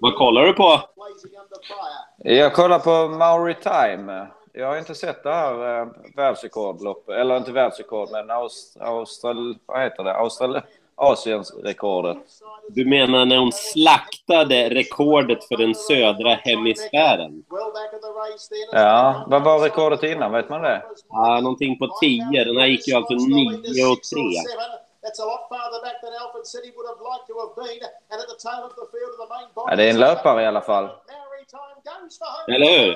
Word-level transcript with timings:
Vad 0.00 0.14
kollar 0.16 0.42
du 0.42 0.52
på? 0.52 0.80
Jag 2.18 2.54
kollar 2.54 2.78
på 2.78 3.08
Maori 3.08 3.54
Time. 3.54 4.26
Jag 4.52 4.66
har 4.66 4.78
inte 4.78 4.94
sett 4.94 5.22
det 5.22 5.32
här 5.32 5.80
eh, 5.80 5.88
världsrekordloppet, 6.16 7.16
eller 7.16 7.36
inte 7.36 7.52
världsrekord, 7.52 8.08
men 8.12 8.30
Aust 8.30 8.76
Austral, 8.80 9.56
vad 9.66 9.82
heter 9.82 10.04
det? 10.04 10.14
Austral 10.14 10.60
Asiens 11.00 11.54
rekordet. 11.64 12.16
Du 12.68 12.84
menar 12.84 13.26
när 13.26 13.36
hon 13.38 13.52
slaktade 13.52 14.68
rekordet 14.68 15.44
för 15.44 15.56
den 15.56 15.74
södra 15.74 16.34
hemisfären? 16.34 17.42
Ja, 18.72 19.26
vad 19.28 19.42
var 19.44 19.58
rekordet 19.58 20.02
innan? 20.02 20.32
Vet 20.32 20.48
man 20.48 20.62
det? 20.62 20.82
Ja, 21.08 21.40
någonting 21.40 21.78
på 21.78 21.88
10. 22.00 22.44
Den 22.44 22.56
här 22.56 22.66
gick 22.66 22.88
ju 22.88 22.94
alltså 22.94 23.14
9 23.14 23.86
och 23.92 24.02
3. 24.02 24.20
Ja, 29.70 29.76
det 29.76 29.84
är 29.84 29.90
en 29.90 30.00
löpare 30.06 30.42
i 30.42 30.46
alla 30.46 30.60
fall. 30.70 30.86
Eller 32.54 32.66
hur? 32.78 32.92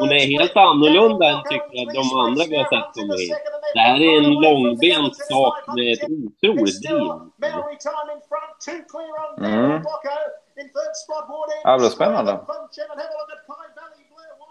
Hon 0.00 0.08
är 0.12 0.26
helt 0.38 0.56
annorlunda 0.68 1.24
än 1.32 1.42
tycker 1.50 1.70
jag 1.78 1.86
de 1.94 2.06
andra 2.26 2.42
vi 2.50 2.56
har 2.56 2.64
sett 2.74 2.88
komma 2.94 3.14
hit. 3.22 3.30
Det 3.74 3.80
här 3.88 3.96
är 4.08 4.12
en 4.22 4.30
långbent 4.46 5.16
sak 5.32 5.56
med 5.76 5.86
ett 5.94 6.04
otroligt 6.24 6.78
driv. 6.82 7.12
Mm. 9.46 9.82
Ja, 11.64 11.72
det 11.72 11.78
blir 11.78 11.88
spännande. 11.98 12.32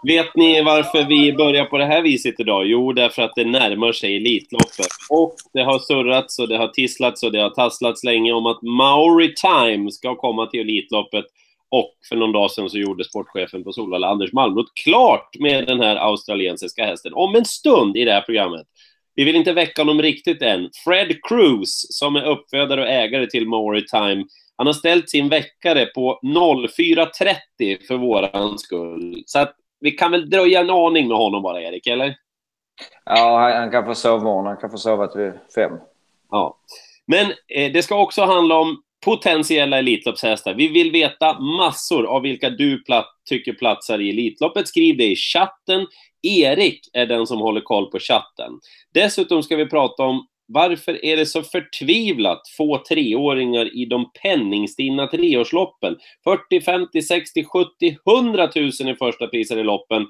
Vet 0.02 0.36
ni 0.36 0.62
varför 0.62 1.04
vi 1.04 1.32
börjar 1.32 1.64
på 1.64 1.78
det 1.78 1.84
här 1.84 2.02
viset 2.02 2.40
idag? 2.40 2.66
Jo, 2.66 2.92
därför 2.92 3.22
att 3.22 3.32
det 3.36 3.44
närmar 3.44 3.92
sig 3.92 4.16
Elitloppet. 4.16 4.86
Och 5.10 5.34
det 5.52 5.62
har 5.62 5.78
surrats 5.78 6.38
och 6.38 6.48
det 6.48 6.56
har 6.56 6.68
tisslats 6.68 7.22
och 7.22 7.32
det 7.32 7.40
har 7.40 7.50
tasslats 7.50 8.04
länge 8.04 8.32
om 8.32 8.46
att 8.46 8.62
Maori 8.62 9.34
Time 9.34 9.90
ska 9.90 10.16
komma 10.16 10.46
till 10.46 10.60
Elitloppet. 10.60 11.24
Och 11.70 11.94
för 12.08 12.16
någon 12.16 12.32
dag 12.32 12.50
sedan 12.50 12.70
så 12.70 12.78
gjorde 12.78 13.04
sportchefen 13.04 13.64
på 13.64 13.72
Solvalla, 13.72 14.08
Anders 14.08 14.32
Malmroth, 14.32 14.72
klart 14.84 15.38
med 15.38 15.66
den 15.66 15.80
här 15.80 15.96
australiensiska 15.96 16.84
hästen 16.84 17.12
om 17.14 17.34
en 17.34 17.44
stund 17.44 17.96
i 17.96 18.04
det 18.04 18.12
här 18.12 18.20
programmet. 18.20 18.66
Vi 19.14 19.24
vill 19.24 19.36
inte 19.36 19.52
väcka 19.52 19.82
honom 19.82 20.02
riktigt 20.02 20.42
än. 20.42 20.70
Fred 20.84 21.16
Cruz, 21.28 21.86
som 21.90 22.16
är 22.16 22.22
uppfödare 22.22 22.80
och 22.80 22.88
ägare 22.88 23.26
till 23.26 23.48
Maori 23.48 23.84
Time, 23.86 24.24
han 24.56 24.66
har 24.66 24.74
ställt 24.74 25.10
sin 25.10 25.28
väckare 25.28 25.86
på 25.86 26.20
04.30 26.22 27.86
för 27.88 27.96
våran 27.96 28.58
skull. 28.58 29.22
Så 29.26 29.38
att 29.38 29.54
vi 29.80 29.90
kan 29.90 30.10
väl 30.10 30.30
dröja 30.30 30.60
en 30.60 30.70
aning 30.70 31.08
med 31.08 31.16
honom 31.16 31.42
bara, 31.42 31.62
Erik, 31.62 31.86
eller? 31.86 32.14
Ja, 33.04 33.52
han 33.54 33.70
kan 33.70 33.84
få 33.84 33.94
sovmorgon. 33.94 34.46
Han 34.46 34.56
kan 34.56 34.70
få 34.70 34.78
sova 34.78 35.06
till 35.06 35.32
fem. 35.54 35.72
Ja. 36.30 36.58
Men 37.06 37.26
eh, 37.48 37.72
det 37.72 37.82
ska 37.82 38.00
också 38.00 38.22
handla 38.22 38.58
om 38.58 38.82
potentiella 39.04 39.78
Elitloppshästar. 39.78 40.54
Vi 40.54 40.68
vill 40.68 40.90
veta 40.90 41.40
massor 41.40 42.06
av 42.06 42.22
vilka 42.22 42.50
du 42.50 42.82
platt, 42.82 43.08
tycker 43.28 43.52
platsar 43.52 43.98
i 43.98 44.10
Elitloppet. 44.10 44.68
Skriv 44.68 44.96
det 44.96 45.10
i 45.10 45.16
chatten. 45.16 45.86
Erik 46.22 46.80
är 46.92 47.06
den 47.06 47.26
som 47.26 47.38
håller 47.38 47.60
koll 47.60 47.90
på 47.90 47.98
chatten. 47.98 48.52
Dessutom 48.94 49.42
ska 49.42 49.56
vi 49.56 49.66
prata 49.66 50.02
om 50.02 50.26
varför 50.52 51.04
är 51.04 51.16
det 51.16 51.26
så 51.26 51.42
förtvivlat 51.42 52.48
få 52.56 52.82
treåringar 52.88 53.76
i 53.76 53.84
de 53.84 54.10
penningstinna 54.22 55.06
treårsloppen? 55.06 55.96
40, 56.24 56.60
50, 56.60 57.02
60, 57.02 57.44
70, 57.44 57.96
100 58.18 58.48
000 58.56 58.68
i 58.68 58.94
första 58.98 59.26
priser 59.26 59.58
i 59.58 59.64
loppen. 59.64 60.06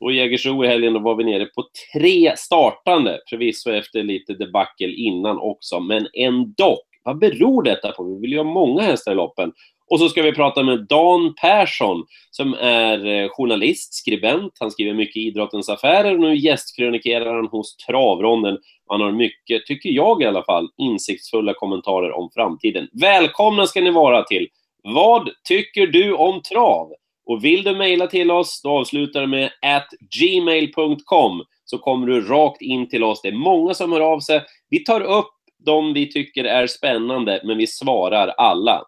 Och 0.00 0.12
i 0.12 0.16
Jägersro 0.16 0.64
i 0.64 0.68
helgen 0.68 0.92
då 0.92 1.00
var 1.00 1.16
vi 1.16 1.24
nere 1.24 1.44
på 1.44 1.64
tre 1.94 2.36
startande, 2.36 3.20
förvisso 3.30 3.70
efter 3.70 4.02
lite 4.02 4.34
debacle 4.34 4.94
innan 4.94 5.38
också, 5.38 5.80
men 5.80 6.06
ändå. 6.14 6.78
Vad 7.02 7.18
beror 7.18 7.62
detta 7.62 7.92
på? 7.92 8.04
Vi 8.04 8.20
vill 8.20 8.32
ju 8.32 8.36
ha 8.36 8.44
många 8.44 8.82
hästar 8.82 9.12
i 9.12 9.14
loppen. 9.14 9.52
Och 9.90 10.00
så 10.00 10.08
ska 10.08 10.22
vi 10.22 10.32
prata 10.32 10.62
med 10.62 10.86
Dan 10.88 11.34
Persson 11.40 12.04
som 12.30 12.54
är 12.54 13.06
eh, 13.06 13.28
journalist, 13.28 13.94
skribent. 13.94 14.52
Han 14.60 14.70
skriver 14.70 14.94
mycket 14.94 15.16
i 15.16 15.26
Idrottens 15.26 15.68
Affärer 15.68 16.14
och 16.14 16.20
nu 16.20 16.36
gästkrönikerar 16.36 17.34
han 17.34 17.46
hos 17.46 17.76
Travronden. 17.76 18.58
Han 18.88 19.00
har 19.00 19.12
mycket, 19.12 19.66
tycker 19.66 19.90
jag 19.90 20.22
i 20.22 20.26
alla 20.26 20.44
fall, 20.44 20.68
insiktsfulla 20.76 21.54
kommentarer 21.54 22.12
om 22.12 22.30
framtiden. 22.34 22.88
Välkomna 22.92 23.66
ska 23.66 23.80
ni 23.80 23.90
vara 23.90 24.22
till 24.22 24.48
Vad 24.82 25.30
tycker 25.48 25.86
du 25.86 26.12
om 26.12 26.42
trav? 26.42 26.92
Och 27.26 27.44
vill 27.44 27.62
du 27.62 27.76
mejla 27.76 28.06
till 28.06 28.30
oss, 28.30 28.62
då 28.62 28.70
avslutar 28.70 29.20
du 29.20 29.26
med 29.26 29.50
at 29.62 29.88
gmail.com 30.18 31.42
så 31.64 31.78
kommer 31.78 32.06
du 32.06 32.20
rakt 32.20 32.62
in 32.62 32.88
till 32.88 33.04
oss. 33.04 33.22
Det 33.22 33.28
är 33.28 33.32
många 33.32 33.74
som 33.74 33.92
hör 33.92 34.00
av 34.00 34.20
sig. 34.20 34.42
Vi 34.70 34.84
tar 34.84 35.00
upp 35.00 35.30
de 35.64 35.92
vi 35.92 36.12
tycker 36.12 36.44
är 36.44 36.66
spännande, 36.66 37.40
men 37.44 37.58
vi 37.58 37.66
svarar 37.66 38.28
alla. 38.28 38.82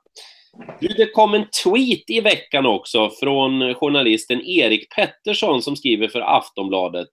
Du, 0.81 0.89
det 0.89 1.11
kom 1.12 1.34
en 1.34 1.47
tweet 1.65 2.11
i 2.11 2.21
veckan 2.21 2.67
också 2.67 3.11
från 3.11 3.75
journalisten 3.75 4.41
Erik 4.41 4.94
Pettersson 4.94 5.62
som 5.62 5.77
skriver 5.77 6.09
för 6.09 6.21
Aftonbladet. 6.21 7.09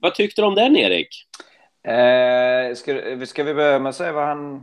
Vad 0.00 0.14
tyckte 0.14 0.42
du 0.42 0.46
om 0.46 0.54
den, 0.54 0.76
Erik? 0.76 1.08
Eh, 1.88 2.74
ska, 2.74 3.00
ska 3.26 3.44
vi 3.44 3.54
börja 3.54 3.78
med 3.78 3.90
att 3.90 3.96
säga 3.96 4.12
vad 4.12 4.24
han, 4.24 4.62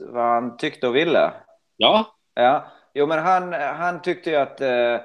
vad 0.00 0.24
han 0.24 0.56
tyckte 0.56 0.88
och 0.88 0.96
ville? 0.96 1.32
Ja. 1.76 2.16
Ja, 2.34 2.66
jo 2.94 3.06
men 3.06 3.18
han, 3.18 3.52
han 3.52 4.02
tyckte 4.02 4.30
ju 4.30 4.36
att 4.36 4.60
eh, 4.60 4.96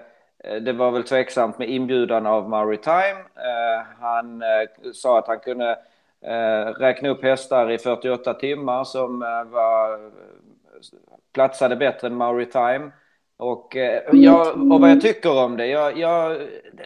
det 0.61 0.73
var 0.73 0.91
väl 0.91 1.03
tveksamt 1.03 1.59
med 1.59 1.69
inbjudan 1.69 2.25
av 2.25 2.49
Maritime. 2.49 3.19
Eh, 3.35 3.85
han 3.99 4.41
eh, 4.41 4.91
sa 4.93 5.19
att 5.19 5.27
han 5.27 5.39
kunde 5.39 5.69
eh, 6.25 6.65
räkna 6.65 7.09
upp 7.09 7.23
hästar 7.23 7.71
i 7.71 7.77
48 7.77 8.33
timmar 8.33 8.83
som 8.83 9.21
eh, 9.21 9.43
var, 9.43 10.11
platsade 11.33 11.75
bättre 11.75 12.07
än 12.07 12.15
Maritime. 12.15 12.91
Och, 13.37 13.75
eh, 13.75 14.01
jag, 14.11 14.71
och 14.71 14.81
vad 14.81 14.91
jag 14.91 15.01
tycker 15.01 15.43
om 15.43 15.57
det, 15.57 15.67
jag, 15.67 15.97
jag, 15.97 16.39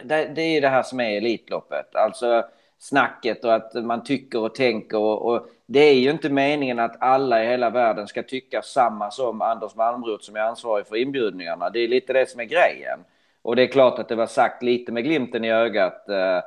det, 0.04 0.32
det 0.34 0.42
är 0.42 0.60
det 0.60 0.68
här 0.68 0.82
som 0.82 1.00
är 1.00 1.16
Elitloppet. 1.16 1.94
Alltså 1.94 2.44
snacket 2.78 3.44
och 3.44 3.54
att 3.54 3.74
man 3.74 4.04
tycker 4.04 4.40
och 4.40 4.54
tänker. 4.54 4.98
Och, 4.98 5.32
och, 5.32 5.46
det 5.66 5.80
är 5.80 5.94
ju 5.94 6.10
inte 6.10 6.30
meningen 6.30 6.78
att 6.78 6.96
alla 7.00 7.44
i 7.44 7.46
hela 7.46 7.70
världen 7.70 8.06
ska 8.06 8.22
tycka 8.22 8.62
samma 8.62 9.10
som 9.10 9.42
Anders 9.42 9.74
Malmroth 9.74 10.24
som 10.24 10.36
är 10.36 10.40
ansvarig 10.40 10.86
för 10.86 10.96
inbjudningarna. 10.96 11.70
Det 11.70 11.78
är 11.78 11.88
lite 11.88 12.12
det 12.12 12.30
som 12.30 12.40
är 12.40 12.44
grejen. 12.44 12.98
Och 13.42 13.56
det 13.56 13.62
är 13.62 13.66
klart 13.66 13.98
att 13.98 14.08
det 14.08 14.14
var 14.14 14.26
sagt 14.26 14.62
lite 14.62 14.92
med 14.92 15.04
glimten 15.04 15.44
i 15.44 15.52
ögat 15.52 16.08
eh, 16.08 16.40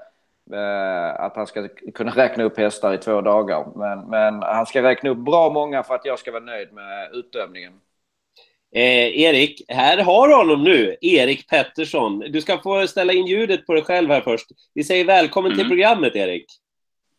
att 1.18 1.36
han 1.36 1.48
ska 1.48 1.68
kunna 1.94 2.12
räkna 2.12 2.44
upp 2.44 2.58
hästar 2.58 2.94
i 2.94 2.98
två 2.98 3.22
dagar. 3.22 3.68
Men, 3.76 4.10
men 4.10 4.42
han 4.42 4.66
ska 4.66 4.84
räkna 4.84 5.10
upp 5.10 5.18
bra 5.18 5.50
många 5.50 5.84
för 5.84 5.96
att 5.96 6.06
jag 6.06 6.20
ska 6.20 6.32
vara 6.32 6.44
nöjd 6.44 6.74
med 6.74 7.12
utdömningen. 7.14 7.74
Eh, 8.76 9.22
Erik, 9.22 9.62
här 9.68 9.98
har 9.98 10.28
du 10.28 10.36
honom 10.36 10.64
nu. 10.64 10.98
Erik 11.02 11.50
Pettersson. 11.50 12.20
Du 12.20 12.42
ska 12.42 12.58
få 12.58 12.88
ställa 12.88 13.14
in 13.14 13.26
ljudet 13.26 13.66
på 13.66 13.74
dig 13.74 13.84
själv 13.84 14.10
här 14.10 14.22
först. 14.22 14.48
Vi 14.74 14.84
säger 14.84 15.06
välkommen 15.06 15.52
mm. 15.52 15.60
till 15.60 15.68
programmet, 15.68 16.16
Erik. 16.16 16.46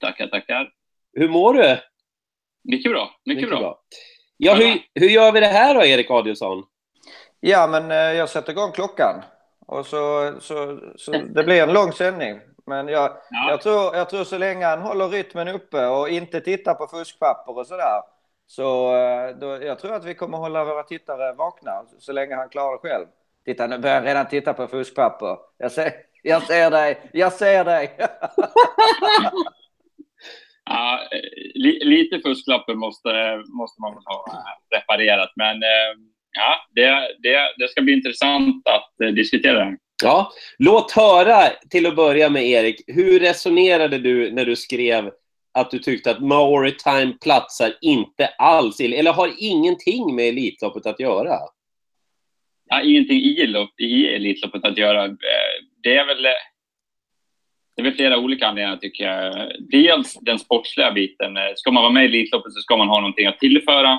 Tackar, 0.01 0.27
tackar. 0.27 0.71
Hur 1.13 1.29
mår 1.29 1.55
du? 1.55 1.79
Mycket 2.65 2.93
bra. 2.93 3.11
Mycket, 3.25 3.37
mycket 3.37 3.51
bra. 3.51 3.61
bra. 3.61 3.81
Ja, 4.37 4.55
hur, 4.55 4.79
hur 4.95 5.09
gör 5.09 5.33
vi 5.33 5.41
det 5.41 5.47
här 5.47 5.75
då, 5.75 5.85
Erik 5.85 6.11
Adielsson? 6.11 6.65
Ja, 7.41 7.67
men 7.67 7.91
eh, 7.91 7.97
jag 7.97 8.29
sätter 8.29 8.53
igång 8.53 8.73
klockan. 8.73 9.23
Och 9.67 9.87
så, 9.87 10.35
så, 10.41 10.81
så 10.97 11.13
det 11.13 11.45
blir 11.45 11.63
en 11.63 11.73
lång 11.73 11.93
sändning. 11.93 12.41
Men 12.71 12.89
jag, 12.89 13.11
ja. 13.31 13.51
jag, 13.51 13.61
tror, 13.61 13.97
jag 13.97 14.11
tror 14.11 14.25
så 14.25 14.39
länge 14.39 14.67
han 14.67 14.81
håller 14.81 15.09
rytmen 15.09 15.49
uppe 15.49 15.87
och 15.87 16.09
inte 16.09 16.41
tittar 16.41 16.75
på 16.75 16.87
fuskpapper 16.87 17.59
och 17.59 17.67
sådär. 17.67 18.03
Så 18.47 18.97
eh, 18.97 19.37
då, 19.37 19.63
jag 19.63 19.79
tror 19.79 19.95
att 19.95 20.05
vi 20.05 20.15
kommer 20.15 20.39
hålla 20.39 20.65
våra 20.65 20.83
tittare 20.83 21.33
vakna 21.33 21.85
så 21.99 22.13
länge 22.13 22.35
han 22.35 22.49
klarar 22.49 22.73
det 22.73 22.89
själv. 22.89 23.07
Titta, 23.45 23.67
nu 23.67 23.79
börjar 23.79 23.97
han 23.97 24.05
redan 24.05 24.29
titta 24.29 24.55
på 24.55 24.67
fuskpapper. 24.67 25.37
Jag 25.59 25.73
ser, 25.73 25.93
jag 26.23 26.43
ser 26.43 26.71
dig, 26.71 27.11
jag 27.13 27.33
ser 27.33 27.65
dig. 27.65 27.97
ja, 30.65 31.01
li, 31.55 31.85
lite 31.85 32.21
fusklappar 32.29 32.75
måste, 32.75 33.43
måste 33.59 33.81
man 33.81 33.93
ha 33.93 34.45
reparerat, 34.77 35.33
men 35.37 35.57
eh, 35.57 35.93
ja, 36.33 36.57
det, 36.75 37.17
det, 37.19 37.55
det 37.59 37.69
ska 37.69 37.83
bli 37.83 37.93
intressant 37.93 38.69
att 38.69 39.01
eh, 39.01 39.09
diskutera 39.09 39.65
det. 39.65 39.77
Ja, 40.03 40.33
låt 40.59 40.93
höra 40.93 41.49
till 41.71 41.87
att 41.87 41.97
börja 41.97 42.31
med 42.31 42.47
Erik. 42.47 42.81
Hur 42.87 43.21
resonerade 43.21 43.99
du 43.99 44.33
när 44.33 44.45
du 44.45 44.57
skrev 44.57 45.11
att 45.55 45.71
du 45.71 45.79
tyckte 45.79 46.11
att 46.11 46.23
Maori 46.23 46.73
Time 46.73 47.13
platsar 47.23 47.73
inte 47.81 48.27
alls, 48.27 48.81
eller 48.81 49.13
har 49.13 49.33
ingenting 49.39 50.15
med 50.17 50.29
Elitloppet 50.29 50.87
att 50.87 51.01
göra? 51.01 51.37
Ja, 52.69 52.83
ingenting 52.83 53.17
i, 53.17 53.57
i 53.79 54.15
Elitloppet 54.15 54.65
att 54.65 54.79
göra. 54.79 55.05
Eh, 55.05 55.11
det 55.83 55.97
är 55.97 56.07
väl 56.07 56.27
eh, 56.27 56.33
det 57.77 57.83
är 57.83 57.85
väl 57.85 57.95
flera 57.95 58.19
olika 58.19 58.47
anledningar 58.47 58.77
tycker 58.77 59.05
jag. 59.05 59.53
Dels 59.71 60.15
den 60.15 60.39
sportsliga 60.39 60.93
biten. 60.93 61.37
Eh, 61.37 61.53
ska 61.55 61.71
man 61.71 61.83
vara 61.83 61.93
med 61.93 62.03
i 62.05 62.07
Elitloppet 62.07 62.53
så 62.53 62.61
ska 62.61 62.77
man 62.77 62.89
ha 62.89 63.01
någonting 63.01 63.27
att 63.27 63.39
tillföra 63.39 63.99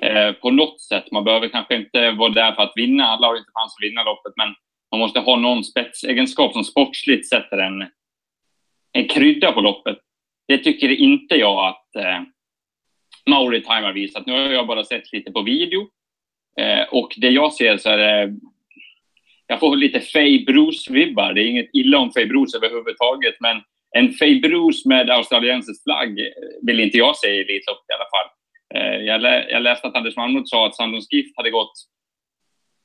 eh, 0.00 0.32
på 0.32 0.50
något 0.50 0.80
sätt. 0.80 1.12
Man 1.12 1.24
behöver 1.24 1.48
kanske 1.48 1.74
inte 1.76 2.10
vara 2.10 2.32
där 2.32 2.52
för 2.52 2.62
att 2.62 2.72
vinna. 2.76 3.06
Alla 3.06 3.26
har 3.26 3.36
inte 3.36 3.50
chans 3.54 3.74
att 3.78 3.90
vinna 3.90 4.02
loppet, 4.02 4.32
men 4.36 4.54
man 4.92 5.00
måste 5.00 5.20
ha 5.20 5.36
någon 5.36 5.64
spetsegenskap 5.64 6.52
som 6.52 6.64
sportsligt 6.64 7.28
sätter 7.28 7.58
en, 7.58 7.86
en 8.92 9.08
krydda 9.08 9.52
på 9.52 9.60
loppet. 9.60 9.98
Det 10.48 10.58
tycker 10.58 10.88
inte 10.88 11.34
jag 11.34 11.68
att, 11.68 11.96
eh, 11.96 12.20
Mauri 13.30 13.62
Time 13.62 13.80
har 13.80 13.92
visat. 13.92 14.26
Nu 14.26 14.32
har 14.32 14.40
jag 14.40 14.66
bara 14.66 14.84
sett 14.84 15.12
lite 15.12 15.32
på 15.32 15.42
video. 15.42 15.88
Eh, 16.60 16.84
och 16.90 17.14
det 17.16 17.30
jag 17.30 17.52
ser 17.52 17.76
så 17.76 17.90
är 17.90 17.98
det... 17.98 18.34
Jag 19.46 19.60
får 19.60 19.76
lite 19.76 20.00
Faye 20.00 20.44
Bruce-vibbar. 20.44 21.32
Det 21.32 21.42
är 21.42 21.46
inget 21.46 21.70
illa 21.72 21.98
om 21.98 22.12
Faye 22.12 22.26
Bruce 22.26 22.56
överhuvudtaget, 22.56 23.34
men 23.40 23.62
en 23.96 24.12
Faye 24.12 24.40
Bruce 24.40 24.88
med 24.88 25.10
australiensisk 25.10 25.82
flagg 25.82 26.18
vill 26.62 26.80
inte 26.80 26.98
jag 26.98 27.16
se 27.16 27.28
i 27.28 27.40
Elitloppet 27.40 27.90
i 27.90 27.92
alla 27.92 28.10
fall. 28.14 28.28
Eh, 28.74 29.04
jag, 29.06 29.20
lä 29.20 29.50
jag 29.50 29.62
läste 29.62 29.88
att 29.88 29.96
Anders 29.96 30.16
Malmrot 30.16 30.48
sa 30.48 30.66
att 30.66 30.76
Sandons 30.76 31.12
Gift 31.12 31.36
hade 31.36 31.50
gått 31.50 31.72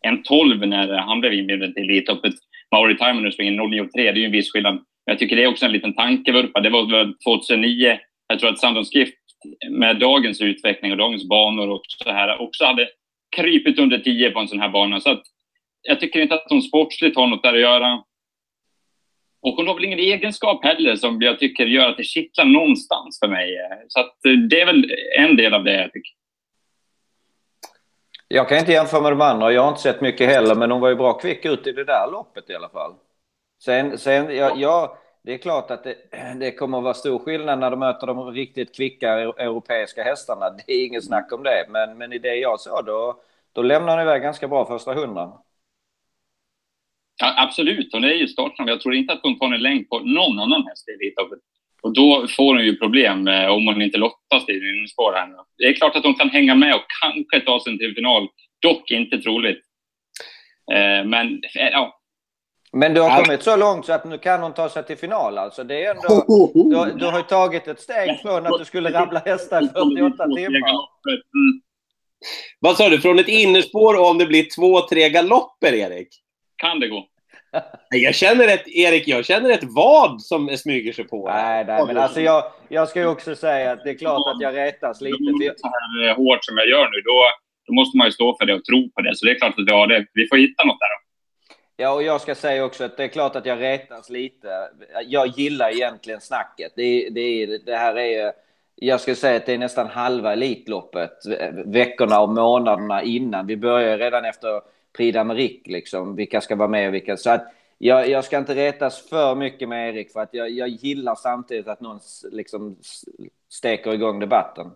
en 0.02 0.24
12 0.24 0.68
när 0.68 0.98
han 0.98 1.20
blev 1.22 1.34
inbjuden 1.34 1.74
till 1.74 1.84
Elitloppet. 1.84 2.34
Mauri 2.72 2.98
Time 2.98 3.22
nu 3.22 3.32
springer 3.32 3.52
0,93, 3.52 3.90
det 3.94 4.08
är 4.08 4.14
ju 4.14 4.26
en 4.26 4.32
viss 4.32 4.52
skillnad. 4.52 4.84
Jag 5.06 5.20
tycker 5.20 5.36
det 5.36 5.44
är 5.44 5.48
också 5.48 5.66
en 5.66 5.72
liten 5.72 5.94
tankevurpa. 5.94 6.60
Det 6.60 6.70
var 6.70 7.14
2009, 7.24 8.00
jag 8.28 8.40
tror 8.40 8.50
att 8.50 8.60
Sandon 8.60 8.86
Skift 8.86 9.18
med 9.70 10.00
dagens 10.00 10.42
utveckling 10.42 10.92
och 10.92 10.98
dagens 10.98 11.28
banor 11.28 11.70
och 11.70 11.82
så 12.04 12.12
här 12.12 12.42
också 12.42 12.66
hade 12.66 12.90
krypit 13.36 13.80
under 13.80 14.00
10 14.00 14.32
på 14.32 14.40
en 14.40 14.48
sån 14.48 14.60
här 14.60 14.70
bana. 14.70 15.00
Så 15.00 15.10
att 15.10 15.24
jag 15.82 16.00
tycker 16.00 16.22
inte 16.22 16.36
att 16.36 16.46
hon 16.50 16.62
sportsligt 16.62 17.16
har 17.16 17.28
något 17.28 17.44
där 17.44 17.54
att 17.54 17.60
göra. 17.60 18.04
Och 19.42 19.54
hon 19.54 19.68
har 19.68 19.76
väl 19.76 19.86
ingen 19.86 20.00
egenskap 20.00 20.64
heller 20.64 20.96
som 20.96 21.22
jag 21.22 21.40
tycker 21.40 21.66
gör 21.66 21.90
att 21.90 21.98
det 21.98 22.04
kittlar 22.04 22.46
någonstans 22.46 23.20
för 23.20 23.28
mig. 23.28 23.58
Så 23.88 24.00
att 24.00 24.26
eh, 24.26 24.32
det 24.32 24.62
är 24.62 24.66
väl 24.66 24.92
en 25.20 25.36
del 25.36 25.54
av 25.54 25.64
det 25.64 25.74
jag 25.74 25.94
tycker. 25.94 26.17
Jag 28.28 28.50
kan 28.50 28.58
inte 28.58 28.72
jämföra 28.72 29.02
med 29.02 29.12
de 29.12 29.22
andra. 29.22 29.52
Jag 29.52 29.62
har 29.62 29.70
inte 29.70 29.82
sett 29.82 30.02
mycket 30.02 30.30
heller, 30.30 30.56
men 30.56 30.72
hon 30.72 30.82
var 30.82 30.90
ju 30.90 30.96
bra 30.96 31.14
kvick 31.14 31.46
ut 31.46 31.68
i 31.68 31.72
det 31.72 31.84
där 31.84 32.12
loppet 32.12 32.50
i 32.50 32.56
alla 32.56 32.70
fall. 32.70 32.94
Sen, 33.64 33.98
sen 33.98 34.36
ja, 34.36 34.54
ja 34.56 34.98
det 35.22 35.34
är 35.34 35.38
klart 35.38 35.72
att 35.72 35.84
det, 35.84 35.96
det, 36.40 36.52
kommer 36.52 36.78
att 36.78 36.84
vara 36.84 36.94
stor 36.94 37.20
skillnad 37.20 37.60
när 37.60 37.72
de 37.72 37.80
möter 37.80 38.08
de 38.08 38.32
riktigt 38.32 38.76
kvicka 38.76 39.10
europeiska 39.20 40.04
hästarna. 40.04 40.50
Det 40.50 40.72
är 40.74 40.86
ingen 40.86 41.02
snack 41.02 41.32
om 41.32 41.44
det. 41.44 41.66
Men, 41.70 41.98
men 41.98 42.14
i 42.14 42.20
det 42.20 42.36
jag 42.36 42.60
såg, 42.60 42.86
då, 42.86 43.22
då 43.54 43.62
lämnar 43.62 43.94
hon 43.94 44.02
iväg 44.02 44.22
ganska 44.22 44.48
bra 44.48 44.66
första 44.66 44.94
hundran. 44.94 45.32
Ja, 47.20 47.34
absolut, 47.38 47.94
hon 47.94 48.04
är 48.04 48.14
ju 48.14 48.28
startsnabb. 48.28 48.70
Jag 48.70 48.82
tror 48.82 48.96
inte 48.96 49.14
att 49.14 49.20
hon 49.24 49.40
tar 49.40 49.54
en 49.54 49.62
längd 49.62 49.90
på 49.90 50.00
någon 50.00 50.40
annan 50.40 50.68
häst 50.68 50.90
i 50.90 50.92
Elitloppet. 50.92 51.40
Och 51.82 51.94
då 51.94 52.28
får 52.30 52.56
hon 52.56 52.66
ju 52.66 52.76
problem 52.78 53.28
eh, 53.28 53.48
om 53.48 53.68
hon 53.68 53.82
inte 53.82 53.98
lottas 53.98 54.50
i 54.50 54.88
spår 54.88 55.14
här. 55.14 55.30
Det 55.58 55.64
är 55.64 55.74
klart 55.74 55.96
att 55.96 56.04
hon 56.04 56.16
kan 56.16 56.30
hänga 56.30 56.56
med 56.56 56.76
och 56.76 56.86
kanske 57.02 57.40
ta 57.40 57.60
sig 57.64 57.78
till 57.78 57.96
final. 57.96 58.28
Dock 58.62 58.92
inte 58.92 59.18
troligt. 59.18 59.64
Eh, 60.72 61.06
men 61.06 61.28
eh, 61.60 61.70
ja, 61.72 61.98
men 62.72 62.94
du 62.94 63.02
har 63.02 63.24
kommit 63.24 63.44
så 63.44 63.56
långt 63.56 63.86
så 63.86 63.94
att 63.94 64.06
nu 64.06 64.18
kan 64.18 64.42
hon 64.42 64.54
ta 64.54 64.70
sig 64.70 64.84
till 64.84 64.98
final 64.98 65.38
alltså. 65.38 65.64
Det 65.64 65.86
är 65.86 65.96
ändå, 65.96 66.26
du, 66.54 67.00
du 67.00 67.06
har 67.06 67.18
ju 67.18 67.24
tagit 67.24 67.68
ett 67.68 67.82
steg 67.82 68.20
från 68.22 68.46
att 68.46 68.60
du 68.60 68.66
skulle 68.66 68.92
rabbla 68.92 69.20
hästar 69.20 69.64
i 69.64 69.68
48 69.74 70.26
timmar. 70.26 70.72
Vad 72.60 72.78
sa 72.78 72.90
du, 72.90 73.02
från 73.02 73.20
ett 73.20 73.28
innerspår 73.28 74.10
om 74.10 74.18
det 74.18 74.26
blir 74.26 74.48
två, 74.56 74.88
tre 74.88 75.10
galopper, 75.10 75.74
Erik? 75.74 76.08
Kan 76.56 76.80
det 76.80 76.88
gå. 76.88 77.08
Jag 77.90 78.16
känner 78.16 78.48
ett, 78.48 78.68
Erik, 78.68 79.08
jag 79.08 79.26
känner 79.26 79.50
ett 79.50 79.64
vad 79.64 80.22
som 80.22 80.58
smyger 80.58 80.94
sig 80.94 81.08
på. 81.08 81.30
Nej, 81.30 81.66
nej 81.66 81.84
men 81.88 81.98
alltså 81.98 82.22
jag, 82.22 82.44
jag 82.70 82.90
ska 82.90 83.00
ju 83.00 83.08
också 83.08 83.36
säga 83.36 83.72
att 83.72 83.84
det 83.84 83.90
är 83.90 83.98
klart 83.98 84.36
att 84.36 84.42
jag 84.42 84.56
rätas 84.56 85.02
lite. 85.02 85.54
Så 85.58 85.68
här 85.68 86.14
hårt 86.16 86.46
som 86.46 86.58
jag 86.58 86.68
gör 86.68 86.84
nu, 86.86 87.02
då, 87.02 87.24
då 87.68 87.74
måste 87.74 87.98
man 87.98 88.08
ju 88.08 88.12
stå 88.12 88.38
för 88.40 88.46
det 88.46 88.54
och 88.54 88.66
tro 88.66 88.90
på 88.92 89.02
det. 89.02 89.16
Så 89.16 89.26
det 89.26 89.32
är 89.32 89.40
klart 89.40 89.60
att 89.60 89.68
vi 89.68 89.72
har 89.72 89.88
det. 89.88 90.06
Vi 90.14 90.28
får 90.28 90.38
hitta 90.38 90.64
något 90.64 90.80
där 90.80 90.88
då. 90.88 91.08
Ja, 91.80 91.94
och 91.94 92.04
jag 92.04 92.22
ska 92.22 92.36
säga 92.36 92.66
också 92.66 92.84
att 92.84 92.98
det 92.98 93.04
är 93.04 93.08
klart 93.08 93.36
att 93.36 93.46
jag 93.46 93.62
rätas 93.62 94.10
lite. 94.10 94.48
Jag 95.06 95.28
gillar 95.28 95.72
egentligen 95.72 96.22
snacket. 96.22 96.74
Det, 96.76 97.10
det, 97.10 97.58
det 97.66 97.76
här 97.76 97.98
är... 97.98 98.32
Jag 98.76 99.02
skulle 99.02 99.16
säga 99.16 99.38
att 99.38 99.46
det 99.46 99.54
är 99.54 99.58
nästan 99.58 99.88
halva 99.88 100.34
Elitloppet. 100.34 101.12
Veckorna 101.66 102.20
och 102.22 102.30
månaderna 102.30 103.02
innan. 103.02 103.48
Vi 103.48 103.58
börjar 103.58 103.98
redan 103.98 104.26
efter 104.26 104.62
Prix 104.98 105.18
d'Amérique, 105.18 105.72
liksom. 105.72 106.16
Vilka 106.16 106.42
ska 106.42 106.56
vara 106.56 106.68
med 106.68 106.88
och 106.88 106.94
vilka... 106.94 107.18
Så 107.18 107.30
att 107.30 107.48
jag, 107.78 108.10
jag 108.10 108.26
ska 108.26 108.38
inte 108.38 108.56
retas 108.56 109.10
för 109.10 109.36
mycket 109.36 109.70
med 109.70 109.96
Erik, 109.96 110.12
för 110.12 110.20
att 110.20 110.30
jag, 110.32 110.50
jag 110.50 110.70
gillar 110.70 111.16
samtidigt 111.16 111.68
att 111.68 111.82
någon 111.82 112.00
liksom 112.32 112.78
steker 113.54 113.94
igång 113.94 114.20
debatten. 114.20 114.72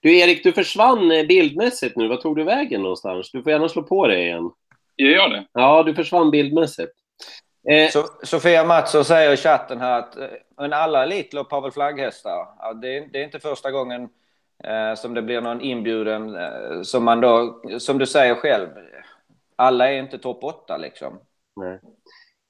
Du 0.00 0.18
Erik, 0.18 0.44
du 0.44 0.52
försvann 0.52 1.08
bildmässigt 1.08 1.96
nu. 1.96 2.08
Vad 2.08 2.20
tog 2.20 2.36
du 2.36 2.44
vägen 2.44 2.82
någonstans? 2.82 3.30
Du 3.30 3.42
får 3.42 3.52
gärna 3.52 3.68
slå 3.68 3.82
på 3.82 4.06
det 4.06 4.22
igen. 4.22 4.50
Gör 4.96 5.10
jag 5.10 5.30
det? 5.30 5.46
Ja, 5.52 5.82
du 5.82 5.94
försvann 5.94 6.30
bildmässigt. 6.30 6.92
Eh, 7.68 7.90
so 7.90 8.02
Sofia 8.22 8.64
Mattsson 8.64 9.04
säger 9.04 9.32
i 9.32 9.36
chatten 9.36 9.80
här 9.80 9.98
att 9.98 10.16
eh, 10.16 10.26
men 10.56 10.72
alla 10.72 11.02
Elitlopp 11.02 11.50
har 11.50 11.60
väl 11.60 11.70
flagghästar. 11.70 12.46
Ja, 12.58 12.74
det, 12.74 12.96
är, 12.96 13.08
det 13.12 13.20
är 13.20 13.24
inte 13.24 13.40
första 13.40 13.70
gången 13.70 14.08
eh, 14.64 14.94
som 14.96 15.14
det 15.14 15.22
blir 15.22 15.40
någon 15.40 15.60
inbjuden 15.60 16.36
eh, 16.36 16.82
som 16.82 17.04
man 17.04 17.20
då, 17.20 17.62
som 17.78 17.98
du 17.98 18.06
säger 18.06 18.34
själv, 18.34 18.68
alla 19.58 19.90
är 19.90 19.98
inte 19.98 20.18
topp 20.18 20.44
8 20.44 20.76
liksom. 20.76 21.20
Nej. 21.56 21.80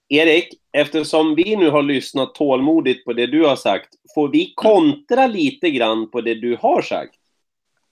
Erik, 0.08 0.48
eftersom 0.72 1.34
vi 1.34 1.56
nu 1.56 1.70
har 1.70 1.82
lyssnat 1.82 2.34
tålmodigt 2.34 3.04
på 3.04 3.12
det 3.12 3.26
du 3.26 3.44
har 3.46 3.56
sagt, 3.56 3.88
får 4.14 4.28
vi 4.28 4.52
kontra 4.56 5.26
lite 5.26 5.70
grann 5.70 6.10
på 6.10 6.20
det 6.20 6.34
du 6.34 6.56
har 6.60 6.82
sagt? 6.82 7.14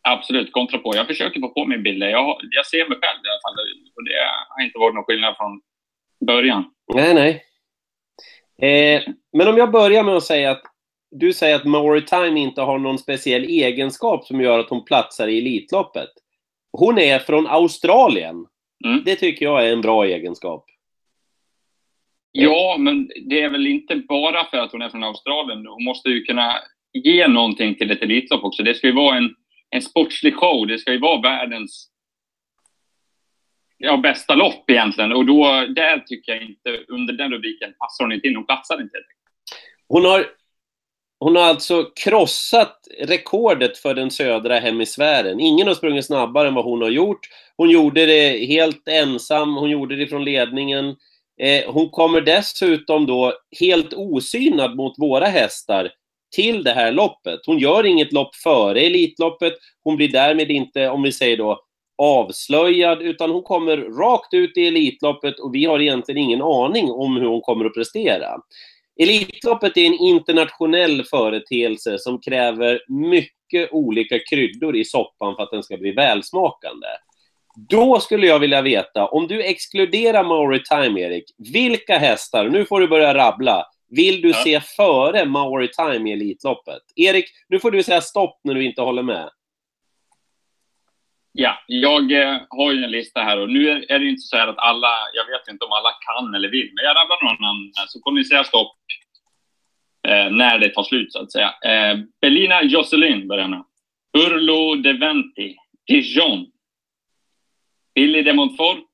Absolut, 0.03 0.53
kontra 0.53 0.79
på. 0.79 0.97
Jag 0.97 1.07
försöker 1.07 1.41
få 1.41 1.49
på 1.49 1.65
mig 1.65 1.79
bilder. 1.79 2.09
Jag, 2.09 2.39
jag 2.51 2.67
ser 2.67 2.89
mig 2.89 2.99
själv 2.99 3.21
i 3.25 3.29
alla 3.29 3.41
fall. 3.43 3.65
Och 3.97 4.05
det 4.05 4.13
har 4.49 4.65
inte 4.65 4.79
varit 4.79 4.95
någon 4.95 5.05
skillnad 5.05 5.37
från 5.37 5.61
början. 6.27 6.65
Nej, 6.95 7.15
nej. 7.15 7.43
Eh, 8.63 9.03
men 9.33 9.49
om 9.49 9.57
jag 9.57 9.71
börjar 9.71 10.03
med 10.03 10.17
att 10.17 10.25
säga 10.25 10.51
att 10.51 10.63
du 11.11 11.33
säger 11.33 11.57
att 11.57 11.65
Maritime 11.65 12.41
inte 12.41 12.61
har 12.63 12.79
någon 12.79 12.99
speciell 12.99 13.45
egenskap 13.45 14.25
som 14.25 14.41
gör 14.41 14.59
att 14.59 14.71
hon 14.71 14.85
platsar 14.85 15.29
i 15.29 15.39
Elitloppet. 15.39 16.11
Hon 16.73 16.99
är 16.99 17.19
från 17.19 17.47
Australien. 17.47 18.47
Mm. 18.85 19.03
Det 19.05 19.17
tycker 19.17 19.45
jag 19.45 19.69
är 19.69 19.73
en 19.73 19.81
bra 19.81 20.05
egenskap. 20.05 20.65
Ja, 22.33 22.77
men 22.79 23.11
det 23.27 23.43
är 23.43 23.51
väl 23.51 23.67
inte 23.67 23.97
bara 23.97 24.45
för 24.45 24.59
att 24.59 24.73
hon 24.73 24.83
är 24.83 24.89
från 24.89 25.05
Australien. 25.05 25.67
Hon 25.67 25.85
måste 25.85 26.09
ju 26.09 26.25
kunna 26.25 26.55
ge 26.93 27.29
någonting 27.29 27.75
till 27.75 27.91
ett 27.91 28.03
Elitlopp 28.03 28.45
också. 28.45 28.63
Det 28.63 28.75
ska 28.75 28.87
ju 28.87 28.93
vara 28.93 29.17
en 29.17 29.35
en 29.71 29.83
sportslig 29.83 30.35
show. 30.37 30.67
Det 30.67 30.79
ska 30.79 30.93
ju 30.93 30.99
vara 30.99 31.21
världens 31.21 31.91
ja, 33.77 33.97
bästa 33.97 34.35
lopp 34.35 34.71
egentligen. 34.71 35.13
Och 35.13 35.27
då, 35.27 35.67
där 35.69 35.99
tycker 35.99 36.33
jag 36.33 36.43
inte, 36.43 36.85
under 36.89 37.15
den 37.15 37.33
rubriken 37.33 37.75
passar 37.79 38.05
hon 38.05 38.13
inte 38.13 38.29
in. 38.29 38.37
Hon 38.37 38.47
platsar 38.47 38.81
inte. 38.81 38.99
Hon 39.89 40.05
har, 40.05 40.27
hon 41.19 41.37
har 41.37 41.43
alltså 41.43 41.85
krossat 42.05 42.89
rekordet 43.01 43.79
för 43.79 43.95
den 43.95 44.11
södra 44.11 44.59
hemisfären. 44.59 45.41
Ingen 45.41 45.67
har 45.67 45.75
sprungit 45.75 46.07
snabbare 46.07 46.49
än 46.49 46.55
vad 46.55 46.65
hon 46.65 46.83
har 46.83 46.91
gjort. 46.91 47.21
Hon 47.57 47.71
gjorde 47.71 48.07
det 48.07 48.47
helt 48.47 48.89
ensam, 48.89 49.57
hon 49.57 49.71
gjorde 49.71 49.97
det 49.97 50.07
från 50.07 50.25
ledningen. 50.25 50.97
Eh, 51.41 51.73
hon 51.73 51.91
kommer 51.91 52.21
dessutom 52.21 53.07
då 53.07 53.33
helt 53.61 53.95
osynad 53.95 54.77
mot 54.77 54.99
våra 54.99 55.27
hästar 55.27 55.91
till 56.35 56.65
det 56.65 56.73
här 56.73 56.93
loppet. 56.93 57.41
Hon 57.47 57.59
gör 57.59 57.87
inget 57.87 58.13
lopp 58.13 58.35
före 58.35 58.81
Elitloppet. 58.81 59.55
Hon 59.85 59.97
blir 59.97 60.09
därmed 60.09 60.51
inte, 60.51 60.89
om 60.89 61.03
vi 61.03 61.13
säger 61.13 61.37
då, 61.37 61.61
avslöjad, 61.99 63.03
utan 63.03 63.31
hon 63.31 63.43
kommer 63.43 63.77
rakt 63.77 64.35
ut 64.35 64.57
i 64.57 64.67
Elitloppet 64.67 65.39
och 65.39 65.55
vi 65.55 65.65
har 65.65 65.81
egentligen 65.81 66.23
ingen 66.23 66.43
aning 66.43 66.91
om 66.91 67.17
hur 67.17 67.27
hon 67.27 67.41
kommer 67.41 67.65
att 67.65 67.75
prestera. 67.75 68.29
Elitloppet 69.01 69.77
är 69.77 69.87
en 69.87 69.95
internationell 69.95 71.05
företeelse 71.05 71.99
som 71.99 72.21
kräver 72.21 72.81
mycket 72.89 73.73
olika 73.73 74.19
kryddor 74.31 74.77
i 74.77 74.85
soppan 74.85 75.37
för 75.37 75.43
att 75.43 75.51
den 75.51 75.63
ska 75.63 75.77
bli 75.77 75.93
välsmakande. 75.93 76.87
Då 77.69 78.01
skulle 78.01 78.27
jag 78.27 78.39
vilja 78.39 78.63
veta, 78.63 79.07
om 79.07 79.27
du 79.27 79.43
exkluderar 79.43 80.25
Mauri 80.25 80.63
Time, 80.63 81.01
Erik, 81.01 81.25
vilka 81.53 81.99
hästar, 81.99 82.49
nu 82.49 82.65
får 82.65 82.81
du 82.81 82.89
börja 82.89 83.15
rabbla, 83.15 83.67
vill 83.89 84.21
du 84.21 84.29
ja. 84.29 84.35
se 84.45 84.61
före 84.61 85.25
Maori 85.25 85.69
Time 85.69 86.11
i 86.11 86.13
Elitloppet? 86.13 86.83
Erik, 86.97 87.25
nu 87.49 87.59
får 87.59 87.71
du 87.71 87.83
säga 87.83 88.01
stopp 88.01 88.41
när 88.45 88.55
du 88.55 88.65
inte 88.65 88.83
håller 88.83 89.03
med. 89.03 89.31
Ja, 91.39 91.59
jag 91.67 92.13
eh, 92.13 92.41
har 92.49 92.73
ju 92.73 92.85
en 92.85 92.91
lista 92.91 93.21
här 93.21 93.39
och 93.39 93.49
nu 93.49 93.71
är, 93.71 93.99
det 93.99 94.09
inte 94.09 94.21
så 94.21 94.37
här 94.37 94.49
att 94.49 94.59
alla, 94.59 94.89
jag 95.13 95.27
vet 95.27 95.49
inte 95.49 95.65
om 95.65 95.73
alla 95.73 95.91
kan 95.91 96.35
eller 96.35 96.49
vill, 96.49 96.71
men 96.75 96.85
jag 96.85 96.97
rabblar 96.97 97.25
någon 97.25 97.45
annan 97.45 97.73
så 97.89 98.01
kommer 98.01 98.19
ni 98.19 98.25
säga 98.25 98.45
stopp 98.45 98.77
eh, 100.09 100.31
när 100.31 100.59
det 100.59 100.69
tar 100.69 100.83
slut 100.83 101.13
så 101.13 101.23
att 101.23 101.33
säga. 101.33 101.55
Eh, 101.65 101.99
Belina 102.21 102.63
Jocelyn 102.63 103.29
börjar 103.29 103.49
med. 103.49 103.65
Urlo 104.19 104.75
de 104.75 104.93
Venti, 104.93 105.57
Dijon, 105.87 106.47
Billy 107.95 108.23
de 108.23 108.33
Montfort, 108.33 108.89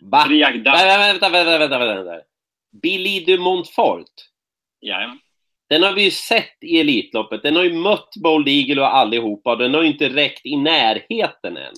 Va? 0.00 0.26
Vänta, 0.28 0.72
vänta, 0.72 1.28
vänta, 1.28 1.58
vänta, 1.58 1.78
vänta. 1.78 2.24
Billy 2.82 3.24
de 3.24 3.38
Montfort? 3.38 4.14
Jajamän. 4.80 5.18
Den 5.68 5.82
har 5.82 5.92
vi 5.92 6.04
ju 6.04 6.10
sett 6.10 6.56
i 6.60 6.80
Elitloppet. 6.80 7.42
Den 7.42 7.56
har 7.56 7.64
ju 7.64 7.72
mött 7.72 8.08
Bold 8.22 8.48
Eagle 8.48 8.80
och 8.80 8.94
allihopa 8.96 9.56
den 9.56 9.74
har 9.74 9.82
ju 9.82 9.88
inte 9.88 10.08
räckt 10.08 10.46
i 10.46 10.56
närheten 10.56 11.56
än. 11.56 11.74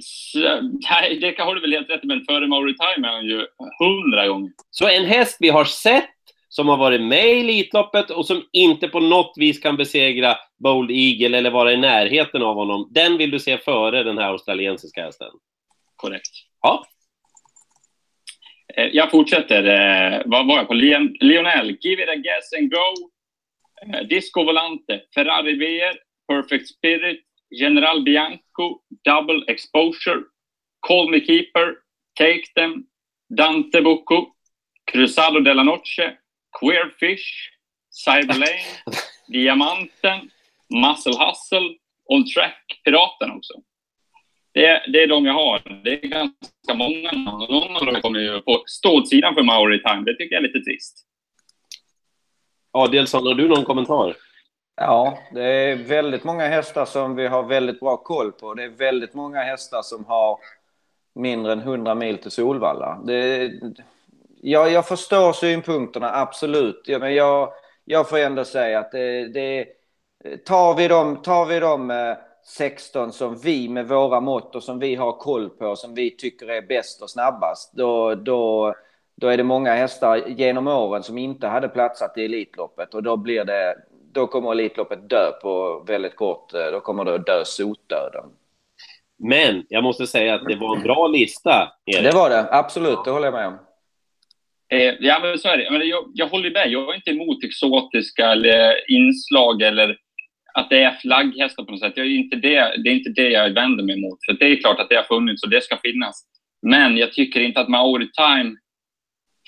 Så, 0.00 0.60
nej, 0.90 1.18
det 1.20 1.38
har 1.38 1.54
du 1.54 1.60
väl 1.60 1.72
helt 1.72 1.90
rätt 1.90 2.04
i, 2.04 2.06
men 2.06 2.24
före 2.24 2.46
Mauri 2.46 2.74
Time 2.74 3.08
är 3.08 3.12
han 3.12 3.24
ju 3.24 3.46
hundra 3.78 4.28
gånger. 4.28 4.50
Så 4.70 4.88
en 4.88 5.04
häst 5.04 5.36
vi 5.40 5.48
har 5.48 5.64
sett, 5.64 6.10
som 6.48 6.68
har 6.68 6.76
varit 6.76 7.00
med 7.00 7.26
i 7.26 7.40
Elitloppet 7.40 8.10
och 8.10 8.26
som 8.26 8.42
inte 8.52 8.88
på 8.88 9.00
något 9.00 9.32
vis 9.36 9.58
kan 9.58 9.76
besegra 9.76 10.36
Bold 10.58 10.90
Eagle 10.90 11.38
eller 11.38 11.50
vara 11.50 11.72
i 11.72 11.76
närheten 11.76 12.42
av 12.42 12.54
honom. 12.54 12.88
Den 12.90 13.18
vill 13.18 13.30
du 13.30 13.38
se 13.38 13.58
före 13.58 14.02
den 14.02 14.18
här 14.18 14.28
australiensiska 14.28 15.04
hästen? 15.04 15.30
Korrekt. 15.96 16.30
Ja. 16.62 16.84
Eh, 18.76 18.88
jag 18.92 19.10
fortsätter. 19.10 19.64
Eh, 19.64 20.22
vad 20.24 20.46
var 20.46 20.56
jag 20.56 20.68
på? 20.68 20.74
Lionel, 20.74 21.76
Give 21.80 22.02
it 22.02 22.08
a 22.08 22.14
guess 22.14 22.52
and 22.58 22.70
go. 22.70 23.10
Eh, 23.82 24.06
Disco 24.06 24.44
Volante, 24.44 25.00
Ferrari 25.14 25.54
VR, 25.54 25.96
Perfect 26.28 26.68
Spirit, 26.68 27.20
General 27.50 28.02
Bianco, 28.02 28.82
Double 29.04 29.44
Exposure, 29.48 30.22
Call 30.80 31.10
Me 31.10 31.20
Keeper, 31.20 31.74
Take 32.18 32.44
Them, 32.54 32.86
Dante 33.28 33.80
Bucco, 33.80 34.36
Cruzado 34.84 35.40
de 35.40 35.54
la 35.54 35.62
Noche, 35.62 36.18
Queerfish, 36.60 37.50
Cyberlane, 37.90 38.60
Diamanten, 39.28 40.30
Muscle 40.70 41.16
Hustle, 41.18 41.78
On 42.04 42.24
Track, 42.24 42.80
Piraten 42.84 43.30
också. 43.30 43.52
Det, 44.54 44.82
det 44.92 45.02
är 45.02 45.06
de 45.06 45.26
jag 45.26 45.34
har. 45.34 45.80
Det 45.84 46.04
är 46.04 46.08
ganska 46.08 46.74
många 46.74 47.12
namn. 47.12 47.46
Någon 47.50 47.76
av 47.76 47.86
dem 47.86 48.00
kommer 48.02 48.18
ju 48.18 48.40
på 48.40 48.62
stålsidan 48.66 49.34
för 49.34 49.42
Maori 49.42 49.82
Time. 49.82 50.02
Det 50.04 50.16
tycker 50.16 50.34
jag 50.34 50.44
är 50.44 50.48
lite 50.48 50.60
trist. 50.60 51.06
Adelsson, 52.72 53.26
har 53.26 53.34
du 53.34 53.48
någon 53.48 53.64
kommentar? 53.64 54.16
Ja, 54.76 55.18
det 55.32 55.44
är 55.44 55.76
väldigt 55.76 56.24
många 56.24 56.46
hästar 56.46 56.84
som 56.84 57.16
vi 57.16 57.26
har 57.26 57.42
väldigt 57.42 57.80
bra 57.80 57.96
koll 57.96 58.32
på. 58.32 58.54
Det 58.54 58.64
är 58.64 58.68
väldigt 58.68 59.14
många 59.14 59.40
hästar 59.40 59.82
som 59.82 60.04
har 60.04 60.38
mindre 61.14 61.52
än 61.52 61.60
100 61.60 61.94
mil 61.94 62.18
till 62.18 62.30
Solvalla. 62.30 63.02
Det, 63.06 63.52
ja, 64.40 64.68
jag 64.68 64.88
förstår 64.88 65.32
synpunkterna, 65.32 66.10
absolut. 66.14 66.82
Ja, 66.86 66.98
men 66.98 67.14
jag, 67.14 67.52
jag 67.84 68.08
får 68.08 68.18
ändå 68.18 68.44
säga 68.44 68.78
att 68.78 68.92
det, 68.92 69.28
det 69.28 69.66
tar 70.44 70.74
vi 70.74 70.88
de, 70.88 71.16
tar 71.16 71.46
vi 71.46 71.60
de 71.60 72.14
16 72.44 73.04
eh, 73.04 73.10
som 73.10 73.36
vi 73.36 73.68
med 73.68 73.88
våra 73.88 74.20
mått 74.20 74.54
och 74.54 74.62
som 74.62 74.78
vi 74.78 74.94
har 74.94 75.12
koll 75.12 75.50
på, 75.50 75.76
som 75.76 75.94
vi 75.94 76.16
tycker 76.16 76.50
är 76.50 76.62
bäst 76.62 77.02
och 77.02 77.10
snabbast, 77.10 77.72
då, 77.72 78.14
då, 78.14 78.74
då 79.14 79.28
är 79.28 79.36
det 79.36 79.44
många 79.44 79.74
hästar 79.74 80.16
genom 80.26 80.66
åren 80.66 81.02
som 81.02 81.18
inte 81.18 81.46
hade 81.46 81.68
platsat 81.68 82.18
i 82.18 82.24
Elitloppet 82.24 82.94
och 82.94 83.02
då 83.02 83.16
blir 83.16 83.44
det, 83.44 83.76
då 84.16 84.26
kommer 84.26 84.52
Elitloppet 84.52 85.10
dö 85.10 85.30
på 85.42 85.84
väldigt 85.86 86.16
kort, 86.16 86.52
då 86.72 86.80
kommer 86.80 87.04
det 87.04 87.14
att 87.14 87.26
dö 87.26 87.44
sotdöden. 87.44 88.24
Men 89.18 89.66
jag 89.68 89.82
måste 89.82 90.06
säga 90.06 90.34
att 90.34 90.44
det 90.48 90.56
var 90.56 90.76
en 90.76 90.82
bra 90.82 91.06
lista. 91.06 91.72
Erik. 91.86 92.02
Det 92.02 92.16
var 92.16 92.30
det, 92.30 92.48
absolut, 92.50 92.98
det 93.04 93.10
håller 93.10 93.26
jag 93.26 93.34
med 93.34 93.46
om. 93.46 93.58
Eh, 94.72 94.94
ja, 95.00 95.18
men 95.22 95.38
så 95.38 95.48
är 95.48 95.56
det. 95.58 95.70
Men 95.70 95.88
jag, 95.88 96.04
jag 96.14 96.26
håller 96.26 96.50
med. 96.50 96.70
Jag 96.70 96.90
är 96.90 96.94
inte 96.94 97.10
emot 97.10 97.44
exotiska 97.44 98.26
eller 98.32 98.90
inslag 98.90 99.62
eller 99.62 99.96
att 100.54 100.70
det 100.70 100.82
är 100.82 100.98
flagghästar 101.02 101.64
på 101.64 101.70
något 101.70 101.80
sätt. 101.80 101.92
Jag 101.96 102.06
är 102.06 102.10
inte 102.10 102.36
det, 102.36 102.74
det 102.84 102.90
är 102.90 102.94
inte 102.94 103.10
det 103.10 103.28
jag 103.28 103.50
vänder 103.50 103.84
mig 103.84 103.98
emot. 103.98 104.18
För 104.26 104.32
det 104.32 104.46
är 104.46 104.56
klart 104.56 104.80
att 104.80 104.88
det 104.88 104.96
har 104.96 105.02
funnits 105.02 105.42
och 105.42 105.50
det 105.50 105.62
ska 105.62 105.76
finnas. 105.76 106.24
Men 106.62 106.96
jag 106.96 107.12
tycker 107.12 107.40
inte 107.40 107.60
att 107.60 107.68
Maori 107.68 108.08
Time, 108.12 108.56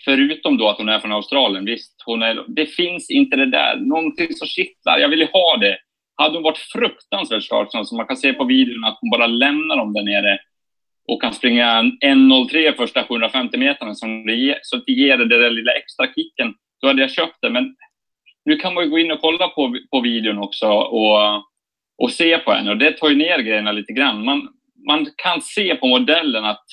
förutom 0.04 0.58
då 0.58 0.68
att 0.68 0.78
hon 0.78 0.88
är 0.88 0.98
från 0.98 1.12
Australien, 1.12 1.64
visst, 1.64 2.02
hon 2.04 2.22
är, 2.22 2.44
det 2.48 2.66
finns 2.66 3.10
inte 3.10 3.36
det 3.36 3.50
där, 3.50 3.76
någonting 3.76 4.34
som 4.34 4.46
kittlar. 4.46 4.98
Jag 4.98 5.08
vill 5.08 5.20
ju 5.20 5.28
ha 5.32 5.56
det. 5.56 5.78
Hade 6.14 6.34
hon 6.34 6.42
varit 6.42 6.58
fruktansvärt 6.58 7.42
stark, 7.42 7.68
som 7.70 7.96
man 7.96 8.06
kan 8.06 8.16
se 8.16 8.32
på 8.32 8.44
videon, 8.44 8.84
att 8.84 8.98
hon 9.00 9.10
bara 9.10 9.26
lämnar 9.26 9.76
dem 9.76 9.92
där 9.92 10.02
nere 10.02 10.38
och 11.08 11.22
kan 11.22 11.34
springa 11.34 11.82
1.03 11.82 12.76
första 12.76 13.04
750 13.04 13.58
meterna, 13.58 13.94
som 13.94 14.26
det, 14.26 14.58
så 14.62 14.76
att 14.76 14.86
det 14.86 14.92
ger 14.92 15.16
det 15.16 15.28
där 15.28 15.50
lilla 15.50 15.72
extra 15.72 16.06
kicken, 16.06 16.54
då 16.80 16.86
hade 16.86 17.00
jag 17.00 17.10
köpt 17.10 17.36
det. 17.40 17.50
Men 17.50 17.76
nu 18.44 18.56
kan 18.56 18.74
man 18.74 18.84
ju 18.84 18.90
gå 18.90 18.98
in 18.98 19.12
och 19.12 19.20
kolla 19.20 19.48
på, 19.48 19.76
på 19.90 20.00
videon 20.00 20.38
också 20.38 20.66
och, 20.68 21.42
och 21.98 22.10
se 22.10 22.38
på 22.38 22.52
henne 22.52 22.70
och 22.70 22.76
det 22.76 22.92
tar 22.92 23.08
ju 23.08 23.16
ner 23.16 23.38
grejerna 23.38 23.72
lite 23.72 23.92
grann. 23.92 24.24
Man, 24.24 24.48
man 24.86 25.06
kan 25.16 25.40
se 25.40 25.74
på 25.74 25.86
modellen 25.86 26.44
att 26.44 26.64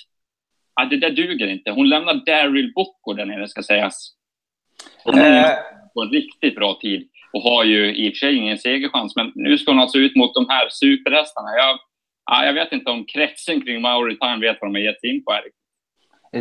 ah, 0.75 0.85
det 0.85 0.97
där 0.97 1.09
duger 1.09 1.47
inte. 1.47 1.71
Hon 1.71 1.89
lämnar 1.89 2.13
Daryl 2.13 2.73
Bocco 2.73 3.13
där 3.13 3.25
nere, 3.25 3.47
ska 3.47 3.63
sägas. 3.63 4.11
Hon 5.03 5.17
äh... 5.17 5.49
på 5.93 6.01
en 6.01 6.09
riktigt 6.09 6.55
bra 6.55 6.77
tid 6.81 7.09
och 7.33 7.41
har 7.41 7.63
ju 7.63 7.95
i 7.95 8.09
och 8.09 8.13
för 8.13 8.17
sig 8.17 8.35
ingen 8.35 8.57
segerchans, 8.57 9.15
men 9.15 9.31
nu 9.35 9.57
ska 9.57 9.71
hon 9.71 9.79
alltså 9.79 9.97
ut 9.97 10.15
mot 10.15 10.33
de 10.33 10.49
här 10.49 10.67
superhästarna. 10.69 11.49
Jag, 11.57 11.79
ah, 12.23 12.45
jag 12.45 12.53
vet 12.53 12.71
inte 12.71 12.91
om 12.91 13.05
kretsen 13.05 13.61
kring 13.61 13.81
Mauri 13.81 14.17
Time 14.17 14.39
vet 14.39 14.57
vad 14.61 14.73
de 14.73 14.75
har 14.75 14.83
gett 14.85 14.99
sig 14.99 15.09
in 15.09 15.23
på 15.23 15.31
här. 15.31 15.43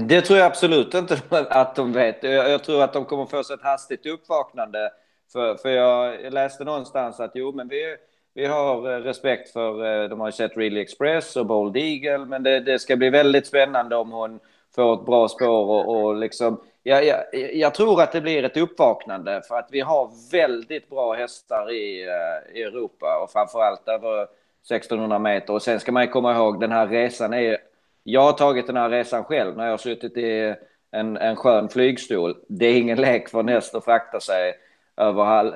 Det 0.08 0.20
tror 0.20 0.38
jag 0.38 0.46
absolut 0.46 0.94
inte 0.94 1.18
att 1.30 1.76
de 1.76 1.92
vet. 1.92 2.22
Jag, 2.22 2.50
jag 2.50 2.64
tror 2.64 2.82
att 2.82 2.92
de 2.92 3.04
kommer 3.04 3.26
få 3.26 3.44
sig 3.44 3.54
ett 3.54 3.62
hastigt 3.62 4.06
uppvaknande 4.06 4.90
för, 5.32 5.54
för 5.54 5.68
jag 5.68 6.32
läste 6.32 6.64
någonstans 6.64 7.20
att 7.20 7.32
jo, 7.34 7.52
men 7.52 7.68
vi, 7.68 7.96
vi 8.34 8.46
har 8.46 8.94
eh, 8.94 9.02
respekt 9.02 9.52
för, 9.52 10.02
eh, 10.02 10.08
de 10.08 10.20
har 10.20 10.28
ju 10.28 10.32
sett 10.32 10.56
Really 10.56 10.80
Express 10.80 11.36
och 11.36 11.46
Bold 11.46 11.76
Eagle, 11.76 12.26
men 12.26 12.42
det, 12.42 12.60
det 12.60 12.78
ska 12.78 12.96
bli 12.96 13.10
väldigt 13.10 13.46
spännande 13.46 13.96
om 13.96 14.12
hon 14.12 14.40
får 14.74 14.94
ett 14.94 15.06
bra 15.06 15.28
spår 15.28 15.66
och, 15.66 15.96
och 15.96 16.16
liksom, 16.16 16.60
jag, 16.82 17.04
jag, 17.06 17.24
jag, 17.54 17.74
tror 17.74 18.02
att 18.02 18.12
det 18.12 18.20
blir 18.20 18.44
ett 18.44 18.56
uppvaknande 18.56 19.42
för 19.48 19.58
att 19.58 19.68
vi 19.70 19.80
har 19.80 20.10
väldigt 20.32 20.90
bra 20.90 21.14
hästar 21.14 21.72
i, 21.72 22.02
eh, 22.02 22.58
i 22.58 22.62
Europa 22.62 23.22
och 23.22 23.30
framförallt 23.30 23.88
över 23.88 24.22
1600 24.22 25.18
meter. 25.18 25.52
Och 25.52 25.62
sen 25.62 25.80
ska 25.80 25.92
man 25.92 26.08
komma 26.08 26.34
ihåg 26.34 26.60
den 26.60 26.72
här 26.72 26.86
resan 26.86 27.34
är, 27.34 27.58
jag 28.02 28.20
har 28.20 28.32
tagit 28.32 28.66
den 28.66 28.76
här 28.76 28.90
resan 28.90 29.24
själv 29.24 29.56
när 29.56 29.64
jag 29.64 29.72
har 29.72 29.78
suttit 29.78 30.16
i 30.16 30.54
en, 30.90 31.16
en 31.16 31.36
skön 31.36 31.68
flygstol. 31.68 32.36
Det 32.48 32.66
är 32.66 32.76
ingen 32.76 33.00
lek 33.00 33.28
för 33.28 33.40
en 33.40 33.48
häst 33.48 33.74
att 33.74 33.84
frakta 33.84 34.20
sig 34.20 34.54
över 34.96 35.24
hal, 35.24 35.54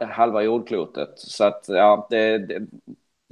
halva 0.00 0.42
jordklotet. 0.42 1.12
Så 1.16 1.44
att 1.44 1.64
ja, 1.68 2.06
det, 2.10 2.38
det, 2.38 2.66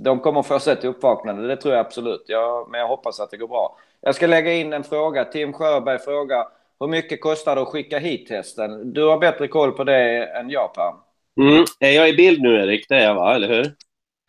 de 0.03 0.21
kommer 0.21 0.43
få 0.43 0.59
sig 0.59 0.73
ett 0.73 0.85
uppvaknande, 0.85 1.47
det 1.47 1.57
tror 1.57 1.75
jag 1.75 1.87
absolut. 1.87 2.25
Ja, 2.27 2.69
men 2.71 2.81
jag 2.81 2.89
hoppas 2.89 3.21
att 3.21 3.31
det 3.31 3.37
går 3.37 3.49
bra. 3.49 3.79
Jag 4.01 4.15
ska 4.15 4.27
lägga 4.27 4.53
in 4.53 4.73
en 4.73 4.85
fråga. 4.85 5.25
Tim 5.25 5.53
Sjöberg 5.53 5.99
frågar 5.99 6.47
hur 6.81 6.87
mycket 6.89 7.21
kostar 7.21 7.57
det 7.57 7.63
att 7.63 7.69
skicka 7.69 7.99
hit 7.99 8.31
hästen? 8.31 8.93
Du 8.93 9.03
har 9.05 9.19
bättre 9.19 9.49
koll 9.49 9.73
på 9.73 9.85
det 9.85 10.27
än 10.27 10.51
jag, 10.51 10.75
Per. 10.75 10.93
Mm. 11.41 11.65
Är 11.81 11.91
jag 11.91 12.09
i 12.09 12.13
bild 12.13 12.43
nu, 12.43 12.55
Erik? 12.63 12.89
Det 12.89 12.95
är 12.95 13.05
jag, 13.05 13.15
va? 13.15 13.35
Eller 13.35 13.49
hur? 13.49 13.67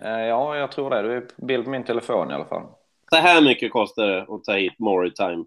Eh, 0.03 0.25
ja, 0.25 0.57
jag 0.57 0.71
tror 0.71 0.89
det. 0.89 1.01
Du 1.01 1.13
är 1.13 1.21
i 1.21 1.45
bild 1.45 1.63
på 1.63 1.69
min 1.69 1.83
telefon 1.83 2.31
i 2.31 2.33
alla 2.33 2.45
fall. 2.45 2.63
Så 3.09 3.15
här 3.15 3.41
mycket 3.41 3.71
kostar 3.71 4.07
det 4.07 4.21
att 4.21 4.43
ta 4.43 4.53
hit 4.53 4.79
Moritime. 4.79 5.45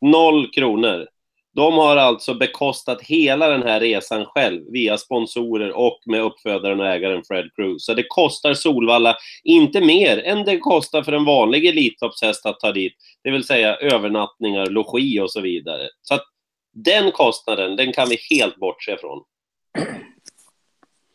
Noll 0.00 0.50
kronor. 0.50 1.08
De 1.54 1.74
har 1.74 1.96
alltså 1.96 2.34
bekostat 2.34 3.02
hela 3.02 3.48
den 3.48 3.62
här 3.62 3.80
resan 3.80 4.24
själv 4.24 4.62
via 4.72 4.98
sponsorer 4.98 5.72
och 5.72 5.98
med 6.06 6.22
uppfödaren 6.22 6.80
och 6.80 6.86
ägaren 6.86 7.22
Fred 7.28 7.50
Cruz. 7.56 7.84
Så 7.84 7.94
det 7.94 8.04
kostar 8.08 8.54
Solvalla 8.54 9.16
inte 9.44 9.80
mer 9.80 10.22
än 10.24 10.44
det 10.44 10.58
kostar 10.58 11.02
för 11.02 11.12
en 11.12 11.24
vanlig 11.24 11.66
Elitloppshäst 11.66 12.46
att 12.46 12.60
ta 12.60 12.72
dit. 12.72 12.92
Det 13.24 13.30
vill 13.30 13.44
säga 13.44 13.76
övernattningar, 13.76 14.66
logi 14.66 15.20
och 15.20 15.32
så 15.32 15.40
vidare. 15.40 15.88
Så 16.02 16.14
att 16.14 16.24
den 16.74 17.12
kostnaden, 17.12 17.76
den 17.76 17.92
kan 17.92 18.08
vi 18.08 18.18
helt 18.30 18.56
bortse 18.56 18.96
från. 18.96 19.22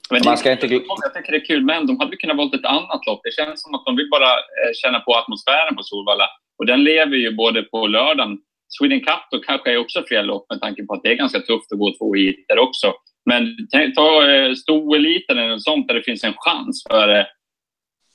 Men 0.09 0.21
man 0.25 0.37
ska 0.37 0.51
inte... 0.51 0.67
Jag 0.67 1.13
tycker 1.13 1.31
det 1.31 1.37
är 1.37 1.45
kul, 1.45 1.65
men 1.65 1.87
de 1.87 1.99
hade 1.99 2.17
kunnat 2.17 2.37
valt 2.37 2.55
ett 2.55 2.65
annat 2.65 3.05
lopp. 3.07 3.19
Det 3.23 3.33
känns 3.33 3.61
som 3.61 3.75
att 3.75 3.85
de 3.85 3.95
vill 3.95 4.09
bara 4.09 4.29
eh, 4.29 4.73
känna 4.75 4.99
på 4.99 5.15
atmosfären 5.15 5.75
på 5.75 5.83
Solvalla. 5.83 6.29
Och 6.57 6.65
den 6.65 6.83
lever 6.83 7.15
ju 7.15 7.35
både 7.35 7.63
på 7.63 7.87
lördagen 7.87 8.37
Sweden 8.69 8.99
Cup 8.99 9.19
då 9.31 9.39
kanske 9.39 9.71
är 9.71 9.77
också 9.77 10.03
fel 10.09 10.25
lopp 10.25 10.45
med 10.49 10.61
tanke 10.61 10.85
på 10.85 10.93
att 10.93 11.03
det 11.03 11.11
är 11.11 11.15
ganska 11.15 11.39
tufft 11.39 11.71
att 11.71 11.79
gå 11.79 11.93
två 11.97 12.13
hit 12.13 12.45
där 12.47 12.59
också. 12.59 12.93
Men 13.25 13.55
ta 13.95 14.29
eh, 14.29 14.53
stoeliten 14.53 15.37
eller 15.37 15.49
något 15.49 15.63
sånt 15.63 15.87
där 15.87 15.95
det 15.95 16.03
finns 16.03 16.23
en 16.23 16.33
chans 16.37 16.83
för, 16.89 17.19
eh, 17.19 17.25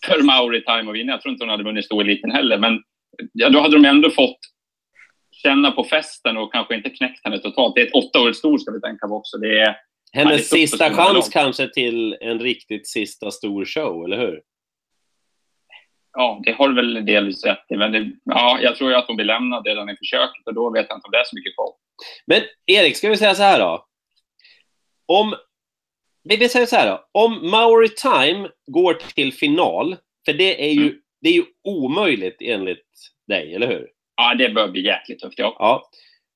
för 0.06 0.22
Mauri 0.22 0.64
Time 0.64 0.90
att 0.90 0.96
vinna. 0.96 1.12
Jag 1.12 1.20
tror 1.22 1.32
inte 1.32 1.44
hon 1.44 1.50
hade 1.50 1.64
vunnit 1.64 1.84
stoeliten 1.84 2.30
heller, 2.30 2.58
men 2.58 2.82
ja, 3.32 3.48
då 3.48 3.60
hade 3.60 3.76
de 3.76 3.84
ändå 3.84 4.10
fått 4.10 4.38
känna 5.30 5.70
på 5.70 5.84
festen 5.84 6.36
och 6.36 6.52
kanske 6.52 6.74
inte 6.74 6.90
knäckt 6.90 7.24
henne 7.24 7.38
totalt. 7.38 7.74
Det 7.74 7.80
är 7.80 7.86
ett 7.86 7.94
åtta 7.94 8.20
år 8.20 8.32
stor 8.32 8.58
ska 8.58 8.70
vi 8.72 8.80
tänka 8.80 9.08
på 9.08 9.14
också. 9.14 9.38
Det 9.38 9.60
är, 9.60 9.76
Hennes 10.12 10.48
sista 10.48 10.90
chans 10.90 11.28
kanske 11.28 11.68
till 11.68 12.16
en 12.20 12.40
riktigt 12.40 12.88
sista 12.88 13.30
stor 13.30 13.64
show, 13.64 14.04
eller 14.04 14.18
hur? 14.18 14.40
Ja, 16.12 16.40
det 16.44 16.52
har 16.52 16.68
du 16.68 16.74
väl 16.74 17.06
delvis 17.06 17.44
rätt 17.44 17.64
i. 17.68 17.76
Men 17.76 17.92
det, 17.92 18.10
ja, 18.24 18.58
jag 18.62 18.76
tror 18.76 18.90
ju 18.90 18.96
att 18.96 19.06
de 19.06 19.16
blir 19.16 19.26
lämnade 19.26 19.70
redan 19.70 19.90
i 19.90 19.96
försöket 19.96 20.46
och 20.46 20.54
då 20.54 20.70
vet 20.70 20.86
jag 20.88 20.96
inte 20.96 21.06
om 21.06 21.10
det 21.10 21.18
är 21.18 21.24
så 21.24 21.36
mycket 21.36 21.54
kvar. 21.54 21.72
Men 22.26 22.42
Erik, 22.66 22.96
ska 22.96 23.08
vi 23.08 23.16
säga 23.16 23.34
så 23.34 23.42
här 23.42 23.60
då? 23.60 23.86
Om, 25.06 25.34
vi 26.24 26.48
säga 26.48 26.66
så 26.66 26.76
här 26.76 26.90
då. 26.90 27.04
Om 27.12 27.50
Maori 27.50 27.88
Time 27.88 28.48
går 28.66 28.94
till 28.94 29.32
final, 29.32 29.96
för 30.24 30.32
det 30.32 30.64
är 30.64 30.72
ju, 30.72 30.82
mm. 30.82 30.94
det 31.20 31.28
är 31.28 31.32
ju 31.32 31.44
omöjligt 31.64 32.36
enligt 32.40 32.86
dig, 33.28 33.54
eller 33.54 33.66
hur? 33.66 33.88
Ja, 34.16 34.34
det 34.34 34.48
bör 34.48 34.68
bli 34.68 34.84
jäkligt 34.84 35.20
tufft, 35.20 35.38
ja. 35.38 35.56
ja. 35.58 35.90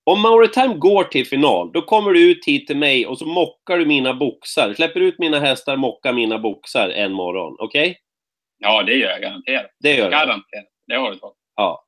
Om 0.04 0.20
Maori 0.20 0.48
Time 0.48 0.74
går 0.74 1.04
till 1.04 1.26
final, 1.26 1.72
då 1.72 1.82
kommer 1.82 2.12
du 2.12 2.30
ut 2.30 2.46
hit 2.46 2.66
till 2.66 2.76
mig 2.76 3.06
och 3.06 3.18
så 3.18 3.26
mockar 3.26 3.78
du 3.78 3.86
mina 3.86 4.14
boxar. 4.14 4.74
Släpper 4.74 5.00
ut 5.00 5.18
mina 5.18 5.40
hästar, 5.40 5.76
mockar 5.76 6.12
mina 6.12 6.38
boxar 6.38 6.88
en 6.88 7.12
morgon. 7.12 7.56
Okej? 7.58 7.90
Okay? 7.90 7.96
Ja, 8.58 8.82
det 8.82 8.94
gör 8.94 9.10
jag 9.10 9.20
garanterat. 9.22 9.70
Det 9.78 9.94
gör 9.96 10.10
Garanterat. 10.10 10.64
Det 10.86 10.94
har 10.96 11.10
du 11.10 11.16
tagit. 11.18 11.36
Ja. 11.56 11.84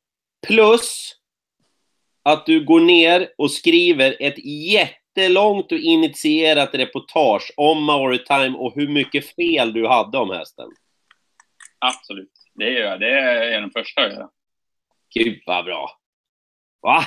Plus 0.46 1.12
att 2.22 2.46
du 2.46 2.64
går 2.64 2.80
ner 2.80 3.28
och 3.38 3.50
skriver 3.50 4.16
ett 4.20 4.44
jättelångt 4.44 5.72
och 5.72 5.78
initierat 5.78 6.74
reportage 6.74 7.52
om 7.56 7.84
Maritime 7.84 8.56
och 8.58 8.74
hur 8.74 8.88
mycket 8.88 9.34
fel 9.34 9.72
du 9.72 9.86
hade 9.88 10.18
om 10.18 10.30
hästen. 10.30 10.68
Absolut. 11.78 12.32
Det 12.54 12.70
gör 12.70 12.80
jag. 12.90 13.00
Det 13.00 13.10
är 13.20 13.52
jag 13.52 13.62
den 13.62 13.70
första 13.70 14.00
att 14.04 14.12
göra. 14.12 14.28
Gud 15.14 15.42
vad 15.46 15.64
bra. 15.64 15.90
Va? 16.82 17.04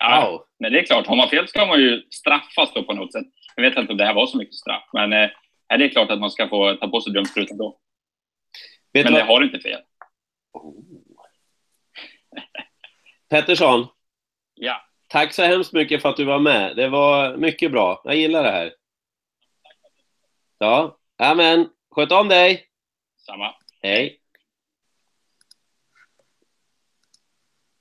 Ja, 0.00 0.30
Wow. 0.30 0.42
men 0.58 0.72
det 0.72 0.78
är 0.80 0.84
klart, 0.84 1.06
har 1.06 1.16
man 1.16 1.28
fel 1.28 1.48
ska 1.48 1.66
man 1.66 1.80
ju 1.80 2.02
straffas 2.10 2.72
då 2.74 2.82
på 2.82 2.92
något 2.92 3.12
sätt. 3.12 3.26
Jag 3.56 3.62
vet 3.62 3.78
inte 3.78 3.92
om 3.92 3.98
det 3.98 4.04
här 4.04 4.14
var 4.14 4.26
så 4.26 4.36
mycket 4.38 4.54
straff, 4.54 4.88
men 4.92 5.12
eh, 5.12 5.28
det 5.78 5.84
är 5.84 5.88
klart 5.88 6.10
att 6.10 6.20
man 6.20 6.30
ska 6.30 6.48
få 6.48 6.74
ta 6.74 6.88
på 6.88 7.00
sig 7.00 7.12
dumsprutan 7.12 7.58
då. 7.58 7.78
Vet 8.92 9.04
Men 9.04 9.12
det 9.12 9.22
har 9.22 9.42
inte 9.42 9.60
fel. 9.60 9.80
Pettersson, 13.28 13.86
Ja, 14.60 14.82
tack 15.08 15.32
så 15.32 15.42
hemskt 15.42 15.72
mycket 15.72 16.02
för 16.02 16.08
att 16.08 16.16
du 16.16 16.24
var 16.24 16.38
med. 16.38 16.76
Det 16.76 16.88
var 16.88 17.36
mycket 17.36 17.72
bra. 17.72 18.00
Jag 18.04 18.16
gillar 18.16 18.42
det 18.42 18.50
här. 18.50 18.74
Ja, 20.58 20.98
amen. 21.18 21.68
Sköt 21.90 22.12
om 22.12 22.28
dig. 22.28 22.66
samma. 23.26 23.54
Hej. 23.82 24.20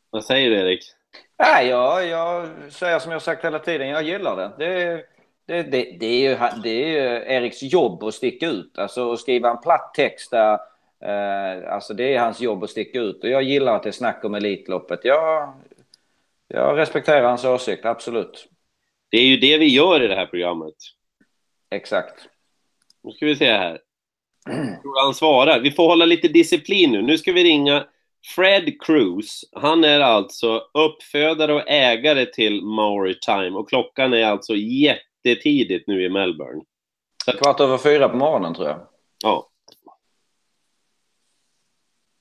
Vad 0.10 0.26
säger 0.26 0.50
du, 0.50 0.56
Erik? 0.56 0.84
Nej, 1.40 1.68
ja, 1.68 2.02
jag 2.02 2.50
säger 2.74 3.00
som 3.00 3.12
jag 3.12 3.22
sagt 3.22 3.46
hela 3.46 3.60
tiden, 3.60 3.88
jag 3.88 4.04
gillar 4.04 4.36
det. 4.36 4.52
Det, 4.58 5.06
det, 5.46 5.64
det, 5.64 5.98
det, 6.00 6.06
är, 6.06 6.30
ju, 6.30 6.62
det 6.64 6.70
är 6.70 6.88
ju 6.88 7.34
Eriks 7.36 7.64
jobb 7.64 8.04
att 8.04 8.14
sticka 8.14 8.48
ut. 8.48 8.78
Alltså 8.78 9.12
att 9.12 9.20
skriva 9.20 9.50
en 9.50 9.62
platt 9.62 9.94
text 9.94 10.32
där, 10.32 10.60
eh, 11.04 11.74
alltså 11.74 11.94
det 11.94 12.14
är 12.14 12.20
hans 12.20 12.42
jobb 12.42 12.64
att 12.64 12.70
sticka 12.70 13.00
ut. 13.00 13.24
Och 13.24 13.30
jag 13.30 13.44
gillar 13.44 13.76
att 13.76 13.84
det 13.84 13.90
är 13.90 13.92
snack 13.92 14.26
om 14.26 14.34
Elitloppet. 14.34 15.00
Jag, 15.04 15.54
jag 16.48 16.78
respekterar 16.78 17.24
hans 17.24 17.46
åsikt, 17.46 17.86
absolut. 17.86 18.48
Det 19.10 19.18
är 19.18 19.26
ju 19.26 19.38
det 19.38 19.58
vi 19.58 19.66
gör 19.66 20.04
i 20.04 20.08
det 20.08 20.16
här 20.16 20.26
programmet. 20.26 20.76
Exakt. 21.72 22.28
Nu 23.04 23.12
ska 23.12 23.26
vi 23.26 23.36
se 23.36 23.52
här. 23.52 23.80
Jag 24.46 24.82
tror 24.82 25.06
han 25.06 25.14
svarar. 25.14 25.60
Vi 25.60 25.72
får 25.72 25.88
hålla 25.88 26.06
lite 26.06 26.28
disciplin 26.28 26.92
nu. 26.92 27.02
Nu 27.02 27.18
ska 27.18 27.32
vi 27.32 27.44
ringa 27.44 27.86
Fred 28.36 28.82
Cruz. 28.82 29.42
Han 29.52 29.84
är 29.84 30.00
alltså 30.00 30.62
uppfödare 30.74 31.54
och 31.54 31.70
ägare 31.70 32.26
till 32.26 32.62
Maritime 32.62 33.58
och 33.58 33.70
klockan 33.70 34.14
är 34.14 34.26
alltså 34.26 34.56
jättetidigt 34.56 35.88
nu 35.88 36.04
i 36.04 36.10
Melbourne. 36.10 36.62
Kvart 37.42 37.60
över 37.60 37.78
fyra 37.78 38.10
på 38.10 38.18
morgonen 38.18 38.54
tror 38.54 38.68
jag. 38.68 38.88
Ja. 39.24 39.50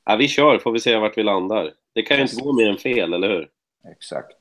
Ja, 0.09 0.17
vi 0.17 0.29
kör, 0.29 0.59
får 0.59 0.73
vi 0.73 0.81
se 0.81 0.97
vart 0.97 1.19
vi 1.19 1.23
landar. 1.23 1.73
Det 1.95 2.03
kan 2.03 2.17
ju 2.17 2.23
inte 2.23 2.37
gå 2.37 2.53
mer 2.53 2.71
än 2.71 2.79
fel, 2.79 3.15
eller 3.15 3.29
hur? 3.29 3.49
Exakt. 3.93 4.37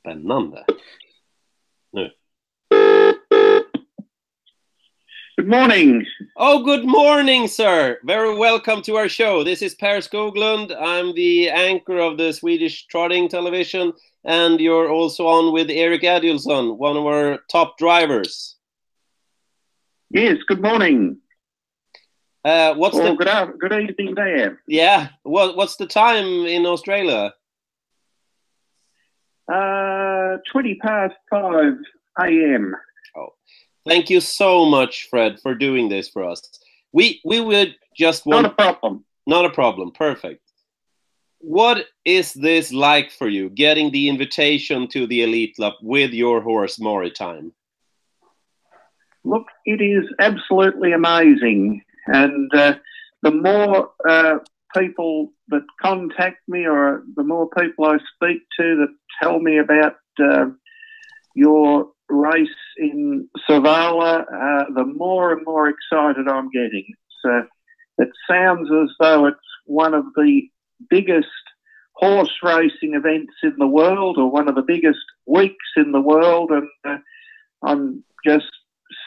Spännande. 0.00 0.64
Nu. 1.92 2.12
Good 5.36 5.48
morning. 5.48 6.04
Oh, 6.34 6.62
good 6.64 6.84
morning, 6.84 7.48
sir. 7.48 7.98
Very 8.02 8.38
welcome 8.38 8.82
to 8.82 8.92
our 8.92 9.08
show. 9.08 9.44
This 9.44 9.62
is 9.62 9.76
Per 9.76 10.00
Skoglund. 10.00 10.72
I'm 10.72 11.14
the 11.14 11.50
anchor 11.50 11.98
of 11.98 12.18
the 12.18 12.32
Swedish 12.32 12.86
Trotting 12.86 13.28
Television, 13.28 13.92
and 14.24 14.60
you're 14.60 14.90
also 14.90 15.26
on 15.26 15.54
with 15.54 15.70
Eric 15.70 16.02
Adilson, 16.02 16.76
one 16.76 16.96
of 16.96 17.06
our 17.06 17.38
top 17.50 17.78
drivers. 17.78 18.53
Yes, 20.10 20.36
good 20.46 20.62
morning. 20.62 21.18
Uh, 22.44 22.74
what's 22.74 22.96
Or 22.96 23.04
the 23.04 23.14
good, 23.14 23.26
af- 23.28 23.58
good 23.58 23.72
evening 23.72 24.14
there. 24.14 24.60
yeah? 24.68 25.08
What, 25.22 25.56
what's 25.56 25.76
the 25.76 25.86
time 25.86 26.26
in 26.46 26.66
Australia? 26.66 27.32
Uh, 29.50 30.38
20 30.52 30.74
past 30.76 31.14
5 31.30 31.72
a.m. 32.20 32.74
Oh, 33.16 33.28
thank 33.86 34.10
you 34.10 34.20
so 34.20 34.64
much, 34.66 35.08
Fred, 35.10 35.40
for 35.40 35.54
doing 35.54 35.88
this 35.88 36.08
for 36.08 36.24
us. 36.24 36.42
We 36.92 37.20
we 37.24 37.40
would 37.40 37.74
just 37.96 38.24
want 38.24 38.42
Not 38.44 38.52
a 38.52 38.54
problem. 38.54 39.04
Not 39.26 39.44
a 39.44 39.50
problem. 39.50 39.90
Perfect. 39.92 40.40
What 41.40 41.86
is 42.06 42.32
this 42.32 42.72
like 42.72 43.10
for 43.10 43.28
you, 43.28 43.50
getting 43.50 43.90
the 43.90 44.08
invitation 44.08 44.88
to 44.88 45.06
the 45.06 45.22
Elite 45.22 45.58
Lap 45.58 45.74
with 45.82 46.12
your 46.12 46.40
horse 46.40 46.78
Maritime? 46.78 47.52
Look, 49.24 49.46
it 49.64 49.80
is 49.80 50.04
absolutely 50.18 50.92
amazing. 50.92 51.82
And 52.06 52.54
uh, 52.54 52.74
the 53.22 53.30
more 53.30 53.90
uh, 54.08 54.38
people 54.76 55.32
that 55.48 55.64
contact 55.80 56.46
me 56.48 56.66
or 56.66 57.02
the 57.16 57.24
more 57.24 57.48
people 57.48 57.86
I 57.86 57.98
speak 58.14 58.42
to 58.58 58.76
that 58.76 58.94
tell 59.22 59.40
me 59.40 59.58
about 59.58 59.96
uh, 60.22 60.46
your 61.34 61.88
race 62.08 62.48
in 62.76 63.28
Savala, 63.48 64.20
uh, 64.20 64.64
the 64.74 64.84
more 64.84 65.32
and 65.32 65.44
more 65.44 65.68
excited 65.68 66.28
I'm 66.28 66.50
getting. 66.50 66.86
Uh, 67.24 67.42
it 67.98 68.10
sounds 68.28 68.68
as 68.70 68.90
though 69.00 69.26
it's 69.26 69.38
one 69.64 69.94
of 69.94 70.04
the 70.16 70.42
biggest 70.90 71.28
horse 71.94 72.32
racing 72.42 72.94
events 72.94 73.32
in 73.42 73.54
the 73.58 73.66
world 73.66 74.18
or 74.18 74.30
one 74.30 74.48
of 74.48 74.54
the 74.54 74.62
biggest 74.66 74.98
weeks 75.26 75.66
in 75.76 75.92
the 75.92 76.00
world. 76.00 76.50
And 76.50 76.68
uh, 76.84 76.98
I'm 77.62 78.04
just 78.26 78.50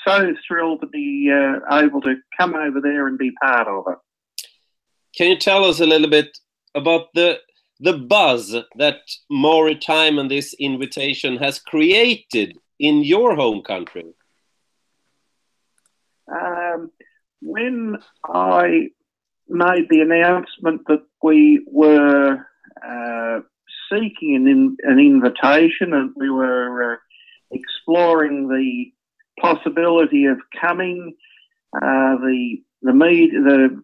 so 0.08 0.34
thrilled 0.48 0.82
to 0.82 0.88
be 0.88 1.32
uh, 1.32 1.78
able 1.78 2.02
to 2.02 2.16
come 2.38 2.56
over 2.56 2.80
there 2.82 3.08
and 3.08 3.18
be 3.18 3.32
part 3.42 3.68
of 3.68 3.86
it. 3.88 3.98
Can 5.16 5.30
you 5.30 5.38
tell 5.38 5.66
us 5.66 5.80
a 5.80 5.86
little 5.86 6.10
bit 6.10 6.38
about 6.76 7.08
the 7.14 7.40
the 7.80 7.94
buzz 7.94 8.56
that 8.76 8.98
Maritime 9.30 10.18
and 10.18 10.32
this 10.32 10.56
invitation 10.60 11.38
has 11.38 11.60
created 11.60 12.58
in 12.80 13.04
your 13.04 13.36
home 13.36 13.62
country? 13.62 14.06
Um, 16.28 16.92
when 17.42 17.98
I 18.26 18.90
made 19.48 19.88
the 19.90 20.02
announcement 20.02 20.82
that 20.88 21.04
we 21.22 21.64
were 21.68 22.46
uh, 22.86 23.40
seeking 23.92 24.36
an, 24.36 24.48
in, 24.48 24.78
an 24.84 25.00
invitation 25.00 25.94
and 25.94 26.12
we 26.16 26.30
were 26.30 26.94
uh, 26.94 26.98
exploring 27.52 28.48
the 28.48 28.92
possibility 29.40 30.26
of 30.26 30.38
coming, 30.60 31.16
uh, 31.76 32.16
the 32.18 32.58
the 32.82 32.94
media, 32.94 33.42
the 33.42 33.84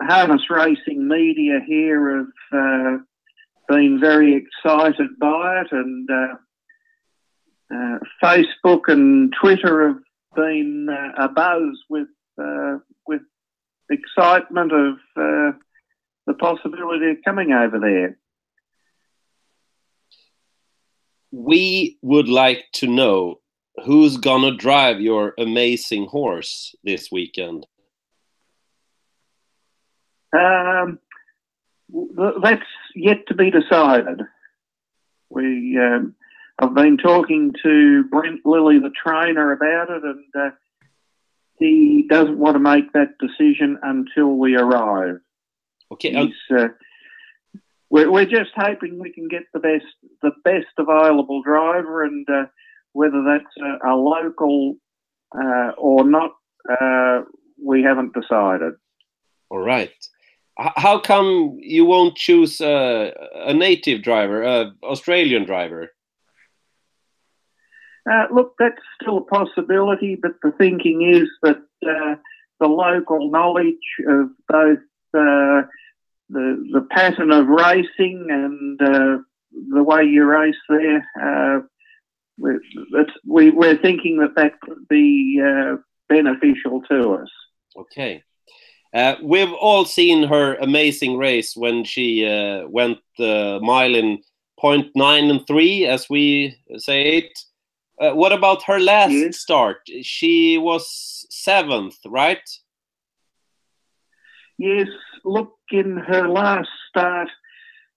harness 0.00 0.42
racing 0.50 1.06
media 1.06 1.60
here 1.66 2.18
have 2.18 2.58
uh, 2.58 2.98
been 3.68 3.98
very 4.00 4.34
excited 4.34 5.18
by 5.20 5.62
it, 5.62 5.68
and 5.72 6.08
uh, 6.10 6.34
uh, 7.74 7.98
Facebook 8.22 8.82
and 8.88 9.34
Twitter 9.40 9.88
have 9.88 10.02
been 10.34 10.88
uh, 10.88 11.28
abuzz 11.28 11.74
with 11.88 12.08
uh, 12.40 12.78
with 13.06 13.22
excitement 13.90 14.72
of 14.72 14.94
uh, 15.16 15.52
the 16.26 16.34
possibility 16.38 17.10
of 17.10 17.16
coming 17.24 17.52
over 17.52 17.78
there. 17.78 18.18
We 21.32 21.98
would 22.02 22.28
like 22.28 22.64
to 22.74 22.86
know 22.86 23.39
who's 23.84 24.16
gonna 24.16 24.56
drive 24.56 25.00
your 25.00 25.34
amazing 25.38 26.06
horse 26.06 26.74
this 26.84 27.10
weekend. 27.10 27.66
Um, 30.32 30.98
that's 32.42 32.62
yet 32.94 33.26
to 33.28 33.34
be 33.34 33.50
decided. 33.50 34.22
We 35.28 35.78
um, 35.78 36.14
I've 36.58 36.74
been 36.74 36.98
talking 36.98 37.54
to 37.62 38.04
Brent 38.04 38.44
Lilly, 38.44 38.78
the 38.78 38.90
trainer, 38.90 39.52
about 39.52 39.90
it, 39.90 40.04
and 40.04 40.24
uh, 40.38 40.50
he 41.58 42.06
doesn't 42.08 42.38
want 42.38 42.54
to 42.54 42.60
make 42.60 42.92
that 42.92 43.18
decision 43.18 43.78
until 43.82 44.36
we 44.36 44.56
arrive. 44.56 45.20
Okay, 45.92 46.14
uh, 46.14 46.26
uh, 46.56 46.68
we're, 47.88 48.10
we're 48.10 48.24
just 48.24 48.50
hoping 48.54 48.98
we 48.98 49.12
can 49.12 49.26
get 49.26 49.44
the 49.52 49.60
best 49.60 49.86
the 50.22 50.32
best 50.44 50.66
available 50.78 51.42
driver, 51.42 52.04
and 52.04 52.28
uh, 52.28 52.44
whether 52.92 53.22
that's 53.22 53.54
a, 53.84 53.92
a 53.92 53.94
local 53.94 54.76
uh, 55.34 55.70
or 55.78 56.04
not, 56.04 56.32
uh, 56.80 57.22
we 57.62 57.82
haven't 57.82 58.14
decided. 58.14 58.74
all 59.50 59.58
right. 59.58 59.92
H- 60.58 60.72
how 60.76 60.98
come 60.98 61.56
you 61.60 61.84
won't 61.84 62.16
choose 62.16 62.60
a, 62.60 63.12
a 63.34 63.54
native 63.54 64.02
driver, 64.02 64.42
an 64.42 64.76
Australian 64.82 65.44
driver? 65.44 65.90
Uh, 68.10 68.26
look, 68.32 68.54
that's 68.58 68.82
still 69.00 69.18
a 69.18 69.24
possibility, 69.24 70.16
but 70.20 70.32
the 70.42 70.52
thinking 70.52 71.02
is 71.02 71.28
that 71.42 71.58
uh, 71.86 72.14
the 72.58 72.66
local 72.66 73.30
knowledge 73.30 73.74
of 74.06 74.30
both 74.48 74.78
uh, 75.14 75.62
the 76.28 76.68
the 76.72 76.86
pattern 76.90 77.30
of 77.30 77.46
racing 77.48 78.26
and 78.30 78.80
uh, 78.80 79.18
the 79.70 79.82
way 79.82 80.04
you 80.04 80.24
race 80.24 80.54
there, 80.68 81.06
uh, 81.20 81.60
we're, 82.40 82.60
we, 83.26 83.50
we're 83.50 83.76
thinking 83.76 84.18
that 84.18 84.34
that 84.36 84.60
could 84.60 84.88
be 84.88 85.40
uh, 85.44 85.76
beneficial 86.08 86.82
to 86.90 87.14
us. 87.14 87.28
Okay. 87.76 88.22
Uh, 88.92 89.14
we've 89.22 89.52
all 89.52 89.84
seen 89.84 90.24
her 90.24 90.56
amazing 90.56 91.16
race 91.16 91.56
when 91.56 91.84
she 91.84 92.26
uh, 92.26 92.66
went 92.68 92.98
the 93.18 93.60
mile 93.62 93.94
in 93.94 94.18
0.9 94.62 95.30
and 95.30 95.46
3, 95.46 95.86
as 95.86 96.10
we 96.10 96.56
say 96.76 97.18
it. 97.18 97.38
Uh, 98.00 98.14
what 98.14 98.32
about 98.32 98.62
her 98.64 98.80
last 98.80 99.12
yes. 99.12 99.38
start? 99.38 99.78
She 100.02 100.58
was 100.58 101.26
seventh, 101.30 101.96
right? 102.06 102.42
Yes, 104.58 104.88
look, 105.24 105.52
in 105.70 105.96
her 105.96 106.28
last 106.28 106.68
start, 106.88 107.28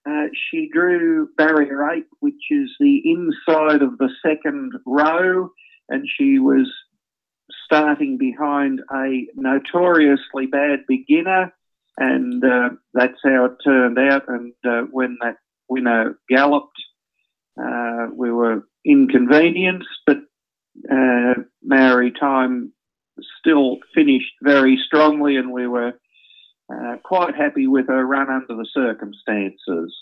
uh, 0.10 0.26
she 0.34 0.70
drew 0.72 1.30
barrier 1.38 1.90
eight, 1.92 2.06
which 2.20 2.52
is 2.52 2.70
the 2.80 3.02
inside 3.06 3.82
of 3.82 3.98
the 3.98 4.10
second 4.26 4.74
row, 4.86 5.50
and 5.90 6.08
she 6.18 6.40
was 6.40 6.70
starting 7.66 8.18
behind 8.18 8.82
a 8.94 9.28
notoriously 9.36 10.48
bad 10.48 10.80
beginner, 10.88 11.54
and 11.98 12.44
uh, 12.44 12.70
that's 12.94 13.20
how 13.24 13.46
it 13.46 13.58
turned 13.64 13.98
out. 13.98 14.24
And 14.28 14.54
uh, 14.66 14.82
when 14.92 15.18
that 15.22 15.38
winner 15.70 16.20
galloped, 16.30 16.78
uh, 17.62 18.08
we 18.14 18.32
were 18.32 18.68
inconvenienced, 18.86 19.88
but 20.06 20.18
uh, 20.92 21.36
Maori 21.64 22.12
time 22.12 22.74
still 23.40 23.78
finished 23.94 24.34
very 24.42 24.78
strongly, 24.86 25.38
and 25.38 25.52
we 25.52 25.68
were 25.68 25.94
uh, 26.72 26.98
quite 27.04 27.36
happy 27.36 27.68
with 27.68 27.88
her 27.88 28.06
run 28.06 28.30
under 28.30 28.56
the 28.56 28.68
circumstances. 28.74 29.96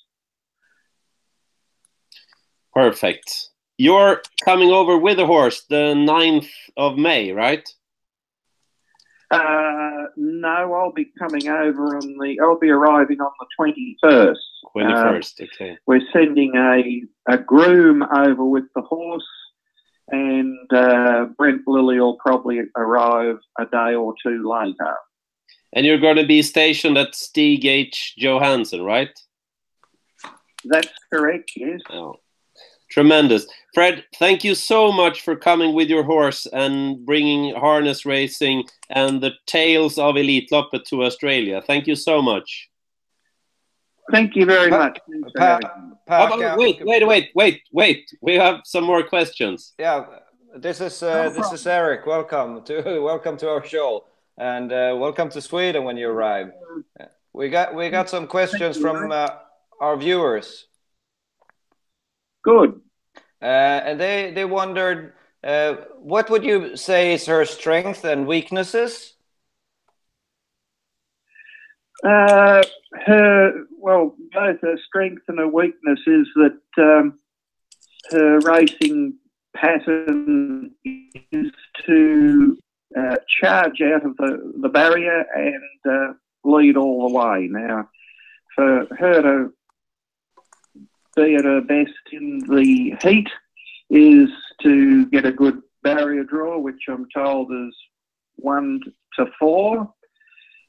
Perfect. 2.73 3.49
You're 3.77 4.21
coming 4.45 4.69
over 4.69 4.97
with 4.97 5.19
a 5.19 5.25
horse 5.25 5.63
the 5.69 5.93
9th 5.95 6.49
of 6.77 6.97
May, 6.97 7.31
right? 7.31 7.67
Uh, 9.31 10.07
no, 10.17 10.73
I'll 10.73 10.91
be 10.91 11.09
coming 11.17 11.47
over 11.47 11.95
on 11.95 12.17
the. 12.17 12.37
I'll 12.41 12.59
be 12.59 12.69
arriving 12.69 13.21
on 13.21 13.31
the 13.39 13.45
twenty 13.55 13.95
first. 14.01 14.41
Twenty 14.73 14.93
first, 14.93 15.41
okay. 15.41 15.77
We're 15.87 16.01
sending 16.11 16.53
a 16.57 17.03
a 17.33 17.37
groom 17.37 18.03
over 18.03 18.43
with 18.43 18.65
the 18.75 18.81
horse, 18.81 19.23
and 20.09 20.73
uh, 20.73 21.27
Brent 21.37 21.61
Lilly 21.65 22.01
will 22.01 22.17
probably 22.17 22.59
arrive 22.75 23.37
a 23.57 23.65
day 23.67 23.95
or 23.95 24.13
two 24.21 24.43
later. 24.45 24.95
And 25.73 25.85
you're 25.85 25.99
going 25.99 26.17
to 26.17 26.25
be 26.25 26.41
stationed 26.41 26.97
at 26.97 27.15
Stig 27.15 27.65
H. 27.65 28.13
Johansson, 28.17 28.83
right? 28.83 29.17
That's 30.65 30.89
correct, 31.11 31.51
yes. 31.55 31.79
Oh, 31.89 32.19
tremendous. 32.89 33.47
Fred, 33.73 34.03
thank 34.19 34.43
you 34.43 34.53
so 34.53 34.91
much 34.91 35.21
for 35.21 35.35
coming 35.35 35.73
with 35.73 35.89
your 35.89 36.03
horse 36.03 36.45
and 36.45 37.05
bringing 37.05 37.55
harness 37.55 38.05
racing 38.05 38.65
and 38.89 39.21
the 39.21 39.31
tales 39.45 39.97
of 39.97 40.15
Elitloppet 40.15 40.83
to 40.89 41.03
Australia. 41.03 41.61
Thank 41.65 41.87
you 41.87 41.95
so 41.95 42.21
much. 42.21 42.69
Thank 44.11 44.35
you 44.35 44.45
very 44.45 44.69
much. 44.69 44.99
Pa 45.37 45.59
pa 46.05 46.29
oh, 46.33 46.57
wait, 46.57 46.83
wait, 46.83 47.07
wait, 47.07 47.29
wait, 47.33 47.61
wait. 47.71 48.11
We 48.21 48.35
have 48.35 48.61
some 48.65 48.83
more 48.83 49.03
questions. 49.03 49.73
Yeah, 49.79 50.05
this 50.55 50.81
is 50.81 51.01
uh, 51.01 51.29
this 51.29 51.53
is 51.53 51.65
Eric. 51.65 52.05
Welcome 52.05 52.63
to 52.65 52.99
welcome 53.11 53.37
to 53.37 53.49
our 53.49 53.63
show 53.63 54.05
and 54.37 54.71
uh, 54.71 54.95
welcome 54.97 55.29
to 55.29 55.41
Sweden 55.41 55.83
when 55.83 55.97
you 55.97 56.09
arrive. 56.09 56.51
We 57.33 57.49
got 57.49 57.75
we 57.75 57.89
got 57.89 58.09
some 58.09 58.27
questions 58.27 58.77
from 58.77 59.11
uh, 59.11 59.29
our 59.79 59.97
viewers. 59.97 60.67
Good. 62.43 62.81
Uh, 63.41 63.45
and 63.45 63.99
they 63.99 64.31
they 64.31 64.45
wondered 64.45 65.13
uh, 65.43 65.75
what 65.97 66.29
would 66.29 66.43
you 66.43 66.75
say 66.75 67.13
is 67.13 67.25
her 67.25 67.45
strength 67.45 68.03
and 68.03 68.27
weaknesses. 68.27 69.13
Uh, 72.03 72.63
her 73.05 73.65
well, 73.77 74.15
both 74.33 74.61
her 74.61 74.77
strength 74.87 75.23
and 75.27 75.39
her 75.39 75.47
weakness 75.47 75.99
is 76.07 76.27
that 76.35 76.59
um, 76.77 77.19
her 78.11 78.39
racing 78.39 79.15
pattern 79.55 80.71
is 81.31 81.51
to 81.85 82.57
uh, 82.97 83.17
charge 83.41 83.81
out 83.81 84.05
of 84.05 84.17
the, 84.17 84.53
the 84.61 84.69
barrier 84.69 85.25
and 85.35 85.61
uh, 85.89 86.13
lead 86.43 86.77
all 86.77 87.07
the 87.07 87.13
way. 87.13 87.47
Now, 87.49 87.89
for 88.55 88.87
her 88.97 89.21
to 89.21 89.53
be 91.15 91.35
at 91.35 91.45
her 91.45 91.61
best 91.61 91.91
in 92.11 92.39
the 92.39 92.95
heat 93.01 93.27
is 93.89 94.29
to 94.61 95.05
get 95.07 95.25
a 95.25 95.31
good 95.31 95.61
barrier 95.83 96.23
draw, 96.23 96.57
which 96.57 96.83
I'm 96.87 97.07
told 97.13 97.51
is 97.51 97.75
one 98.35 98.81
to 99.17 99.25
four. 99.39 99.93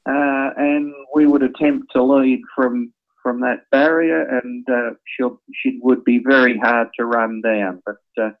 Uh, 0.05 0.49
and 0.57 0.93
we 1.15 1.25
would 1.25 1.43
attempt 1.43 1.91
to 1.93 2.03
lead 2.03 2.41
from 2.55 2.93
from 3.21 3.39
that 3.39 3.61
barrier, 3.71 4.21
and 4.39 4.69
uh, 4.69 4.89
she 5.05 5.23
she 5.55 5.79
would 5.81 6.03
be 6.03 6.19
very 6.19 6.59
hard 6.59 6.89
to 6.97 7.05
run 7.05 7.39
down. 7.41 7.81
But 7.85 8.21
uh, 8.21 8.31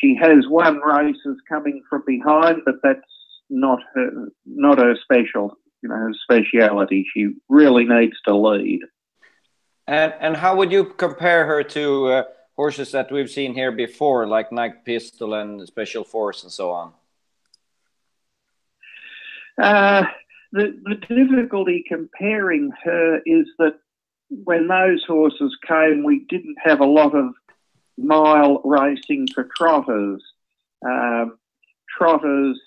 she 0.00 0.14
has 0.20 0.46
won 0.48 0.78
races 0.78 1.38
coming 1.48 1.82
from 1.88 2.02
behind, 2.06 2.62
but 2.64 2.76
that's 2.82 3.00
not 3.48 3.78
her 3.94 4.28
not 4.44 4.78
her 4.78 4.96
special 5.02 5.56
you 5.82 5.88
know 5.88 5.96
her 5.96 6.12
speciality. 6.22 7.06
She 7.12 7.34
really 7.48 7.84
needs 7.84 8.16
to 8.26 8.36
lead. 8.36 8.80
And 9.86 10.14
and 10.20 10.36
how 10.36 10.56
would 10.56 10.72
you 10.72 10.84
compare 10.84 11.46
her 11.46 11.62
to 11.62 12.06
uh, 12.06 12.22
horses 12.56 12.92
that 12.92 13.12
we've 13.12 13.30
seen 13.30 13.54
here 13.54 13.72
before, 13.72 14.26
like 14.26 14.52
Night 14.52 14.84
Pistol 14.84 15.34
and 15.34 15.66
Special 15.66 16.04
Force 16.04 16.42
and 16.42 16.52
so 16.52 16.70
on? 16.70 16.92
Uh, 19.62 20.04
the 20.52 20.78
the 20.84 20.94
difficulty 20.94 21.84
comparing 21.88 22.70
her 22.84 23.20
is 23.24 23.46
that 23.58 23.78
when 24.28 24.66
those 24.66 25.04
horses 25.06 25.56
came, 25.66 26.02
we 26.02 26.26
didn't 26.28 26.56
have 26.62 26.80
a 26.80 26.84
lot 26.84 27.14
of 27.14 27.32
mile 27.98 28.60
racing 28.64 29.26
for 29.34 29.48
trotters. 29.56 30.22
Um, 30.84 31.38
trotters 31.96 32.60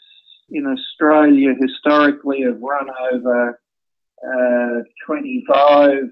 in 0.49 0.65
Australia 0.65 1.53
historically 1.59 2.41
have 2.41 2.61
run 2.61 2.87
over 3.13 3.59
uh, 4.23 4.83
25 5.05 6.09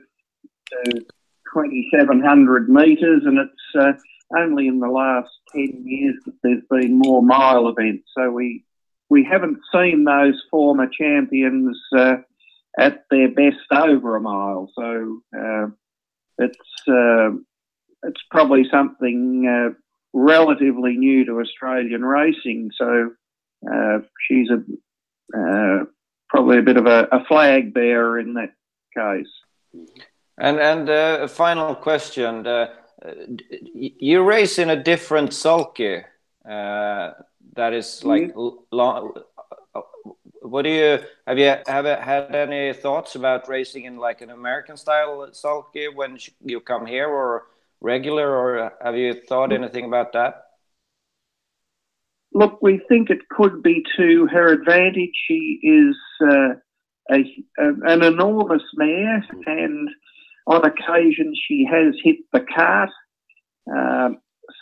to 0.69 0.91
2,700 0.91 2.69
metres, 2.69 3.23
and 3.25 3.39
it's 3.39 3.75
uh, 3.79 3.93
only 4.37 4.67
in 4.67 4.79
the 4.79 4.87
last 4.87 5.29
10 5.53 5.83
years 5.85 6.15
that 6.25 6.35
there's 6.43 6.63
been 6.69 6.97
more 6.97 7.23
mile 7.23 7.67
events. 7.69 8.09
So 8.15 8.29
we 8.29 8.63
we 9.09 9.23
haven't 9.23 9.59
seen 9.73 10.03
those 10.03 10.41
former 10.51 10.87
champions 10.87 11.79
uh, 11.95 12.17
at 12.77 13.05
their 13.09 13.31
best 13.31 13.71
over 13.71 14.17
a 14.17 14.21
mile. 14.21 14.69
So 14.75 15.21
uh, 15.37 15.67
it's 16.37 16.87
uh, 16.87 17.29
it's 18.07 18.21
probably 18.31 18.65
something 18.71 19.47
uh, 19.47 19.73
relatively 20.13 20.97
new 20.97 21.25
to 21.25 21.39
Australian 21.41 22.03
racing. 22.03 22.71
So 22.75 23.11
uh, 23.71 23.99
she's 24.27 24.49
a 24.49 24.63
uh, 25.37 25.85
probably 26.29 26.59
a 26.59 26.61
bit 26.61 26.77
of 26.77 26.85
a, 26.85 27.07
a, 27.11 27.25
flag 27.25 27.73
bearer 27.73 28.17
in 28.17 28.33
that 28.35 28.53
case. 28.95 29.27
And 30.37 30.59
and 30.59 30.89
uh, 30.89 31.19
a 31.21 31.27
final 31.27 31.75
question: 31.75 32.45
you 33.73 34.23
race 34.23 34.57
in 34.57 34.69
a 34.69 34.81
different 34.81 35.33
sulky 35.33 36.03
that 36.45 37.73
is 37.73 38.03
like 38.03 38.33
mm. 38.33 38.57
long. 38.71 39.13
What 40.41 40.61
do 40.61 40.69
you 40.69 40.99
have 41.25 41.37
you 41.37 41.55
have 41.67 41.85
had 41.85 42.33
any 42.33 42.71
thoughts 42.71 43.15
about 43.15 43.49
racing 43.49 43.83
in 43.83 43.97
like 43.97 44.21
an 44.21 44.29
American 44.29 44.77
style 44.77 45.27
sulky 45.33 45.89
when 45.89 46.17
you 46.41 46.61
come 46.61 46.85
here, 46.85 47.09
or 47.09 47.47
regular, 47.81 48.29
or 48.29 48.71
have 48.81 48.95
you 48.95 49.13
thought 49.13 49.53
anything 49.53 49.85
about 49.85 50.13
that? 50.13 50.43
Look, 52.33 52.61
we 52.61 52.81
think 52.87 53.09
it 53.09 53.29
could 53.29 53.63
be 53.63 53.83
to 53.97 54.27
her 54.31 54.53
advantage. 54.53 55.11
She 55.27 55.59
is 55.63 55.95
uh, 56.21 56.53
a, 57.11 57.19
a, 57.57 57.73
an 57.85 58.03
enormous 58.03 58.63
mare, 58.75 59.23
and 59.45 59.89
on 60.45 60.65
occasion 60.65 61.33
she 61.47 61.65
has 61.69 61.95
hit 62.03 62.17
the 62.33 62.41
cart. 62.55 62.89
Uh, 63.75 64.09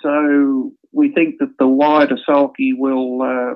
so 0.01 0.71
we 0.91 1.11
think 1.11 1.35
that 1.39 1.53
the 1.59 1.67
wider 1.67 2.17
sulky 2.25 2.73
will 2.73 3.21
uh, 3.21 3.55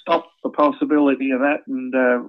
stop 0.00 0.30
the 0.42 0.50
possibility 0.50 1.30
of 1.30 1.40
that, 1.40 1.60
and 1.66 1.94
uh, 1.94 2.28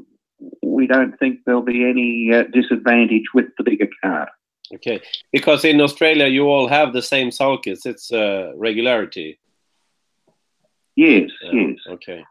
we 0.64 0.88
don't 0.88 1.18
think 1.20 1.40
there'll 1.46 1.62
be 1.62 1.84
any 1.90 2.30
uh, 2.34 2.44
disadvantage 2.52 3.26
with 3.34 3.46
the 3.58 3.64
bigger 3.64 3.88
cart. 4.04 4.30
Okay, 4.76 5.02
because 5.32 5.66
in 5.66 5.82
Australia 5.82 6.28
you 6.28 6.48
all 6.48 6.68
have 6.68 6.94
the 6.94 7.02
same 7.02 7.30
sulkies. 7.30 7.86
It's 7.86 8.12
uh, 8.12 8.52
regularity. 8.56 9.40
Yes, 10.96 11.30
yeah, 11.42 11.52
yes. 11.54 11.78
Okay. 11.88 12.24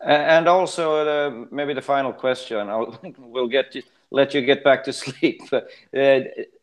And 0.00 0.46
also, 0.46 0.84
uh, 1.06 1.46
maybe 1.50 1.74
the 1.74 1.82
final 1.82 2.12
question. 2.12 2.68
I'll, 2.68 2.98
we'll 3.18 3.48
get 3.48 3.74
you, 3.74 3.82
let 4.10 4.32
you 4.32 4.42
get 4.42 4.62
back 4.62 4.84
to 4.84 4.92
sleep. 5.04 5.42
uh, 5.52 5.60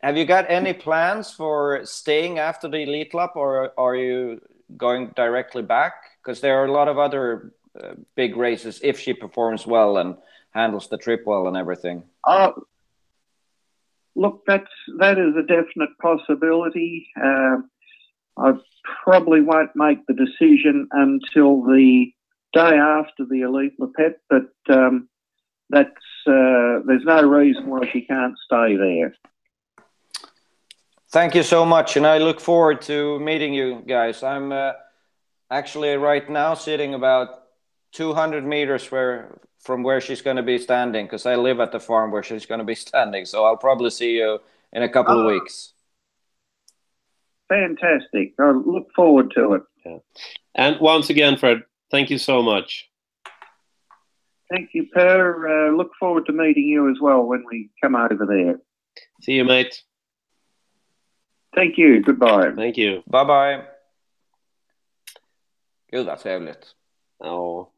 have 0.02 0.16
you 0.16 0.24
got 0.24 0.46
any 0.48 0.72
plans 0.72 1.30
for 1.32 1.84
staying 1.84 2.38
after 2.38 2.68
the 2.68 2.78
Elitlopp, 2.78 3.36
or 3.36 3.72
are 3.78 3.94
you 3.96 4.40
going 4.76 5.12
directly 5.14 5.62
back? 5.62 5.94
Because 6.22 6.40
there 6.40 6.58
are 6.60 6.64
a 6.64 6.72
lot 6.72 6.88
of 6.88 6.98
other 6.98 7.52
uh, 7.78 7.94
big 8.14 8.36
races 8.36 8.80
if 8.82 8.98
she 8.98 9.12
performs 9.12 9.66
well 9.66 9.98
and 9.98 10.16
handles 10.50 10.88
the 10.88 10.96
trip 10.96 11.24
well 11.26 11.46
and 11.46 11.56
everything? 11.56 12.02
Uh, 12.24 12.52
look, 14.16 14.42
that's 14.46 14.70
that 14.98 15.18
is 15.18 15.34
a 15.36 15.42
definite 15.42 15.90
possibility. 16.00 17.06
Uh, 17.16 17.58
I 18.38 18.52
probably 19.04 19.40
won't 19.40 19.70
make 19.74 20.04
the 20.06 20.14
decision 20.14 20.88
until 20.90 21.62
the 21.62 22.12
day 22.52 22.76
after 22.76 23.24
the 23.24 23.42
Elite 23.42 23.78
Lepet, 23.78 24.14
but 24.28 24.50
um, 24.74 25.08
that's 25.70 25.90
uh, 26.26 26.80
there's 26.86 27.04
no 27.04 27.22
reason 27.22 27.66
why 27.66 27.88
she 27.92 28.00
can't 28.02 28.34
stay 28.44 28.76
there. 28.76 29.14
Thank 31.10 31.34
you 31.34 31.42
so 31.42 31.64
much, 31.64 31.96
and 31.96 32.06
I 32.06 32.18
look 32.18 32.40
forward 32.40 32.82
to 32.82 33.18
meeting 33.20 33.54
you 33.54 33.82
guys. 33.86 34.22
I'm 34.22 34.52
uh, 34.52 34.72
actually 35.50 35.94
right 35.96 36.28
now 36.28 36.54
sitting 36.54 36.94
about 36.94 37.44
200 37.92 38.44
meters 38.44 38.90
where 38.90 39.38
from 39.66 39.82
where 39.82 40.00
she's 40.00 40.22
going 40.22 40.36
to 40.36 40.42
be 40.42 40.58
standing 40.58 41.06
because 41.06 41.26
I 41.26 41.34
live 41.34 41.60
at 41.60 41.72
the 41.72 41.80
farm 41.80 42.10
where 42.12 42.22
she's 42.22 42.46
going 42.46 42.60
to 42.60 42.64
be 42.64 42.74
standing. 42.86 43.26
So 43.26 43.44
I'll 43.44 43.56
probably 43.56 43.90
see 43.90 44.12
you 44.12 44.38
in 44.72 44.82
a 44.82 44.88
couple 44.88 45.18
of 45.18 45.26
weeks. 45.26 45.72
Fantastic. 47.48 48.34
I 48.38 48.50
look 48.50 48.88
forward 48.94 49.32
to 49.36 49.54
it. 49.54 49.62
Yeah. 49.84 49.98
And 50.54 50.80
once 50.80 51.10
again, 51.10 51.36
Fred, 51.36 51.62
thank 51.90 52.10
you 52.10 52.18
so 52.18 52.42
much. 52.42 52.88
Thank 54.50 54.70
you, 54.74 54.86
Per. 54.92 55.68
Uh, 55.68 55.76
look 55.76 55.90
forward 55.98 56.26
to 56.26 56.32
meeting 56.32 56.64
you 56.64 56.90
as 56.90 56.98
well 57.00 57.22
when 57.24 57.44
we 57.50 57.70
come 57.82 57.96
over 57.96 58.26
there. 58.26 58.60
See 59.22 59.32
you, 59.32 59.44
mate. 59.44 59.82
Thank 61.54 61.78
you. 61.78 62.02
Goodbye. 62.02 62.52
Thank 62.54 62.76
you. 62.76 63.02
Bye 63.08 63.24
bye. 63.24 63.64
Gud 65.90 66.06
vad 66.06 66.18
trevligt. 66.18 66.76
Ja. 67.18 67.72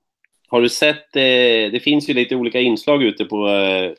Har 0.51 0.61
du 0.61 0.69
sett, 0.69 1.17
eh, 1.17 1.73
det 1.73 1.83
finns 1.85 2.09
ju 2.09 2.15
lite 2.15 2.37
olika 2.37 2.61
inslag 2.61 3.03
ute 3.03 3.25
på 3.25 3.49
eh, 3.49 3.93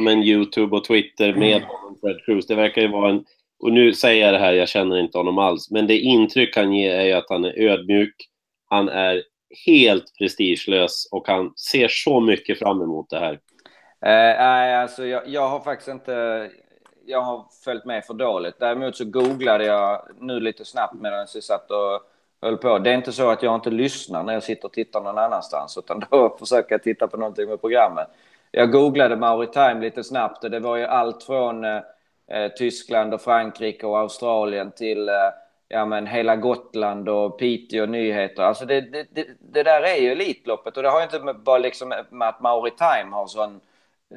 men 0.00 0.22
Youtube 0.22 0.76
och 0.76 0.84
Twitter 0.84 1.34
med 1.34 1.62
Fred 2.00 2.24
Cruz. 2.24 2.46
Det 2.46 2.54
verkar 2.54 2.82
ju 2.82 2.88
vara 2.88 3.10
en, 3.10 3.24
och 3.62 3.72
nu 3.72 3.92
säger 3.92 4.24
jag 4.24 4.34
det 4.34 4.38
här, 4.38 4.52
jag 4.52 4.68
känner 4.68 4.98
inte 4.98 5.18
honom 5.18 5.38
alls, 5.38 5.70
men 5.70 5.86
det 5.86 5.98
intryck 5.98 6.56
han 6.56 6.72
ger 6.72 6.94
är 6.94 7.04
ju 7.04 7.12
att 7.12 7.28
han 7.28 7.44
är 7.44 7.60
ödmjuk, 7.60 8.14
han 8.68 8.88
är 8.88 9.22
helt 9.66 10.04
prestigelös 10.18 11.08
och 11.12 11.28
han 11.28 11.54
ser 11.56 11.88
så 11.88 12.20
mycket 12.20 12.58
fram 12.58 12.82
emot 12.82 13.10
det 13.10 13.18
här. 13.18 13.32
Eh, 14.04 14.40
nej, 14.40 14.76
alltså 14.76 15.06
jag, 15.06 15.28
jag 15.28 15.48
har 15.48 15.60
faktiskt 15.60 15.88
inte 15.88 16.50
jag 17.06 17.22
har 17.22 17.46
följt 17.64 17.84
med 17.84 18.04
för 18.04 18.14
dåligt. 18.14 18.58
Däremot 18.58 18.96
så 18.96 19.04
googlade 19.04 19.64
jag 19.64 20.08
nu 20.20 20.40
lite 20.40 20.64
snabbt 20.64 20.94
medan 21.00 21.18
jag 21.18 21.28
satt 21.28 21.70
och 21.70 22.00
höll 22.42 22.56
på. 22.56 22.78
Det 22.78 22.90
är 22.90 22.94
inte 22.94 23.12
så 23.12 23.30
att 23.30 23.42
jag 23.42 23.54
inte 23.54 23.70
lyssnar 23.70 24.22
när 24.22 24.32
jag 24.32 24.42
sitter 24.42 24.64
och 24.64 24.72
tittar 24.72 25.00
någon 25.00 25.18
annanstans, 25.18 25.78
utan 25.78 26.04
då 26.10 26.36
försöker 26.38 26.74
jag 26.74 26.82
titta 26.82 27.08
på 27.08 27.16
någonting 27.16 27.48
med 27.48 27.60
programmet. 27.60 28.08
Jag 28.50 28.72
googlade 28.72 29.16
Maritime 29.16 29.80
lite 29.80 30.04
snabbt 30.04 30.44
och 30.44 30.50
det 30.50 30.60
var 30.60 30.76
ju 30.76 30.84
allt 30.84 31.22
från 31.22 31.64
eh, 31.64 31.80
eh, 32.30 32.52
Tyskland 32.52 33.14
och 33.14 33.20
Frankrike 33.20 33.86
och 33.86 33.98
Australien 33.98 34.72
till 34.72 35.08
eh, 35.08 35.14
ja, 35.68 35.84
men 35.84 36.06
hela 36.06 36.36
Gotland 36.36 37.08
och 37.08 37.38
Piteå 37.38 37.86
nyheter. 37.86 38.42
Alltså 38.42 38.64
det, 38.66 38.80
det, 38.80 39.06
det, 39.10 39.26
det 39.40 39.62
där 39.62 39.82
är 39.82 39.96
ju 39.96 40.12
Elitloppet 40.12 40.76
och 40.76 40.82
det 40.82 40.88
har 40.88 41.02
inte 41.02 41.34
bara 41.34 41.58
liksom 41.58 41.94
med 42.10 42.28
att 42.28 42.40
Maritime 42.40 43.10
har 43.12 43.26
sån, 43.26 43.60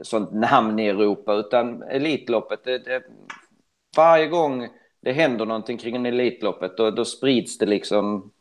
sånt 0.01 0.33
namn 0.33 0.79
i 0.79 0.87
Europa 0.87 1.33
utan 1.33 1.83
Elitloppet, 1.83 2.63
det, 2.63 2.77
det, 2.77 3.03
varje 3.97 4.27
gång 4.27 4.69
det 5.05 5.11
händer 5.11 5.45
någonting 5.45 5.77
kring 5.77 6.05
Elitloppet 6.05 6.77
då, 6.77 6.91
då 6.91 7.05
sprids 7.05 7.57
det 7.57 7.65
liksom, 7.65 8.31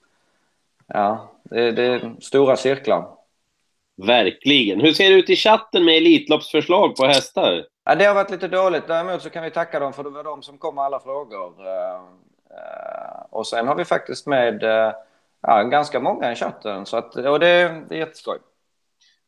ja, 0.87 1.33
det, 1.43 1.73
det 1.73 1.83
är 1.83 2.17
stora 2.21 2.57
cirklar. 2.57 3.09
Verkligen. 3.97 4.81
Hur 4.81 4.93
ser 4.93 5.11
det 5.11 5.17
ut 5.17 5.31
i 5.31 5.37
chatten 5.37 5.85
med 5.85 5.97
Elitloppsförslag 5.97 6.97
på 6.97 7.07
hästar? 7.07 7.67
Ja, 7.85 7.95
det 7.95 8.05
har 8.05 8.15
varit 8.15 8.31
lite 8.31 8.49
dåligt. 8.49 8.87
Däremot 8.87 9.23
så 9.23 9.31
kan 9.31 9.45
vi 9.45 9.51
tacka 9.51 9.81
dem 9.81 9.93
för 9.93 10.05
det 10.05 10.11
var 10.11 10.25
de 10.25 10.43
som 10.43 10.59
kom 10.59 10.75
med 10.75 10.85
alla 10.85 11.01
frågor. 11.01 11.55
Och 13.31 13.47
sen 13.47 13.69
har 13.69 13.75
vi 13.75 13.85
faktiskt 13.85 14.27
med 14.27 14.63
ja, 15.43 15.63
ganska 15.63 16.01
många 16.01 16.33
i 16.33 16.35
chatten. 16.35 16.87
Så 16.87 16.97
att, 16.97 17.17
och 17.17 17.41
det, 17.41 17.85
det 17.89 17.95
är 17.95 17.99
jätteskoj. 17.99 18.39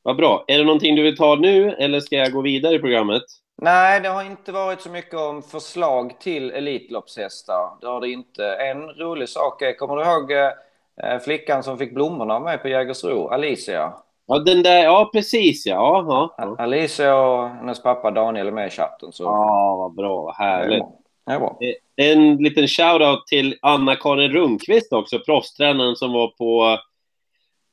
Vad 0.03 0.17
bra. 0.17 0.45
Är 0.47 0.59
det 0.59 0.65
någonting 0.65 0.97
du 0.97 1.03
vill 1.03 1.17
ta 1.17 1.35
nu 1.35 1.71
eller 1.71 2.01
ska 2.01 2.17
jag 2.17 2.33
gå 2.33 2.41
vidare 2.41 2.75
i 2.75 2.79
programmet? 2.79 3.23
Nej, 3.63 4.01
det 4.01 4.09
har 4.09 4.23
inte 4.23 4.53
varit 4.53 4.81
så 4.81 4.91
mycket 4.91 5.15
om 5.15 5.43
förslag 5.43 6.21
till 6.21 6.51
Elitloppshästar. 6.51 7.71
Det 7.81 7.87
har 7.87 8.01
det 8.01 8.09
inte. 8.09 8.47
En 8.47 8.89
rolig 8.89 9.29
sak 9.29 9.63
är, 9.63 9.73
kommer 9.73 9.97
du 9.97 10.03
ihåg 10.03 10.33
eh, 10.33 11.19
flickan 11.25 11.63
som 11.63 11.79
fick 11.79 11.95
blommorna 11.95 12.35
av 12.35 12.43
mig 12.43 12.59
på 12.59 12.69
Jägersro, 12.69 13.29
Alicia? 13.29 13.93
Ja, 14.27 14.39
den 14.39 14.63
där, 14.63 14.85
ja 14.85 15.11
precis 15.13 15.67
ja. 15.67 16.05
ja, 16.09 16.35
ja. 16.39 16.57
Alicia 16.59 17.17
och 17.17 17.49
hennes 17.49 17.83
pappa 17.83 18.11
Daniel 18.11 18.47
är 18.47 18.53
med 18.53 18.67
i 18.67 18.71
chatten. 18.71 19.13
Så... 19.13 19.25
Ja, 19.25 19.77
vad 19.77 19.95
bra, 19.95 20.23
vad 20.23 20.35
härligt. 20.35 20.85
Ja, 21.27 21.39
bra. 21.39 21.59
En 21.97 22.37
liten 22.37 22.67
shout-out 22.67 23.27
till 23.27 23.59
Anna-Karin 23.63 24.33
Rundqvist 24.33 24.93
också, 24.93 25.19
proffstränaren 25.19 25.97
som 25.97 26.13
var 26.13 26.29
på 26.29 26.79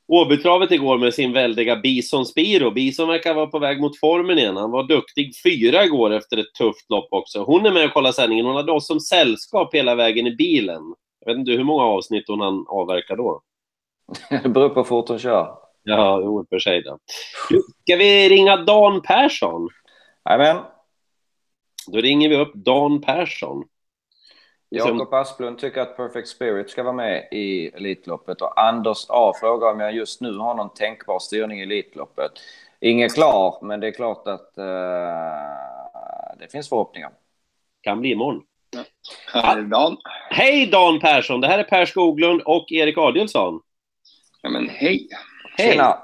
Åbytravet 0.06 0.70
igår 0.70 0.98
med 0.98 1.14
sin 1.14 1.32
väldiga 1.32 1.76
Bison 1.76 2.26
Spiro. 2.26 2.70
Bison 2.70 3.08
verkar 3.08 3.34
vara 3.34 3.46
på 3.46 3.58
väg 3.58 3.80
mot 3.80 3.98
formen 3.98 4.38
igen. 4.38 4.56
Han 4.56 4.70
var 4.70 4.82
duktig 4.82 5.32
fyra 5.44 5.84
igår 5.84 6.12
efter 6.12 6.36
ett 6.36 6.54
tufft 6.58 6.90
lopp 6.90 7.08
också. 7.10 7.42
Hon 7.42 7.66
är 7.66 7.72
med 7.72 7.84
och 7.84 7.92
kollar 7.92 8.12
sändningen. 8.12 8.46
Hon 8.46 8.56
hade 8.56 8.72
oss 8.72 8.86
som 8.86 9.00
sällskap 9.00 9.74
hela 9.74 9.94
vägen 9.94 10.26
i 10.26 10.36
bilen. 10.36 10.94
Jag 11.20 11.32
vet 11.32 11.38
inte 11.38 11.52
hur 11.52 11.64
många 11.64 11.84
avsnitt 11.84 12.24
hon 12.28 12.40
han 12.40 12.64
avverkar 12.68 13.16
då. 13.16 13.42
Det 14.42 14.48
beror 14.48 14.68
på 14.68 14.80
hur 14.80 14.84
fort 14.84 15.08
hon 15.08 15.18
kör. 15.18 15.58
Ja, 15.82 16.20
jo, 16.24 16.46
för 16.50 16.58
sig 16.58 16.82
då. 16.82 16.98
Ska 17.82 17.96
vi 17.96 18.28
ringa 18.28 18.56
Dan 18.56 19.02
Persson? 19.02 19.68
Jajamän. 20.28 20.62
Då 21.86 21.98
ringer 21.98 22.28
vi 22.28 22.36
upp 22.36 22.52
Dan 22.54 23.00
Persson. 23.00 23.64
Jakob 24.74 25.14
Asplund 25.14 25.58
tycker 25.58 25.80
att 25.80 25.96
Perfect 25.96 26.28
Spirit 26.28 26.70
ska 26.70 26.82
vara 26.82 26.92
med 26.92 27.28
i 27.30 27.66
Elitloppet 27.66 28.40
och 28.40 28.60
Anders 28.60 29.06
A 29.08 29.32
frågar 29.40 29.70
om 29.72 29.80
jag 29.80 29.94
just 29.94 30.20
nu 30.20 30.38
har 30.38 30.54
någon 30.54 30.74
tänkbar 30.74 31.18
styrning 31.18 31.60
i 31.60 31.62
Elitloppet. 31.62 32.32
Inget 32.80 33.14
klar, 33.14 33.58
men 33.62 33.80
det 33.80 33.86
är 33.86 33.92
klart 33.92 34.28
att 34.28 34.52
uh, 34.58 34.64
det 36.38 36.52
finns 36.52 36.68
förhoppningar. 36.68 37.10
Kan 37.80 38.00
bli 38.00 38.10
imorgon. 38.10 38.42
Hej 39.32 39.62
Dan. 39.62 39.96
Hej 40.30 40.66
Dan 40.66 41.00
Persson! 41.00 41.40
Det 41.40 41.46
här 41.46 41.58
är 41.58 41.64
Per 41.64 41.86
Skoglund 41.86 42.42
och 42.42 42.72
Erik 42.72 42.98
Adielsson. 42.98 43.60
Ja, 44.42 44.50
men 44.50 44.68
hej. 44.68 45.08
Hej! 45.56 45.70
Tjena. 45.70 45.98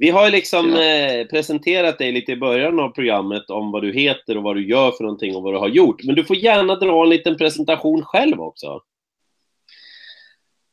Vi 0.00 0.10
har 0.10 0.24
ju 0.24 0.30
liksom 0.30 0.74
eh, 0.74 1.26
presenterat 1.26 1.98
dig 1.98 2.12
lite 2.12 2.32
i 2.32 2.36
början 2.36 2.80
av 2.80 2.88
programmet 2.88 3.50
om 3.50 3.72
vad 3.72 3.82
du 3.82 3.92
heter 3.92 4.36
och 4.36 4.42
vad 4.42 4.56
du 4.56 4.68
gör 4.68 4.90
för 4.90 5.04
någonting 5.04 5.36
och 5.36 5.42
vad 5.42 5.54
du 5.54 5.58
har 5.58 5.68
gjort. 5.68 6.04
Men 6.04 6.14
du 6.14 6.24
får 6.24 6.36
gärna 6.36 6.76
dra 6.76 7.02
en 7.02 7.10
liten 7.10 7.36
presentation 7.36 8.04
själv 8.04 8.40
också. 8.40 8.80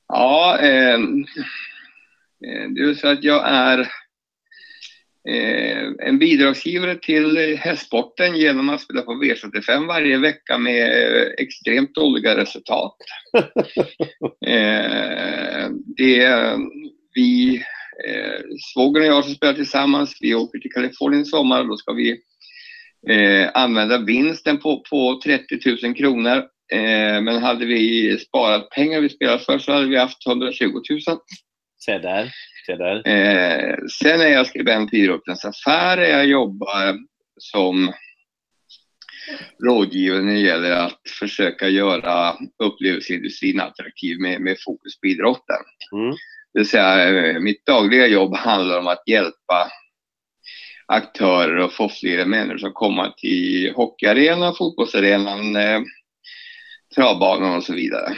Ja, 0.08 0.58
eh, 0.60 1.00
det 2.76 2.82
är 2.82 2.94
så 2.94 3.08
att 3.08 3.24
jag 3.24 3.50
är 3.50 3.80
eh, 5.30 5.92
en 6.00 6.20
bidragsgivare 6.20 6.96
till 6.96 7.58
hästsporten 7.58 8.36
genom 8.36 8.70
att 8.70 8.82
spela 8.82 9.02
på 9.02 9.12
V75 9.12 9.88
varje 9.88 10.18
vecka 10.18 10.58
med 10.58 10.90
extremt 11.38 11.96
dåliga 11.96 12.38
resultat. 12.38 12.96
eh, 14.46 15.70
det, 15.98 16.58
vi 17.14 17.64
eh, 18.08 18.42
svågern 18.74 19.04
och 19.04 19.10
jag 19.10 19.26
som 19.26 19.34
spelar 19.34 19.54
tillsammans, 19.54 20.18
vi 20.22 20.36
åker 20.36 20.60
till 20.60 20.72
Kalifornien 20.72 21.22
i 21.22 21.26
sommar 21.26 21.62
och 21.62 21.68
då 21.68 21.78
ska 21.78 21.94
vi 21.94 22.22
eh, 23.10 23.50
använda 23.54 23.98
vinsten 23.98 24.58
på, 24.58 24.84
på 24.90 25.22
30 25.24 25.86
000 25.86 25.96
kronor. 25.96 26.38
Eh, 26.74 27.22
men 27.22 27.44
hade 27.44 27.66
vi 27.66 28.18
sparat 28.20 28.70
pengar 28.70 29.02
vi 29.02 29.10
spelat 29.10 29.46
för 29.46 29.60
så 29.60 29.72
hade 29.72 29.88
vi 29.88 29.98
haft 29.98 30.28
120 30.28 30.66
000. 30.90 31.02
Se 31.80 31.98
där. 31.98 32.32
Se 32.66 32.76
där. 32.76 33.08
Eh, 33.08 33.76
sen 34.02 34.22
är 34.22 34.28
jag 34.28 34.48
skribent 34.48 34.94
i 34.94 34.98
Idrottens 34.98 35.46
Affärer. 35.46 36.10
Jag 36.10 36.26
jobbar 36.26 36.98
som 37.40 37.94
rådgivare 39.64 40.22
när 40.22 40.34
det 40.34 40.40
gäller 40.40 40.72
att 40.72 41.02
försöka 41.20 41.70
göra 41.70 42.36
upplevelseindustrin 42.64 43.60
attraktiv 43.60 44.20
med, 44.20 44.42
med 44.42 44.58
fokus 44.66 45.00
på 45.00 45.08
idrotten. 45.08 45.64
Mm. 45.94 46.16
Det 46.58 46.62
vill 46.62 46.70
säga, 46.70 47.40
mitt 47.40 47.66
dagliga 47.66 48.08
jobb 48.08 48.36
handlar 48.36 48.80
om 48.80 48.88
att 48.88 49.08
hjälpa 49.08 49.72
aktörer 50.86 51.58
och 51.58 51.74
få 51.74 51.90
fler 51.90 52.26
människor 52.26 52.68
att 52.68 52.74
komma 52.74 53.14
till 53.18 53.74
hockeyarenan, 53.76 54.56
fotbollsarenan, 54.56 55.56
eh, 55.56 55.82
travbanan 56.96 57.58
och 57.58 57.64
så 57.64 57.74
vidare. 57.74 58.16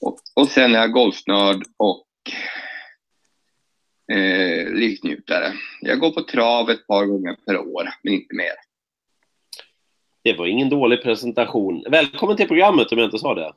Och, 0.00 0.18
och 0.34 0.48
sen 0.48 0.74
är 0.74 0.78
jag 0.78 0.92
golfnörd 0.92 1.62
och 1.76 2.06
eh, 4.16 4.72
livsnjutare. 4.72 5.52
Jag 5.80 5.98
går 5.98 6.10
på 6.10 6.22
trav 6.22 6.70
ett 6.70 6.86
par 6.86 7.06
gånger 7.06 7.36
per 7.46 7.58
år, 7.58 7.88
men 8.02 8.14
inte 8.14 8.34
mer. 8.34 8.54
Det 10.24 10.32
var 10.32 10.46
ingen 10.46 10.68
dålig 10.68 11.02
presentation. 11.02 11.84
Välkommen 11.90 12.36
till 12.36 12.48
programmet 12.48 12.92
om 12.92 12.98
jag 12.98 13.06
inte 13.06 13.18
sa 13.18 13.34
det. 13.34 13.52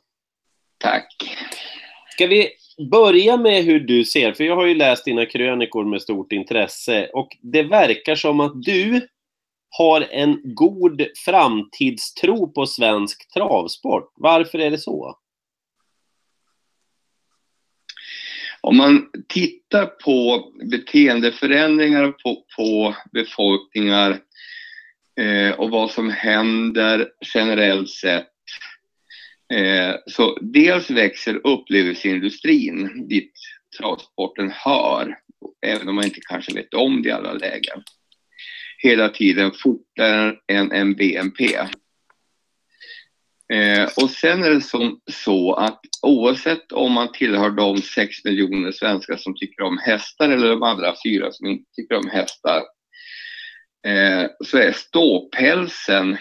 Tack. 0.77 1.07
Ska 2.09 2.27
vi 2.27 2.49
börja 2.91 3.37
med 3.37 3.63
hur 3.63 3.79
du 3.79 4.05
ser, 4.05 4.33
för 4.33 4.43
jag 4.43 4.55
har 4.55 4.65
ju 4.65 4.75
läst 4.75 5.05
dina 5.05 5.25
krönikor 5.25 5.85
med 5.85 6.01
stort 6.01 6.31
intresse 6.31 7.09
och 7.13 7.37
det 7.41 7.63
verkar 7.63 8.15
som 8.15 8.39
att 8.39 8.63
du 8.63 9.07
har 9.77 10.01
en 10.01 10.41
god 10.43 11.07
framtidstro 11.25 12.51
på 12.51 12.65
svensk 12.65 13.33
travsport. 13.33 14.13
Varför 14.15 14.59
är 14.59 14.71
det 14.71 14.77
så? 14.77 15.19
Om 18.61 18.77
man 18.77 19.09
tittar 19.27 19.85
på 19.85 20.45
beteendeförändringar 20.71 22.11
på, 22.11 22.43
på 22.57 22.95
befolkningar 23.11 24.19
eh, 25.19 25.59
och 25.59 25.69
vad 25.69 25.91
som 25.91 26.09
händer 26.09 27.09
generellt 27.33 27.89
sett. 27.89 28.34
Eh, 29.53 29.95
så 30.07 30.37
dels 30.41 30.89
växer 30.89 31.47
upplevelseindustrin 31.47 33.07
dit 33.07 33.33
travsporten 33.77 34.51
hör, 34.51 35.17
även 35.65 35.89
om 35.89 35.95
man 35.95 36.05
inte 36.05 36.19
kanske 36.29 36.53
vet 36.53 36.73
om 36.73 37.01
det 37.01 37.09
i 37.09 37.11
alla 37.11 37.33
lägen. 37.33 37.83
Hela 38.77 39.09
tiden 39.09 39.51
fortare 39.51 40.35
än, 40.47 40.71
en 40.71 40.95
BNP. 40.95 41.57
Eh, 43.53 43.89
och 44.01 44.09
sen 44.09 44.43
är 44.43 44.49
det 44.49 44.61
som 44.61 45.01
så 45.11 45.53
att 45.53 45.79
oavsett 46.01 46.71
om 46.71 46.91
man 46.91 47.11
tillhör 47.11 47.49
de 47.49 47.81
6 47.81 48.23
miljoner 48.23 48.71
svenskar 48.71 49.17
som 49.17 49.35
tycker 49.35 49.63
om 49.63 49.77
hästar 49.77 50.29
eller 50.29 50.49
de 50.49 50.63
andra 50.63 50.93
fyra 51.05 51.31
som 51.31 51.47
inte 51.47 51.71
tycker 51.75 51.95
om 51.95 52.09
hästar 52.09 52.63
eh, 53.87 54.29
så 54.45 54.57
är 54.57 54.71
ståpälsen 54.71 56.17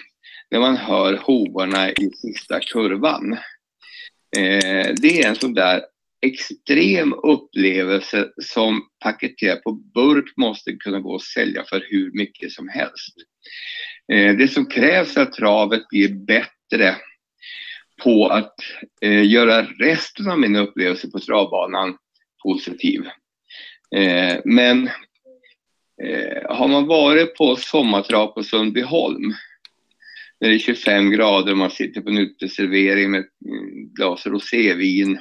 när 0.54 0.60
man 0.60 0.76
hör 0.76 1.16
hovarna 1.16 1.90
i 1.90 2.10
sista 2.10 2.60
kurvan. 2.60 3.32
Eh, 4.36 4.94
det 5.00 5.22
är 5.22 5.28
en 5.28 5.36
sån 5.36 5.54
där 5.54 5.82
extrem 6.26 7.12
upplevelse 7.12 8.28
som 8.42 8.82
paketerat 9.04 9.62
på 9.62 9.72
burk 9.72 10.36
måste 10.36 10.72
kunna 10.72 11.00
gå 11.00 11.14
att 11.14 11.22
sälja 11.22 11.64
för 11.64 11.86
hur 11.90 12.12
mycket 12.12 12.52
som 12.52 12.68
helst. 12.68 13.14
Eh, 14.12 14.36
det 14.36 14.48
som 14.48 14.66
krävs 14.66 15.16
är 15.16 15.22
att 15.22 15.32
travet 15.32 15.88
blir 15.88 16.08
bättre 16.08 16.96
på 18.02 18.26
att 18.26 18.54
eh, 19.00 19.26
göra 19.26 19.62
resten 19.62 20.30
av 20.30 20.38
min 20.38 20.56
upplevelse 20.56 21.10
på 21.10 21.18
travbanan 21.18 21.96
positiv. 22.42 23.06
Eh, 23.96 24.36
men 24.44 24.90
eh, 26.02 26.56
har 26.56 26.68
man 26.68 26.86
varit 26.86 27.36
på 27.36 27.56
sommartrav 27.56 28.26
på 28.26 28.42
Sundbyholm 28.42 29.34
när 30.44 30.50
det 30.50 30.56
är 30.56 30.58
25 30.58 31.10
grader 31.10 31.52
och 31.52 31.58
man 31.58 31.70
sitter 31.70 32.00
på 32.00 32.10
en 32.10 32.18
uteservering 32.18 33.10
med 33.10 33.20
ett 33.20 33.26
glas 33.96 34.26
rosévin 34.26 35.20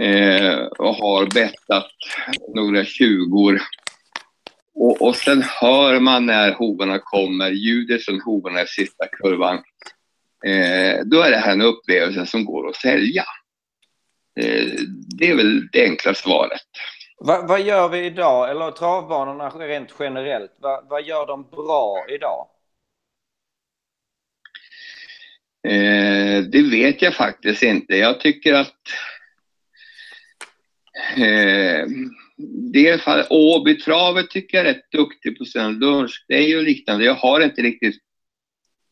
eh, 0.00 0.58
och 0.58 0.94
har 0.94 1.34
bettat 1.34 1.92
några 2.54 2.84
tjugor 2.84 3.60
och, 4.74 5.02
och 5.02 5.16
sen 5.16 5.42
hör 5.60 6.00
man 6.00 6.26
när 6.26 6.52
hovarna 6.52 6.98
kommer, 6.98 7.50
ljudet 7.50 8.04
från 8.04 8.20
hovarna 8.20 8.62
i 8.62 8.66
sista 8.66 9.06
kurvan 9.06 9.54
eh, 10.46 11.04
då 11.04 11.20
är 11.20 11.30
det 11.30 11.36
här 11.36 11.52
en 11.52 11.62
upplevelse 11.62 12.26
som 12.26 12.44
går 12.44 12.68
att 12.68 12.76
sälja. 12.76 13.24
Eh, 14.40 14.66
det 15.18 15.30
är 15.30 15.36
väl 15.36 15.68
det 15.72 15.84
enkla 15.84 16.14
svaret. 16.14 16.60
Va, 17.20 17.44
vad 17.48 17.60
gör 17.60 17.88
vi 17.88 18.06
idag, 18.06 18.50
eller 18.50 18.70
travbanorna 18.70 19.48
rent 19.48 19.94
generellt, 19.98 20.56
va, 20.62 20.82
vad 20.88 21.02
gör 21.02 21.26
de 21.26 21.42
bra 21.50 22.04
idag? 22.08 22.46
Eh, 25.68 26.42
det 26.42 26.62
vet 26.70 27.02
jag 27.02 27.14
faktiskt 27.14 27.62
inte. 27.62 27.96
Jag 27.96 28.20
tycker 28.20 28.54
att 28.54 28.74
eh, 31.16 31.86
det 32.72 33.02
fall, 33.02 33.24
Åbytravet 33.30 34.30
tycker 34.30 34.58
jag 34.58 34.66
är 34.66 34.74
rätt 34.74 34.90
duktig 34.90 35.38
på 35.38 35.44
sin 35.44 35.78
lunch. 35.78 36.24
Det 36.28 36.34
är 36.34 36.48
ju 36.48 36.62
liknande. 36.62 37.04
Jag 37.04 37.14
har 37.14 37.40
inte 37.40 37.62
riktigt 37.62 38.02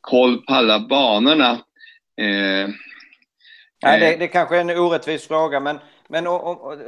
koll 0.01 0.45
på 0.47 0.55
alla 0.55 0.81
banorna. 0.81 1.51
Eh, 2.21 2.69
Nej, 3.83 4.01
det, 4.01 4.17
det 4.17 4.29
kanske 4.29 4.57
är 4.57 4.61
en 4.61 4.79
orättvis 4.79 5.29
fråga, 5.29 5.61
men, 5.61 5.79
men 6.09 6.27
och, 6.27 6.67
och, 6.67 6.79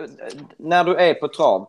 när 0.57 0.85
du 0.85 0.97
är 0.97 1.14
på 1.14 1.29
trav, 1.29 1.69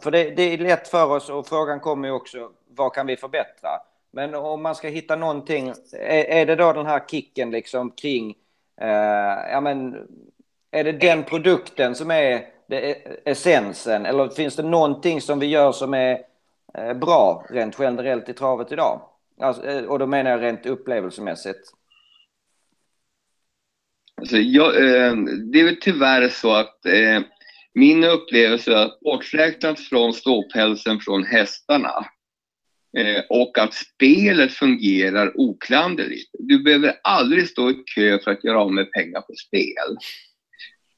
för 0.00 0.10
det, 0.10 0.30
det, 0.30 0.42
är 0.42 0.58
lätt 0.58 0.88
för 0.88 1.10
oss 1.10 1.28
och 1.28 1.48
frågan 1.48 1.80
kommer 1.80 2.08
ju 2.08 2.14
också, 2.14 2.50
vad 2.68 2.94
kan 2.94 3.06
vi 3.06 3.16
förbättra? 3.16 3.70
Men 4.14 4.34
om 4.34 4.62
man 4.62 4.74
ska 4.74 4.88
hitta 4.88 5.16
någonting, 5.16 5.68
är, 5.92 6.24
är 6.24 6.46
det 6.46 6.56
då 6.56 6.72
den 6.72 6.86
här 6.86 7.00
kicken 7.10 7.50
liksom 7.50 7.90
kring, 7.90 8.34
eh, 8.80 9.50
ja 9.50 9.60
men, 9.60 9.96
är 10.70 10.84
det 10.84 10.92
den 10.92 11.24
produkten 11.24 11.94
som 11.94 12.10
är 12.10 12.46
det, 12.68 12.92
essensen? 13.24 14.06
Eller 14.06 14.28
finns 14.28 14.56
det 14.56 14.62
någonting 14.62 15.20
som 15.20 15.38
vi 15.38 15.46
gör 15.46 15.72
som 15.72 15.94
är 15.94 16.18
eh, 16.78 16.94
bra 16.94 17.46
rent 17.50 17.76
generellt 17.78 18.28
i 18.28 18.32
travet 18.32 18.72
idag? 18.72 19.00
Alltså, 19.40 19.66
eh, 19.66 19.84
och 19.84 19.98
då 19.98 20.06
menar 20.06 20.30
jag 20.30 20.42
rent 20.42 20.66
upplevelsemässigt. 20.66 21.60
Alltså, 24.16 24.36
jag, 24.36 24.76
eh, 24.76 25.12
det 25.52 25.60
är 25.60 25.64
väl 25.64 25.80
tyvärr 25.80 26.28
så 26.28 26.54
att 26.54 26.86
eh, 26.86 27.20
min 27.72 28.04
upplevelse 28.04 28.72
är 28.72 28.76
att 28.76 29.00
borträknat 29.00 29.80
från 29.80 30.12
ståpälsen 30.12 31.00
från 31.00 31.24
hästarna 31.24 32.06
Eh, 32.96 33.22
och 33.28 33.58
att 33.58 33.74
spelet 33.74 34.52
fungerar 34.52 35.40
oklanderligt. 35.40 36.30
Du 36.38 36.62
behöver 36.62 36.94
aldrig 37.04 37.48
stå 37.48 37.70
i 37.70 37.74
kö 37.74 38.18
för 38.18 38.30
att 38.30 38.44
göra 38.44 38.60
av 38.60 38.72
med 38.72 38.92
pengar 38.92 39.20
på 39.20 39.34
spel. 39.34 39.96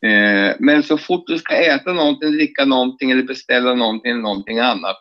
Eh, 0.03 0.57
men 0.59 0.83
så 0.83 0.99
fort 0.99 1.27
du 1.27 1.39
ska 1.39 1.55
äta 1.55 1.93
någonting, 1.93 2.33
dricka 2.33 2.65
någonting 2.65 3.11
eller 3.11 3.23
beställa 3.23 3.75
någonting 3.75 4.11
eller 4.11 4.21
någonting 4.21 4.59
annat 4.59 4.97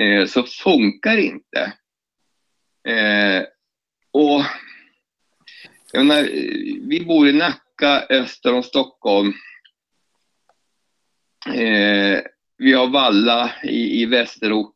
eh, 0.00 0.26
så 0.26 0.42
funkar 0.42 1.16
det 1.16 1.22
inte. 1.22 1.72
Och 4.12 4.42
jag 5.92 6.06
menar, 6.06 6.22
vi 6.88 7.04
bor 7.06 7.28
i 7.28 7.32
Nacka 7.32 8.06
öster 8.10 8.54
om 8.54 8.62
Stockholm. 8.62 9.32
Vi 12.58 12.72
har 12.72 12.86
Valla 12.86 13.52
i, 13.64 14.02
i 14.02 14.06
västerort. 14.06 14.73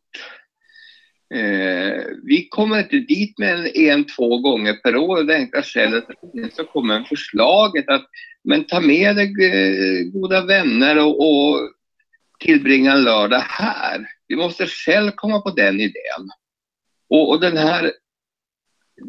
Eh, 1.35 2.05
vi 2.25 2.49
kommer 2.51 2.79
inte 2.79 2.99
dit 2.99 3.39
med 3.39 3.55
en, 3.55 3.67
en, 3.67 4.05
två 4.05 4.39
gånger 4.39 4.73
per 4.73 4.97
år. 4.97 5.23
Det 5.23 5.35
enkla 5.35 5.63
skälet 5.63 6.05
att 6.11 6.55
så 6.55 6.65
kommer 6.65 7.05
förslaget 7.05 7.89
att 7.89 8.07
men 8.45 8.65
ta 8.65 8.81
med 8.81 9.17
dig 9.17 9.27
eh, 9.27 10.05
goda 10.13 10.47
vänner 10.47 10.99
och, 10.99 11.21
och 11.21 11.71
tillbringa 12.41 12.93
en 12.93 13.05
lördag 13.05 13.43
här. 13.49 14.07
Vi 14.29 14.37
måste 14.37 14.67
själv 14.67 15.11
komma 15.11 15.41
på 15.41 15.51
den 15.51 15.81
idén. 15.81 16.31
Och, 17.09 17.31
och 17.31 17.41
den 17.41 17.57
här, 17.57 17.93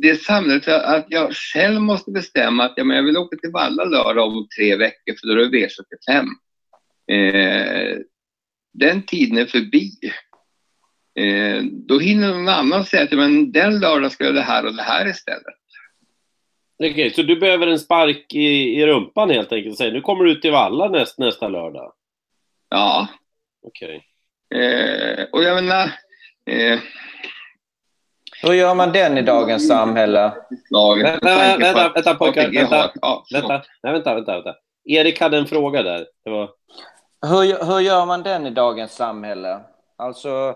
det 0.02 0.22
samhället 0.22 0.68
att 0.68 1.06
jag 1.10 1.34
själv 1.34 1.82
måste 1.82 2.12
bestämma 2.12 2.64
att 2.64 2.74
ja, 2.76 2.84
men 2.84 2.98
jag 2.98 3.04
vill 3.04 3.18
åka 3.18 3.38
till 3.38 3.52
Valla 3.52 3.84
lördag 3.84 4.28
om 4.28 4.48
tre 4.58 4.76
veckor 4.76 5.16
för 5.20 5.28
då 5.28 5.34
är 5.34 5.50
det 5.50 5.68
V75. 5.68 6.26
Eh, 7.12 7.98
den 8.74 9.06
tiden 9.06 9.38
är 9.38 9.46
förbi. 9.46 9.92
Eh, 11.20 11.64
då 11.64 12.00
hinner 12.00 12.28
någon 12.28 12.48
annan 12.48 12.86
säga 12.86 13.04
att 13.04 13.12
men 13.12 13.52
den 13.52 13.80
lördagen 13.80 14.10
ska 14.10 14.26
jag 14.26 14.36
det 14.36 14.42
här 14.42 14.66
och 14.66 14.76
det 14.76 14.82
här 14.82 15.08
istället. 15.08 15.44
Okej, 16.80 16.92
okay, 16.92 17.10
så 17.10 17.22
du 17.22 17.40
behöver 17.40 17.68
en 17.68 17.80
spark 17.80 18.34
i, 18.34 18.80
i 18.80 18.86
rumpan 18.86 19.30
helt 19.30 19.52
enkelt? 19.52 19.78
Säg, 19.78 19.92
nu 19.92 20.02
kommer 20.02 20.26
du 20.26 20.36
till 20.36 20.52
Valla 20.52 20.90
näst, 20.90 21.20
nästa 21.20 21.48
lördag? 21.48 21.94
Ja. 22.70 23.08
Okej. 23.68 24.04
Okay. 24.52 24.64
Eh, 24.64 25.26
och 25.32 25.44
jag 25.44 25.56
menar... 25.56 25.92
Eh, 26.46 26.80
hur 28.42 28.54
gör 28.54 28.76
man 28.76 28.92
den 28.92 29.18
i 29.18 29.22
dagens 29.22 29.68
samhälle? 29.68 30.34
Vänta, 31.04 31.58
vänta, 31.58 31.92
vänta 31.96 32.16
pojkar. 32.16 32.52
Vänta, 32.52 32.92
vänta, 33.34 33.62
vänta, 33.84 34.16
vänta, 34.16 34.34
vänta. 34.34 34.56
Erik 34.86 35.22
hade 35.22 35.38
en 35.38 35.46
fråga 35.46 35.84
där. 35.84 36.06
Det 36.24 36.30
var... 36.30 36.50
hur, 37.22 37.66
hur 37.66 37.80
gör 37.80 38.06
man 38.06 38.24
den 38.24 38.48
i 38.48 38.50
dagens 38.50 38.96
samhälle? 38.96 39.60
Alltså, 39.98 40.56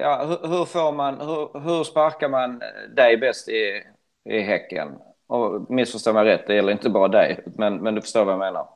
ja, 0.00 0.24
hur, 0.24 0.48
hur, 0.48 0.64
får 0.64 0.92
man, 0.92 1.20
hur, 1.20 1.60
hur 1.60 1.84
sparkar 1.84 2.28
man 2.28 2.62
dig 2.96 3.16
bäst 3.16 3.48
i, 3.48 3.82
i 4.30 4.40
Häcken? 4.40 4.88
Och 5.28 5.70
missförstå 5.70 6.12
mig 6.12 6.24
rätt, 6.24 6.46
det 6.46 6.54
gäller 6.54 6.72
inte 6.72 6.90
bara 6.90 7.08
dig, 7.08 7.44
men, 7.58 7.76
men 7.76 7.94
du 7.94 8.00
förstår 8.00 8.24
vad 8.24 8.34
jag 8.34 8.38
menar. 8.38 8.68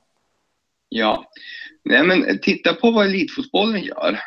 Ja, 0.88 1.24
nej 1.84 2.02
men 2.04 2.38
titta 2.38 2.74
på 2.74 2.90
vad 2.90 3.06
elitfotbollen 3.06 3.82
gör. 3.82 4.20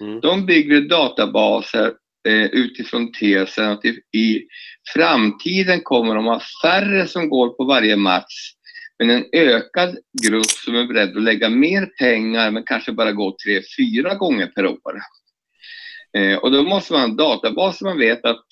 Mm. 0.00 0.20
De 0.20 0.46
bygger 0.46 0.80
databaser 0.80 1.92
eh, 2.28 2.44
utifrån 2.44 3.12
tesen 3.12 3.70
att 3.70 3.84
i, 3.84 4.18
i 4.18 4.46
framtiden 4.94 5.80
kommer 5.80 6.14
de 6.14 6.26
ha 6.26 6.40
färre 6.62 7.06
som 7.06 7.28
går 7.28 7.48
på 7.48 7.64
varje 7.64 7.96
match 7.96 8.54
men 8.98 9.10
en 9.10 9.24
ökad 9.32 9.98
grupp 10.22 10.50
som 10.50 10.74
är 10.74 10.86
beredd 10.86 11.16
att 11.16 11.22
lägga 11.22 11.48
mer 11.48 11.86
pengar 11.86 12.50
men 12.50 12.62
kanske 12.66 12.92
bara 12.92 13.12
gå 13.12 13.36
tre, 13.44 13.60
fyra 13.78 14.14
gånger 14.14 14.46
per 14.46 14.66
år. 14.66 15.00
Eh, 16.16 16.36
och 16.36 16.50
då 16.50 16.62
måste 16.62 16.92
man 16.92 17.02
ha 17.02 17.08
en 17.08 17.16
databas 17.16 17.78
så 17.78 17.84
man 17.84 17.98
vet 17.98 18.24
att 18.24 18.46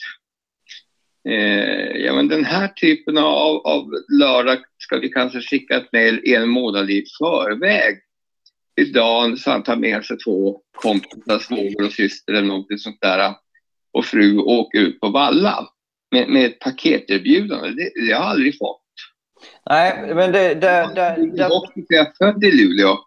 Eh, 1.28 1.96
ja, 1.96 2.12
men 2.12 2.28
den 2.28 2.44
här 2.44 2.68
typen 2.68 3.18
av, 3.18 3.56
av 3.66 3.90
lördag 4.20 4.58
ska 4.78 4.98
vi 4.98 5.08
kanske 5.08 5.40
skicka 5.40 5.76
ett 5.76 5.92
mejl 5.92 6.20
en 6.24 6.48
månad 6.48 6.90
i 6.90 7.04
förväg. 7.18 7.98
Idag 8.80 9.38
så 9.38 9.50
han 9.50 9.62
tar 9.62 9.76
med 9.76 10.04
sig 10.04 10.18
två 10.18 10.60
kompisar, 10.76 11.38
svåger 11.38 11.84
och 11.84 11.92
syster 11.92 12.32
eller 12.32 12.48
någonting 12.48 12.78
sånt 12.78 13.00
där 13.00 13.34
och 13.92 14.04
fru 14.04 14.38
och 14.38 14.52
åker 14.52 14.78
ut 14.78 15.00
på 15.00 15.08
Valla 15.08 15.68
med, 16.10 16.28
med 16.28 16.44
ett 16.44 16.58
paketerbjudande. 16.58 17.68
Det, 17.68 17.90
det 17.94 18.12
har 18.12 18.20
jag 18.20 18.22
aldrig 18.22 18.58
fått. 18.58 18.82
Nej, 19.70 20.14
men 20.14 20.32
det... 20.32 20.54
det, 20.54 20.90
det, 20.94 21.16
det... 21.36 21.48
Jag 21.88 22.06
är 22.06 22.12
född 22.18 22.44
i 22.44 22.50
Luleå. 22.50 22.98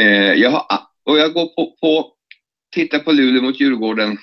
Eh, 0.00 0.32
jag 0.32 0.50
har, 0.50 0.64
och 1.04 1.18
jag 1.18 1.32
går 1.32 1.46
på, 1.46 1.76
på, 1.80 2.12
tittar 2.74 2.98
på 2.98 3.12
Luleå 3.12 3.42
mot 3.42 3.60
Djurgården 3.60 4.18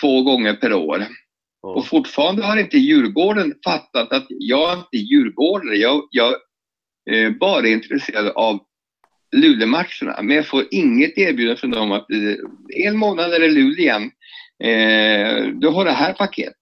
två 0.00 0.22
gånger 0.22 0.54
per 0.54 0.72
år. 0.72 1.06
Och 1.62 1.86
fortfarande 1.86 2.42
har 2.42 2.56
inte 2.56 2.78
Djurgården 2.78 3.54
fattat 3.64 4.12
att 4.12 4.26
jag 4.28 4.72
är 4.72 4.76
inte 4.76 4.96
djurgårdare. 4.96 5.76
Jag, 5.76 6.08
jag 6.10 6.34
är 7.10 7.30
bara 7.30 7.68
intresserad 7.68 8.28
av 8.28 8.60
Luleå-matcherna. 9.36 10.22
Men 10.22 10.36
jag 10.36 10.46
får 10.46 10.64
inget 10.70 11.18
erbjudande 11.18 11.60
från 11.60 11.70
dem 11.70 11.92
att 11.92 12.10
eh, 12.10 12.86
en 12.86 12.96
månad 12.96 13.34
är 13.34 13.40
det 13.40 13.48
Luleå 13.48 13.78
igen. 13.78 14.10
Eh, 14.64 15.46
du 15.46 15.68
har 15.68 15.84
det 15.84 15.92
här 15.92 16.12
paketet. 16.12 16.58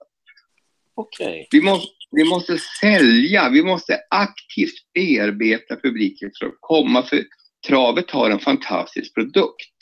Okay. 0.95 1.45
Vi, 1.51 1.61
måste, 1.61 1.87
vi 2.11 2.23
måste 2.23 2.57
sälja, 2.57 3.49
vi 3.49 3.63
måste 3.63 3.99
aktivt 4.09 4.93
bearbeta 4.93 5.75
publiken 5.75 6.31
för 6.39 6.45
att 6.45 6.57
komma. 6.59 7.03
För 7.03 7.23
travet 7.67 8.11
har 8.11 8.29
en 8.29 8.39
fantastisk 8.39 9.13
produkt. 9.13 9.72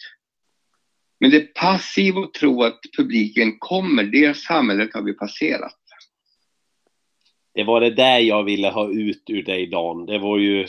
Men 1.21 1.29
det 1.29 1.37
är 1.37 1.47
passivt 1.55 2.17
att 2.17 2.33
tro 2.33 2.63
att 2.63 2.79
publiken 2.97 3.59
kommer. 3.59 4.03
Det 4.03 4.37
samhället 4.37 4.93
har 4.93 5.01
vi 5.01 5.13
passerat. 5.13 5.77
Det 7.53 7.63
var 7.63 7.81
det 7.81 7.89
där 7.89 8.19
jag 8.19 8.43
ville 8.43 8.69
ha 8.69 8.91
ut 8.91 9.23
ur 9.27 9.43
dig, 9.43 9.67
Dan. 9.67 10.05
Det 10.05 10.19
var 10.19 10.37
ju... 10.37 10.67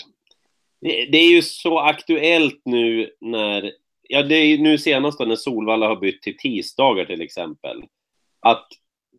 Det 0.81 1.19
är 1.19 1.31
ju 1.31 1.43
så 1.43 1.79
aktuellt 1.79 2.61
nu 2.65 3.11
när... 3.21 3.73
Ja, 4.03 4.23
det 4.23 4.35
är 4.35 4.59
nu 4.59 4.79
senast 4.79 5.19
då 5.19 5.25
när 5.25 5.37
Solvalla 5.37 5.87
har 5.89 5.97
bytt 5.97 6.23
till 6.23 6.37
tisdagar 6.37 7.05
till 7.05 7.23
exempel. 7.23 7.83
Att 8.41 8.69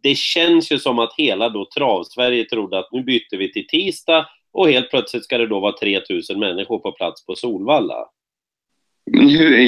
det 0.04 0.18
känns 0.18 0.72
ju 0.72 0.80
som 0.80 1.00
att 1.00 1.14
hela 1.18 1.50
då 1.50 1.66
Trav-Sverige 1.66 2.46
trodde 2.46 2.80
att 2.80 2.92
nu 2.92 3.04
byter 3.04 3.38
vi 3.38 3.54
till 3.54 3.68
tisdag 3.68 4.30
och 4.52 4.70
helt 4.70 4.90
plötsligt 4.90 5.24
ska 5.24 5.38
det 5.38 5.48
då 5.48 5.60
vara 5.60 5.78
3000 5.78 6.40
människor 6.40 6.80
på 6.80 6.92
plats 6.92 7.26
på 7.26 7.36
Solvalla. 7.36 8.10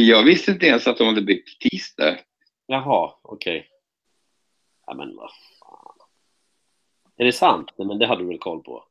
Jag 0.08 0.24
visste 0.24 0.52
inte 0.52 0.66
ens 0.66 0.88
att 0.88 0.98
de 0.98 1.08
hade 1.08 1.22
bytt 1.22 1.60
tisdag. 1.60 2.18
Jaha, 2.68 3.14
okej. 3.22 3.58
Okay. 3.58 3.70
Ja, 4.88 4.94
men 4.94 5.16
vad 5.16 5.30
fan. 5.60 6.08
Är 7.18 7.26
det 7.26 7.34
sant? 7.34 7.72
Nej, 7.76 7.88
men 7.88 8.00
det 8.00 8.08
hade 8.08 8.22
du 8.22 8.28
väl 8.28 8.40
koll 8.40 8.64
på? 8.64 8.84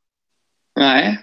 Nej. 0.75 1.19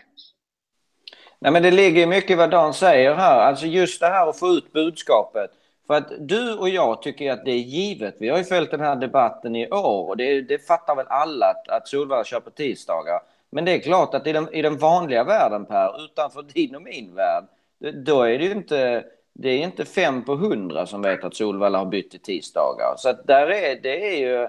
Nej, 1.38 1.52
men 1.52 1.62
det 1.62 1.70
ligger 1.70 2.06
mycket 2.06 2.38
vad 2.38 2.50
Dan 2.50 2.74
säger 2.74 3.14
här. 3.14 3.40
Alltså 3.40 3.66
just 3.66 4.00
det 4.00 4.06
här 4.06 4.28
att 4.28 4.38
få 4.38 4.48
ut 4.48 4.72
budskapet. 4.72 5.50
För 5.86 5.94
att 5.94 6.12
du 6.28 6.54
och 6.54 6.68
jag 6.68 7.02
tycker 7.02 7.32
att 7.32 7.44
det 7.44 7.50
är 7.50 7.58
givet. 7.58 8.16
Vi 8.18 8.28
har 8.28 8.38
ju 8.38 8.44
följt 8.44 8.70
den 8.70 8.80
här 8.80 8.96
debatten 8.96 9.56
i 9.56 9.70
år 9.70 10.08
och 10.08 10.16
det, 10.16 10.40
det 10.40 10.66
fattar 10.66 10.96
väl 10.96 11.06
alla 11.08 11.46
att, 11.46 11.68
att 11.68 11.88
Solvalla 11.88 12.24
kör 12.24 12.40
på 12.40 12.50
tisdagar. 12.50 13.20
Men 13.50 13.64
det 13.64 13.72
är 13.72 13.78
klart 13.78 14.14
att 14.14 14.26
i 14.26 14.32
den, 14.32 14.54
i 14.54 14.62
den 14.62 14.78
vanliga 14.78 15.24
världen 15.24 15.66
Per, 15.66 16.04
utanför 16.04 16.42
din 16.54 16.76
och 16.76 16.82
min 16.82 17.14
värld, 17.14 17.44
då 17.90 18.22
är 18.22 18.38
det 18.38 18.44
ju 18.44 18.52
inte, 18.52 19.04
det 19.32 19.48
är 19.48 19.58
inte 19.58 19.84
fem 19.84 20.24
på 20.24 20.34
hundra 20.34 20.86
som 20.86 21.02
vet 21.02 21.24
att 21.24 21.34
Solvalla 21.34 21.78
har 21.78 21.86
bytt 21.86 22.10
till 22.10 22.20
tisdagar. 22.20 22.94
Så 22.96 23.08
att 23.08 23.26
där 23.26 23.46
är, 23.50 23.80
det 23.82 24.14
är 24.14 24.18
ju 24.18 24.48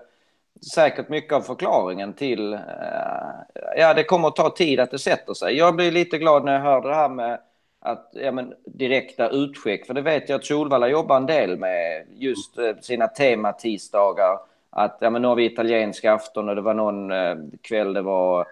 säkert 0.74 1.10
mycket 1.10 1.34
av 1.34 1.42
förklaringen 1.42 2.14
till, 2.14 2.54
eh, 2.54 2.60
ja 3.78 3.94
det 3.94 4.04
kommer 4.04 4.28
att 4.28 4.36
ta 4.36 4.50
tid 4.50 4.80
att 4.80 4.92
det 4.92 5.00
sätter 5.00 5.34
sig. 5.34 5.58
Jag 5.58 5.76
blir 5.76 5.92
lite 5.92 6.18
glad 6.18 6.46
när 6.46 6.54
jag 6.54 6.62
hör 6.62 6.82
det 6.82 6.96
här 6.96 7.10
med 7.10 7.40
att, 7.80 8.10
ja, 8.14 8.32
men, 8.32 8.54
direkta 8.66 9.30
utskick, 9.30 9.86
för 9.86 9.94
det 9.94 10.02
vet 10.02 10.30
jag 10.30 10.40
att 10.40 10.46
Solvalla 10.46 10.88
jobbar 10.88 11.18
en 11.18 11.26
del 11.26 11.58
med, 11.58 12.06
just 12.18 12.58
eh, 12.58 12.76
sina 12.82 13.08
tematisdagar. 13.08 14.40
Att 14.70 14.98
ja, 15.00 15.10
men 15.10 15.22
nu 15.22 15.28
har 15.28 15.36
vi 15.36 15.46
italiensk 15.46 16.06
afton 16.06 16.50
och 16.50 16.56
det 16.56 16.62
var 16.62 16.74
någon 16.74 17.12
eh, 17.12 17.36
kväll 17.62 17.94
det 17.94 18.02
var 18.02 18.48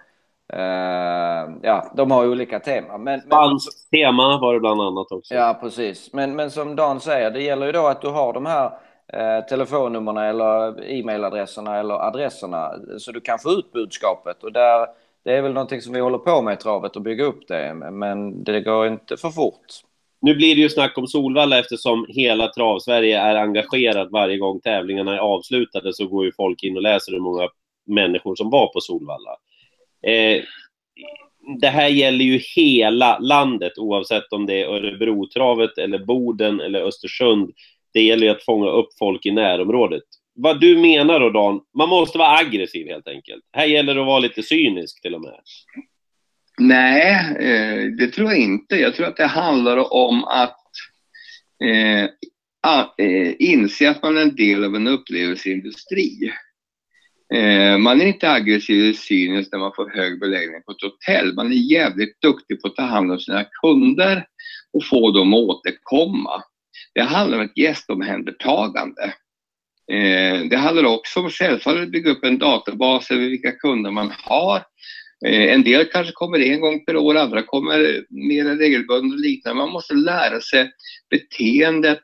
Uh, 0.54 1.58
ja, 1.62 1.91
de 1.95 2.12
har 2.12 2.28
olika 2.28 2.60
teman. 2.60 3.04
Men, 3.04 3.22
Spanskt 3.22 3.89
tema 3.89 4.39
var 4.41 4.54
det 4.54 4.60
bland 4.60 4.82
annat 4.82 5.12
också. 5.12 5.34
Ja, 5.34 5.58
precis. 5.62 6.14
Men, 6.14 6.36
men 6.36 6.52
som 6.52 6.76
Dan 6.76 6.99
säger, 6.99 7.32
det 7.32 7.41
gäller 7.41 7.66
ju 7.66 7.72
då 7.72 7.88
att 7.88 8.02
du 8.02 8.08
har 8.08 8.34
de 8.34 8.45
här 8.45 8.72
eh, 9.14 9.45
telefonnumren 9.45 10.18
eller 10.18 10.84
e-mailadresserna 10.91 11.80
eller 11.80 11.93
adresserna 11.93 12.72
så 12.97 13.12
du 13.12 13.22
kan 13.22 13.39
få 13.39 13.49
ut 13.52 13.72
budskapet. 13.72 14.43
Och 14.43 14.52
där, 14.52 14.88
det 15.24 15.34
är 15.34 15.41
väl 15.41 15.54
någonting 15.54 15.82
som 15.82 15.93
vi 15.93 15.99
håller 15.99 16.18
på 16.18 16.41
med 16.41 16.54
i 16.54 16.58
travet 16.58 16.97
att 16.97 17.04
bygga 17.04 17.24
upp 17.24 17.47
det, 17.47 17.74
men 17.74 18.43
det 18.43 18.62
går 18.62 18.88
inte 18.88 19.18
för 19.18 19.30
fort. 19.30 19.66
Nu 20.22 20.36
blir 20.36 20.56
det 20.56 20.62
ju 20.62 20.70
snack 20.70 20.97
om 20.97 21.08
Solvalla 21.08 21.60
eftersom 21.60 22.06
hela 22.10 22.47
Trav-Sverige 22.47 23.20
är 23.20 23.36
engagerad 23.36 24.12
varje 24.12 24.38
gång 24.38 24.60
tävlingarna 24.60 25.14
är 25.14 25.20
avslutade 25.20 25.93
så 25.93 26.08
går 26.08 26.26
ju 26.26 26.32
folk 26.32 26.64
in 26.64 26.76
och 26.76 26.82
läser 26.82 27.12
hur 27.12 27.20
många 27.20 27.47
människor 27.88 28.36
som 28.36 28.49
var 28.49 28.68
på 28.74 28.80
Solvalla. 28.80 29.38
Eh, 30.08 30.43
det 31.62 31.68
här 31.68 31.88
gäller 31.88 32.26
ju 32.26 32.39
hela 32.56 33.20
landet 33.20 33.78
oavsett 33.78 34.34
om 34.34 34.45
det 34.45 34.62
är 34.62 34.68
Örebrotravet 34.68 35.78
eller 35.78 35.99
Boden 35.99 36.60
eller 36.60 36.82
Östersund. 36.82 37.52
Det 37.93 38.02
gäller 38.02 38.26
ju 38.26 38.32
att 38.32 38.45
fånga 38.45 38.70
upp 38.70 38.89
folk 38.99 39.26
i 39.26 39.32
närområdet. 39.32 40.04
Vad 40.36 40.62
du 40.62 40.78
menar 40.78 41.20
då 41.20 41.30
Dan, 41.30 41.62
man 41.78 41.89
måste 41.89 42.18
vara 42.18 42.38
aggressiv 42.38 42.88
helt 42.88 43.08
enkelt. 43.08 43.43
Här 43.54 43.66
gäller 43.66 43.95
det 43.95 44.02
att 44.02 44.08
vara 44.08 44.20
lite 44.20 44.43
cynisk 44.43 45.02
till 45.02 45.16
och 45.16 45.22
med. 45.22 45.39
Nej, 46.60 47.36
eh, 47.39 47.91
det 47.97 48.08
tror 48.08 48.30
jag 48.30 48.39
inte. 48.39 48.76
Jag 48.76 48.95
tror 48.95 49.08
att 49.08 49.18
det 49.18 49.26
handlar 49.26 49.93
om 49.93 50.24
att 50.24 50.58
eh, 51.64 52.04
eh, 53.08 53.34
inse 53.39 53.89
att 53.89 54.04
man 54.04 54.18
är 54.18 54.22
en 54.22 54.36
del 54.36 54.64
av 54.64 54.76
en 54.76 54.88
upplevelseindustri. 54.88 56.32
Eh, 57.34 57.77
man 57.77 58.01
är 58.01 58.05
inte 58.05 58.32
aggressiv 58.32 58.84
eller 58.84 58.93
cynisk 58.93 59.51
när 59.51 59.59
man 59.59 59.73
får 59.75 59.89
hög 59.89 60.19
beläggning 60.19 60.63
på 60.65 60.71
ett 60.71 60.82
hotell. 60.82 61.34
Man 61.34 61.51
är 61.51 61.71
jävligt 61.71 62.21
duktig 62.21 62.61
på 62.61 62.67
att 62.67 62.75
ta 62.75 62.82
hand 62.82 63.11
om 63.11 63.19
sina 63.19 63.45
kunder 63.61 64.25
och 64.73 64.86
få 64.86 65.11
dem 65.11 65.34
att 65.34 65.39
återkomma. 65.39 66.43
Det 66.93 67.01
handlar 67.01 67.38
om 67.38 67.43
ett 67.43 67.57
gästomhändertagande. 67.57 69.03
Eh, 69.91 70.45
det 70.49 70.57
handlar 70.57 70.86
också 70.86 71.19
om 71.19 71.29
självfallet 71.29 71.84
att 71.84 71.91
bygga 71.91 72.11
upp 72.11 72.23
en 72.23 72.38
databas 72.38 73.11
över 73.11 73.29
vilka 73.29 73.51
kunder 73.51 73.91
man 73.91 74.11
har. 74.17 74.63
Eh, 75.25 75.53
en 75.53 75.63
del 75.63 75.86
kanske 75.86 76.13
kommer 76.13 76.39
en 76.39 76.61
gång 76.61 76.86
per 76.86 76.97
år, 76.97 77.17
andra 77.17 77.43
kommer 77.43 78.05
mer 78.09 78.57
regelbundet 78.57 79.13
och 79.13 79.19
liknande. 79.19 79.57
Man 79.57 79.71
måste 79.71 79.93
lära 79.93 80.41
sig 80.41 80.71
beteendet. 81.09 82.01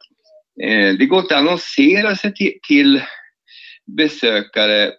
Eh, 0.64 0.94
det 0.94 1.06
går 1.06 1.20
inte 1.20 1.36
att 1.36 1.42
annonsera 1.42 2.16
sig 2.16 2.34
till, 2.34 2.54
till 2.68 3.02
besökare, 3.88 4.94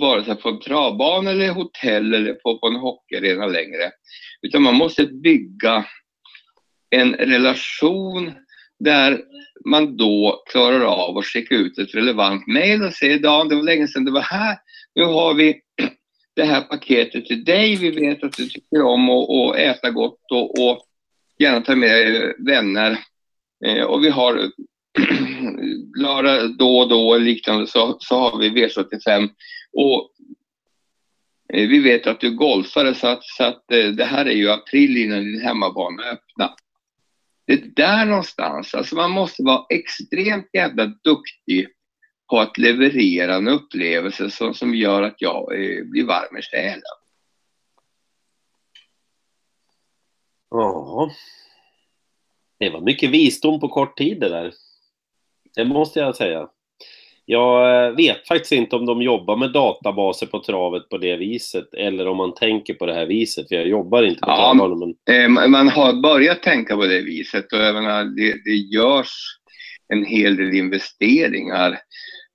vare 0.00 0.24
sig 0.24 0.36
på 0.36 0.48
en 0.48 0.60
travbana 0.60 1.30
eller 1.30 1.50
hotell 1.50 2.14
eller 2.14 2.34
på, 2.34 2.58
på 2.58 2.66
en 2.66 2.76
hockeyarena 2.76 3.46
längre. 3.46 3.90
Utan 4.42 4.62
man 4.62 4.74
måste 4.74 5.06
bygga 5.06 5.84
en 6.90 7.14
relation 7.14 8.32
där 8.78 9.20
man 9.64 9.96
då 9.96 10.42
klarar 10.50 10.80
av 10.80 11.18
att 11.18 11.24
skicka 11.24 11.54
ut 11.54 11.78
ett 11.78 11.94
relevant 11.94 12.46
mejl 12.46 12.82
och 12.82 12.92
säga 12.92 13.18
Dan, 13.18 13.48
det 13.48 13.54
var 13.54 13.62
länge 13.62 13.88
sedan 13.88 14.04
du 14.04 14.12
var 14.12 14.20
här. 14.20 14.58
Nu 14.94 15.04
har 15.04 15.34
vi 15.34 15.60
det 16.36 16.44
här 16.44 16.60
paketet 16.60 17.26
till 17.26 17.44
dig. 17.44 17.76
Vi 17.76 17.90
vet 17.90 18.24
att 18.24 18.36
du 18.36 18.48
tycker 18.48 18.82
om 18.82 19.10
att, 19.10 19.56
äta 19.56 19.90
gott 19.90 20.32
och, 20.32 20.68
och 20.68 20.86
gärna 21.38 21.60
ta 21.60 21.74
med 21.74 22.32
vänner. 22.38 22.98
Eh, 23.66 23.84
och 23.84 24.04
vi 24.04 24.10
har 24.10 24.50
lördag 25.96 26.56
då 26.58 26.78
och 26.78 26.88
då 26.88 27.08
och 27.08 27.20
liknande 27.20 27.66
så, 27.66 27.96
så 28.00 28.18
har 28.18 28.38
vi 28.38 28.50
V75. 28.50 29.28
Och 29.72 30.10
eh, 31.52 31.68
vi 31.68 31.78
vet 31.78 32.06
att 32.06 32.20
du 32.20 32.26
är 32.26 32.30
golfare 32.30 32.94
så 32.94 33.06
att, 33.06 33.24
så 33.24 33.44
att 33.44 33.72
eh, 33.72 33.86
det 33.86 34.04
här 34.04 34.26
är 34.26 34.34
ju 34.34 34.50
april 34.50 34.96
innan 34.96 35.24
din 35.24 35.40
hemmabana 35.40 36.02
öppnar. 36.02 36.54
Det 37.46 37.52
är 37.52 37.72
där 37.76 38.04
någonstans, 38.04 38.74
alltså 38.74 38.96
man 38.96 39.10
måste 39.10 39.42
vara 39.42 39.66
extremt 39.68 40.48
jävla 40.52 40.86
duktig 40.86 41.68
på 42.30 42.38
att 42.38 42.58
leverera 42.58 43.34
en 43.34 43.48
upplevelse 43.48 44.30
som, 44.30 44.54
som 44.54 44.74
gör 44.74 45.02
att 45.02 45.16
jag 45.18 45.54
eh, 45.54 45.84
blir 45.84 46.04
varm 46.04 46.36
i 46.36 46.42
själen. 46.42 46.82
Ja. 50.50 51.10
Det 52.58 52.70
var 52.70 52.80
mycket 52.80 53.10
visdom 53.10 53.60
på 53.60 53.68
kort 53.68 53.98
tid 53.98 54.20
det 54.20 54.28
där. 54.28 54.52
Det 55.54 55.64
måste 55.64 56.00
jag 56.00 56.16
säga. 56.16 56.48
Jag 57.24 57.86
eh, 57.86 57.96
vet 57.96 58.28
faktiskt 58.28 58.52
inte 58.52 58.76
om 58.76 58.86
de 58.86 59.02
jobbar 59.02 59.36
med 59.36 59.52
databaser 59.52 60.26
på 60.26 60.42
travet 60.42 60.88
på 60.88 60.98
det 60.98 61.16
viset 61.16 61.74
eller 61.74 62.08
om 62.08 62.16
man 62.16 62.34
tänker 62.34 62.74
på 62.74 62.86
det 62.86 62.94
här 62.94 63.06
viset, 63.06 63.48
för 63.48 63.54
jag 63.54 63.68
jobbar 63.68 64.02
inte 64.02 64.20
på 64.20 64.30
ja, 64.30 64.54
travet. 64.56 64.96
Men... 65.06 65.42
Eh, 65.42 65.48
man 65.48 65.68
har 65.68 66.02
börjat 66.02 66.42
tänka 66.42 66.76
på 66.76 66.86
det 66.86 67.00
viset 67.00 67.52
och 67.52 67.58
även 67.58 68.14
det, 68.16 68.44
det 68.44 68.54
görs 68.54 69.12
en 69.92 70.04
hel 70.04 70.36
del 70.36 70.54
investeringar. 70.54 71.78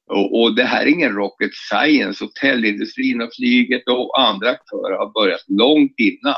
Och, 0.07 0.41
och, 0.41 0.55
det 0.55 0.63
här 0.63 0.85
är 0.85 0.89
ingen 0.89 1.11
rocket 1.11 1.51
science. 1.53 2.23
Hotellindustrin 2.23 3.21
och 3.21 3.29
flyget 3.35 3.87
och 3.87 4.19
andra 4.19 4.49
aktörer 4.49 4.97
har 4.97 5.11
börjat 5.13 5.43
långt 5.47 5.95
innan. 5.97 6.35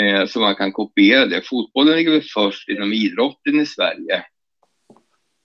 Eh, 0.00 0.26
så 0.26 0.40
man 0.40 0.54
kan 0.54 0.72
kopiera 0.72 1.26
det. 1.26 1.42
Fotbollen 1.46 1.96
ligger 1.96 2.12
väl 2.12 2.22
först 2.34 2.68
inom 2.68 2.92
idrotten 2.92 3.60
i 3.60 3.66
Sverige. 3.66 4.24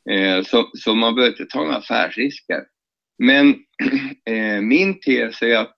Eh, 0.09 0.43
så, 0.43 0.71
så 0.73 0.95
man 0.95 1.15
behöver 1.15 1.31
inte 1.31 1.45
ta 1.45 1.63
några 1.63 1.77
affärsrisker. 1.77 2.63
Men 3.17 3.55
eh, 4.25 4.61
min 4.61 4.99
tes 4.99 5.41
är 5.41 5.57
att 5.57 5.77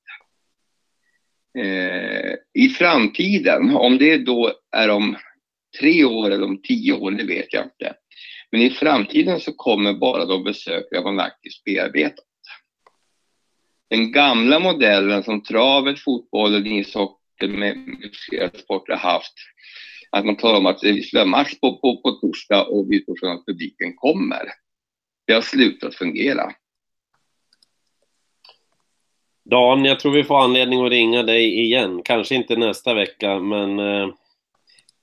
eh, 1.57 2.33
i 2.53 2.69
framtiden, 2.69 3.75
om 3.75 3.97
det 3.97 4.17
då 4.17 4.53
är 4.71 4.89
om 4.89 5.17
tre 5.79 6.03
år 6.03 6.31
eller 6.31 6.45
om 6.45 6.61
tio 6.61 6.93
år, 6.93 7.11
det 7.11 7.23
vet 7.23 7.53
jag 7.53 7.63
inte. 7.63 7.95
Men 8.51 8.61
i 8.61 8.69
framtiden 8.69 9.39
så 9.39 9.53
kommer 9.53 9.93
bara 9.93 10.25
de 10.25 10.43
besökare 10.43 11.03
man 11.03 11.19
aktivt 11.19 11.63
bearbetat. 11.65 12.25
Den 13.89 14.11
gamla 14.11 14.59
modellen 14.59 15.23
som 15.23 15.43
travet, 15.43 15.99
fotbollen, 15.99 16.67
ishockeyn 16.67 17.59
med 17.59 17.75
flera 18.29 18.49
sporter 18.49 18.95
haft, 18.95 19.33
att 20.17 20.25
man 20.25 20.37
talar 20.37 20.57
om 20.57 20.65
att 20.65 20.83
vi 20.83 21.03
ska 21.03 21.17
ha 21.17 21.25
match 21.25 21.59
på, 21.61 21.77
på, 21.77 22.01
på 22.01 22.11
torsdag 22.11 22.65
och 22.65 22.91
vi 22.91 23.05
från 23.19 23.31
att 23.31 23.45
publiken 23.45 23.95
kommer. 23.95 24.41
Det 25.27 25.33
har 25.33 25.41
slutat 25.41 25.95
fungera. 25.95 26.51
Dan, 29.49 29.85
jag 29.85 29.99
tror 29.99 30.11
vi 30.11 30.23
får 30.23 30.43
anledning 30.43 30.85
att 30.85 30.91
ringa 30.91 31.23
dig 31.23 31.59
igen. 31.59 32.01
Kanske 32.03 32.35
inte 32.35 32.55
nästa 32.55 32.93
vecka, 32.93 33.39
men 33.39 33.79
eh, 33.79 34.07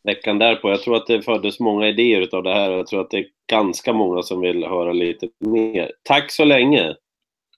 veckan 0.04 0.38
därpå. 0.38 0.70
Jag 0.70 0.82
tror 0.82 0.96
att 0.96 1.06
det 1.06 1.22
föddes 1.22 1.60
många 1.60 1.88
idéer 1.88 2.34
av 2.34 2.42
det 2.42 2.54
här 2.54 2.70
och 2.70 2.78
jag 2.78 2.86
tror 2.86 3.00
att 3.00 3.10
det 3.10 3.18
är 3.18 3.26
ganska 3.50 3.92
många 3.92 4.22
som 4.22 4.40
vill 4.40 4.64
höra 4.64 4.92
lite 4.92 5.28
mer. 5.38 5.92
Tack 6.02 6.32
så 6.32 6.44
länge! 6.44 6.94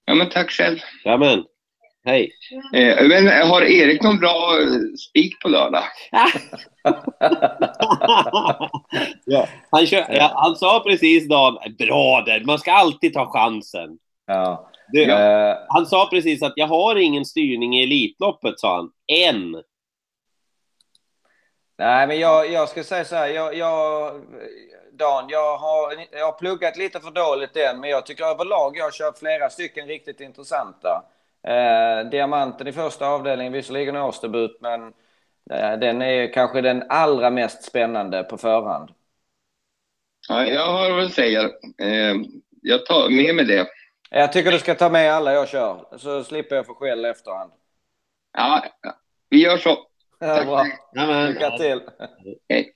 Ja, 0.05 0.15
men 0.15 0.29
tack 0.29 0.51
själv! 0.51 0.79
Jamen, 1.05 1.45
hej! 2.07 2.33
Eh, 2.75 3.09
men 3.09 3.49
har 3.49 3.63
Erik 3.63 4.03
någon 4.03 4.19
bra 4.19 4.59
eh, 4.61 4.67
spik 5.09 5.41
på 5.43 5.49
lördag? 5.49 5.83
ja, 9.25 9.49
han, 9.71 9.87
kör, 9.87 10.07
ja, 10.09 10.33
han 10.35 10.57
sa 10.57 10.83
precis 10.87 11.29
Dan, 11.29 11.59
bra 11.79 12.23
där, 12.27 12.45
man 12.47 12.59
ska 12.59 12.73
alltid 12.73 13.15
ta 13.15 13.33
chansen. 13.33 13.99
Ja. 14.27 14.71
Du, 14.89 15.11
uh, 15.11 15.55
han 15.69 15.87
sa 15.87 16.09
precis 16.11 16.43
att 16.43 16.53
jag 16.57 16.67
har 16.67 16.97
ingen 16.97 17.25
styrning 17.25 17.79
i 17.79 17.83
Elitloppet, 17.83 18.61
sa 18.61 18.77
han. 18.77 18.91
Än. 19.13 19.63
Nej, 21.79 22.07
men 22.07 22.19
jag, 22.19 22.53
jag 22.53 22.69
ska 22.69 22.85
säga 22.85 23.05
så 23.05 23.17
här. 23.17 23.29
Jag, 23.29 23.57
jag, 23.57 24.13
Dan, 24.93 25.29
jag 25.29 25.59
har, 25.59 25.95
jag 26.13 26.25
har 26.25 26.33
pluggat 26.33 26.77
lite 26.77 27.01
för 27.01 27.11
dåligt 27.11 27.57
än, 27.57 27.81
men 27.81 27.91
jag 27.91 28.07
tycker 28.07 28.25
överlag 28.25 28.77
jag 28.77 28.85
har 28.85 28.91
kört 28.91 29.19
flera 29.19 29.51
stycken 29.51 29.87
riktigt 29.87 30.21
intressanta. 30.21 31.03
Eh, 31.47 32.11
Diamanten 32.11 32.67
i 32.67 32.73
första 32.73 33.07
avdelningen, 33.07 33.53
visserligen 33.53 33.97
årsdebut, 33.97 34.59
men 34.61 34.83
eh, 35.51 35.79
den 35.79 36.03
är 36.03 36.33
kanske 36.33 36.61
den 36.61 36.85
allra 36.89 37.31
mest 37.31 37.63
spännande 37.65 38.23
på 38.23 38.39
förhand. 38.39 38.91
Ja, 40.29 40.47
jag 40.47 40.73
har 40.73 40.97
väl 40.97 41.11
säga, 41.11 41.43
eh, 41.83 42.15
jag 42.63 42.87
tar 42.87 43.11
med 43.11 43.35
mig 43.35 43.45
det. 43.45 43.67
Jag 44.11 44.33
tycker 44.33 44.53
du 44.53 44.59
ska 44.59 44.75
ta 44.75 44.91
med 44.91 45.13
alla 45.13 45.33
jag 45.33 45.49
kör, 45.49 45.99
så 45.99 46.25
slipper 46.25 46.57
jag 46.57 46.67
få 46.67 46.75
skäll 46.75 47.05
efterhand. 47.05 47.53
Ja, 48.33 48.65
vi 49.31 49.43
gör 49.43 49.57
så. 49.57 49.79
Ja, 50.19 50.45
bra. 50.45 51.27
Lycka 51.29 51.51
till. 51.51 51.81
Hej. 52.49 52.73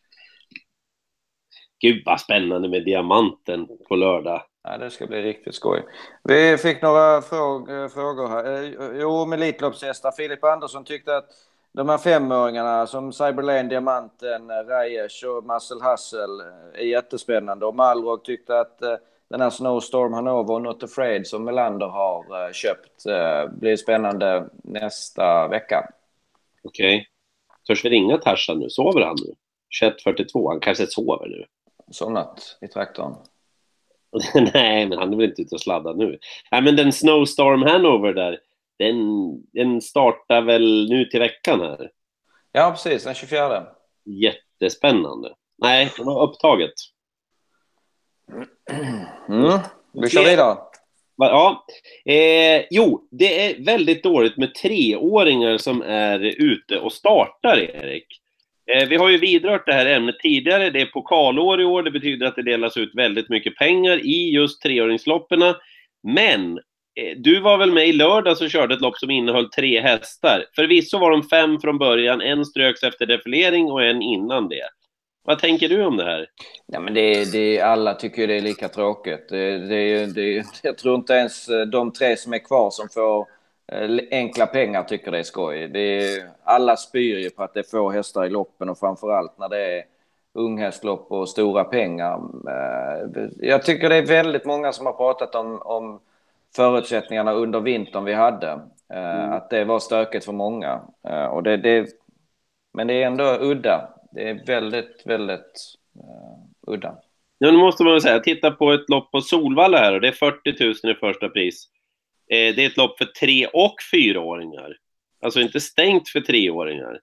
Gud 1.81 2.03
vad 2.07 2.21
spännande 2.21 2.68
med 2.68 2.85
diamanten 2.85 3.68
på 3.89 3.97
lördag. 3.97 4.43
Ja, 4.63 4.79
det 4.79 4.91
ska 4.91 5.07
bli 5.07 5.23
riktigt 5.23 5.55
skoj. 5.55 5.85
Vi 6.23 6.59
fick 6.59 6.83
några 6.83 7.23
fråg 7.23 7.67
frågor 7.93 8.29
här. 8.29 8.45
Eh, 8.45 9.01
jo, 9.01 9.27
med 9.27 9.43
Elitloppshästar. 9.43 10.13
Filip 10.13 10.45
Andersson 10.45 10.85
tyckte 10.85 11.17
att 11.17 11.29
de 11.73 11.89
här 11.89 11.99
femåringarna 11.99 12.87
som 12.87 13.13
Cyberlane, 13.13 13.63
Diamanten, 13.63 14.51
Reyes 14.51 15.23
och 15.23 15.45
Marcel 15.45 15.81
Hassel 15.81 16.41
är 16.75 16.85
jättespännande. 16.85 17.67
Och 17.67 17.75
Malrog 17.75 18.25
tyckte 18.25 18.61
att 18.61 18.83
eh, 18.83 18.97
den 19.31 19.41
här 19.41 19.51
Snowstorm 19.51 20.13
Hanover 20.13 20.55
och 20.55 20.63
Not 20.63 20.83
Afraid 20.83 21.27
som 21.27 21.45
Melander 21.45 21.87
har 21.87 22.47
eh, 22.47 22.53
köpt 22.53 23.05
blir 23.51 23.77
spännande 23.77 24.49
nästa 24.65 25.49
vecka. 25.49 25.89
Okej. 26.65 26.97
Okay. 26.97 27.07
Törs 27.67 27.85
vi 27.85 27.89
ringa 27.89 28.19
Tarzan 28.19 28.59
nu? 28.59 28.71
Sover 28.71 29.01
han 29.01 29.17
nu? 29.25 29.35
21.42, 29.83 30.49
han 30.49 30.61
kanske 30.61 30.87
sover 30.87 31.29
nu. 31.29 31.45
Somnat 31.91 32.59
i 32.61 32.69
traktorn. 32.69 33.15
Nej, 34.55 34.87
men 34.87 34.99
han 34.99 35.13
är 35.13 35.17
väl 35.17 35.29
inte 35.29 35.43
ute 35.43 35.55
och 35.55 35.61
sladdar 35.61 35.95
nu. 35.95 36.19
Nej, 36.51 36.63
men 36.63 36.77
den 36.77 36.93
Snowstorm 36.93 37.63
Hanover 37.63 38.13
där, 38.13 38.39
den, 38.79 38.97
den 39.53 39.81
startar 39.81 40.43
väl 40.43 40.89
nu 40.91 41.05
till 41.05 41.21
veckan 41.21 41.61
här? 41.61 41.91
Ja, 42.53 42.71
precis. 42.71 43.05
Den 43.05 43.15
24. 43.15 43.67
Jättespännande. 44.05 45.35
Nej, 45.59 45.93
det 45.97 46.05
var 46.05 46.23
upptaget. 46.23 46.75
Mm. 49.29 49.59
Vi 49.93 50.09
kör 50.11 50.25
vidare. 50.25 50.57
Ja, 51.17 51.67
eh, 52.05 52.65
jo, 52.71 53.09
det 53.11 53.47
är 53.47 53.65
väldigt 53.65 54.03
dåligt 54.03 54.37
med 54.37 54.55
treåringar 54.55 55.59
som 55.59 55.83
är 55.83 56.21
ute 56.21 56.79
och 56.79 56.93
startar, 56.93 57.59
Erik. 57.59 58.07
Eh, 58.75 58.89
vi 58.89 58.97
har 58.97 59.09
ju 59.09 59.18
vidrört 59.18 59.66
det 59.66 59.73
här 59.73 59.87
ämnet 59.87 60.18
tidigare. 60.18 60.71
Det 60.71 60.81
är 60.81 60.87
pokalår 60.87 61.61
i 61.61 61.64
år. 61.64 61.83
Det 61.83 61.91
betyder 61.91 62.27
att 62.27 62.37
det 62.37 62.43
delas 62.43 62.77
ut 62.77 62.95
väldigt 62.95 63.29
mycket 63.29 63.57
pengar 63.57 64.07
i 64.07 64.31
just 64.31 64.62
treåringslopperna. 64.62 65.57
Men 66.03 66.59
eh, 67.01 67.16
du 67.16 67.41
var 67.41 67.59
väl 67.59 67.73
med 67.73 67.89
i 67.89 67.93
lördags 67.93 68.41
och 68.41 68.51
körde 68.51 68.75
ett 68.75 68.81
lopp 68.81 68.97
som 68.97 69.11
innehöll 69.11 69.51
tre 69.51 69.81
hästar. 69.81 70.45
Förvisso 70.57 70.99
var 70.99 71.11
de 71.11 71.23
fem 71.23 71.61
från 71.61 71.79
början. 71.79 72.21
En 72.21 72.45
ströks 72.45 72.83
efter 72.83 73.07
defilering 73.07 73.71
och 73.71 73.85
en 73.85 74.03
innan 74.03 74.49
det. 74.49 74.68
Vad 75.25 75.39
tänker 75.39 75.68
du 75.68 75.85
om 75.85 75.97
det 75.97 76.05
här? 76.05 76.27
Ja, 76.66 76.81
men 76.81 76.95
det, 76.95 77.33
det, 77.33 77.61
alla 77.61 77.95
tycker 77.95 78.27
det 78.27 78.37
är 78.37 78.41
lika 78.41 78.68
tråkigt. 78.68 79.29
Det, 79.29 79.59
det, 79.59 80.07
det, 80.07 80.45
jag 80.62 80.79
tror 80.79 80.95
inte 80.95 81.12
ens 81.12 81.49
eh, 81.49 81.61
de 81.61 81.93
tre 81.93 82.16
som 82.16 82.33
är 82.33 82.45
kvar 82.45 82.71
som 82.71 82.89
får 82.89 83.27
enkla 84.11 84.47
pengar 84.47 84.83
tycker 84.83 85.11
det 85.11 85.18
är 85.18 85.23
skoj. 85.23 85.68
Det 85.68 85.81
är, 85.81 86.29
alla 86.45 86.77
spyr 86.77 87.18
ju 87.18 87.31
på 87.31 87.43
att 87.43 87.55
det 87.55 87.61
är 87.61 87.71
få 87.71 87.91
hästar 87.91 88.25
i 88.25 88.31
loppen 88.31 88.68
och 88.68 88.79
framförallt 88.79 89.39
när 89.39 89.49
det 89.49 89.79
är 89.79 89.85
unghästlopp 90.35 91.12
och 91.12 91.29
stora 91.29 91.64
pengar. 91.64 92.21
Eh, 92.49 93.29
jag 93.39 93.64
tycker 93.64 93.89
det 93.89 93.97
är 93.97 94.07
väldigt 94.07 94.45
många 94.45 94.73
som 94.73 94.87
har 94.87 94.93
pratat 94.93 95.35
om, 95.35 95.62
om 95.62 96.01
förutsättningarna 96.57 97.33
under 97.33 97.61
vintern 97.61 98.05
vi 98.05 98.14
hade. 98.14 98.61
Mm. 98.89 99.33
Att 99.33 99.51
det 99.51 99.64
var 99.64 99.79
stökigt 99.79 100.25
för 100.25 100.33
många. 100.33 100.81
Och 101.31 101.43
det, 101.43 101.57
det, 101.57 101.89
men 102.73 102.87
det 102.87 103.03
är 103.03 103.07
ändå 103.07 103.37
udda 103.41 103.89
det 104.11 104.29
är 104.29 104.47
väldigt, 104.47 105.03
väldigt 105.05 105.75
uh, 105.97 106.75
udda. 106.75 106.95
Nu 107.39 107.53
måste 107.53 107.85
man 107.85 108.01
säga, 108.01 108.21
titta 108.21 108.51
på 108.51 108.73
ett 108.73 108.89
lopp 108.89 109.11
på 109.11 109.21
Solvalla 109.21 109.79
här 109.79 109.95
och 109.95 110.01
det 110.01 110.09
är 110.09 110.12
40 110.12 110.64
000 110.85 110.93
i 110.93 110.99
första 111.01 111.29
pris. 111.29 111.68
Eh, 112.31 112.55
det 112.55 112.64
är 112.64 112.66
ett 112.66 112.76
lopp 112.76 112.99
för 112.99 113.05
tre 113.05 113.47
och 113.47 113.74
fyraåringar. 113.93 114.76
Alltså 115.22 115.41
inte 115.41 115.61
stängt 115.61 116.09
för 116.09 116.20
treåringar. 116.20 117.01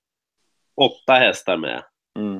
Åtta 0.75 1.13
hästar 1.13 1.57
med. 1.57 1.83
Mm. 2.19 2.37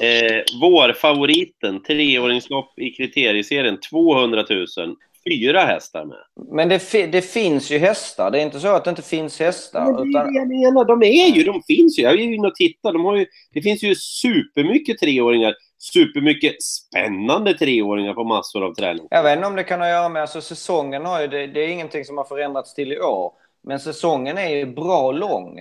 Eh, 0.00 0.44
vår 0.60 0.92
favoriten, 0.92 1.82
treåringslopp 1.82 2.78
i 2.78 2.90
kriterieserien, 2.90 3.80
200 3.80 4.44
000 4.50 4.96
fyra 5.28 5.60
hästar 5.60 6.04
med. 6.04 6.18
Men 6.56 6.68
det, 6.68 7.06
det, 7.12 7.22
finns 7.22 7.70
ju 7.70 7.78
hästar. 7.78 8.30
Det 8.30 8.40
är 8.40 8.42
inte 8.42 8.60
så 8.60 8.68
att 8.68 8.84
det 8.84 8.90
inte 8.90 9.02
finns 9.02 9.40
hästar. 9.40 9.84
Men 9.84 9.94
det 9.94 10.00
är 10.00 10.06
utan... 10.06 10.32
det 10.32 10.38
jag 10.38 10.48
menar. 10.48 10.84
De 10.84 11.02
är 11.02 11.36
ju, 11.36 11.44
de 11.44 11.62
finns 11.62 11.98
ju. 11.98 12.02
Jag 12.02 12.12
är 12.12 12.16
ju 12.16 12.34
inne 12.34 12.48
och 12.48 12.54
tittar. 12.54 12.92
De 12.92 13.04
har 13.04 13.16
ju, 13.16 13.26
det 13.52 13.62
finns 13.62 13.82
ju 13.82 13.94
supermycket 13.94 14.98
treåringar. 14.98 15.54
Supermycket 15.78 16.62
spännande 16.62 17.54
treåringar 17.54 18.14
på 18.14 18.24
massor 18.24 18.64
av 18.64 18.74
träning. 18.74 19.06
Jag 19.10 19.22
vet 19.22 19.36
inte 19.36 19.46
om 19.46 19.56
det 19.56 19.64
kan 19.64 19.80
ha 19.80 19.86
att 19.86 19.92
göra 19.92 20.08
med, 20.08 20.22
alltså 20.22 20.40
säsongen 20.40 21.04
har 21.04 21.20
ju, 21.20 21.26
det, 21.26 21.46
det 21.46 21.60
är 21.60 21.68
ingenting 21.68 22.04
som 22.04 22.18
har 22.18 22.24
förändrats 22.24 22.74
till 22.74 22.92
i 22.92 23.00
år. 23.00 23.32
Men 23.62 23.80
säsongen 23.80 24.38
är 24.38 24.48
ju 24.48 24.66
bra 24.66 25.12
lång. 25.12 25.58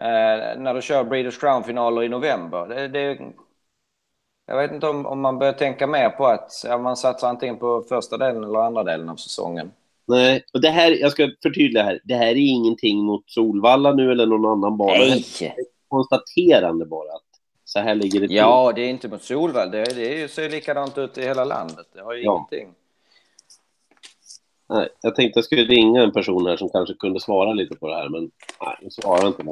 Eh, 0.00 0.58
när 0.58 0.74
du 0.74 0.82
kör 0.82 1.04
Breeders 1.04 1.38
Crown-finaler 1.38 2.02
i 2.02 2.08
november. 2.08 2.68
Det, 2.68 2.88
det, 2.88 3.18
jag 4.52 4.58
vet 4.58 4.72
inte 4.72 4.88
om, 4.88 5.06
om 5.06 5.20
man 5.20 5.38
börjar 5.38 5.52
tänka 5.52 5.86
mer 5.86 6.10
på 6.10 6.26
att 6.26 6.64
ja, 6.64 6.78
man 6.78 6.96
satsar 6.96 7.28
antingen 7.28 7.58
på 7.58 7.84
första 7.88 8.16
delen 8.16 8.44
eller 8.44 8.58
andra 8.58 8.84
delen 8.84 9.08
av 9.08 9.16
säsongen. 9.16 9.72
Nej, 10.06 10.44
och 10.52 10.60
det 10.60 10.68
här, 10.68 10.90
jag 11.00 11.12
ska 11.12 11.30
förtydliga 11.42 11.82
här, 11.82 12.00
det 12.04 12.14
här 12.14 12.26
är 12.26 12.36
ingenting 12.36 13.04
mot 13.04 13.30
Solvalla 13.30 13.92
nu 13.92 14.12
eller 14.12 14.26
någon 14.26 14.46
annan 14.46 14.76
bana. 14.76 14.92
Nej. 14.92 15.24
Det 15.38 15.46
är 15.46 15.54
konstaterande 15.88 16.86
bara 16.86 17.12
att 17.12 17.22
så 17.64 17.78
här 17.78 17.94
ligger 17.94 18.20
det 18.20 18.28
till. 18.28 18.36
Ja, 18.36 18.72
det 18.74 18.82
är 18.82 18.88
inte 18.88 19.08
mot 19.08 19.22
Solvalla. 19.22 19.70
Det, 19.70 19.84
det 19.84 20.30
ser 20.30 20.50
likadant 20.50 20.98
ut 20.98 21.18
i 21.18 21.22
hela 21.22 21.44
landet. 21.44 21.86
Det 21.92 22.00
har 22.02 22.14
ju 22.14 22.22
ja. 22.22 22.46
ingenting. 22.50 22.74
Nej, 24.68 24.88
jag 25.02 25.14
tänkte 25.14 25.38
jag 25.38 25.44
skulle 25.44 25.64
ringa 25.64 26.02
en 26.02 26.12
person 26.12 26.46
här 26.46 26.56
som 26.56 26.68
kanske 26.68 26.94
kunde 26.94 27.20
svara 27.20 27.52
lite 27.52 27.76
på 27.76 27.88
det 27.88 27.94
här, 27.94 28.08
men 28.08 28.30
nej, 28.60 28.76
jag 28.80 28.92
svarar 28.92 29.26
inte. 29.26 29.42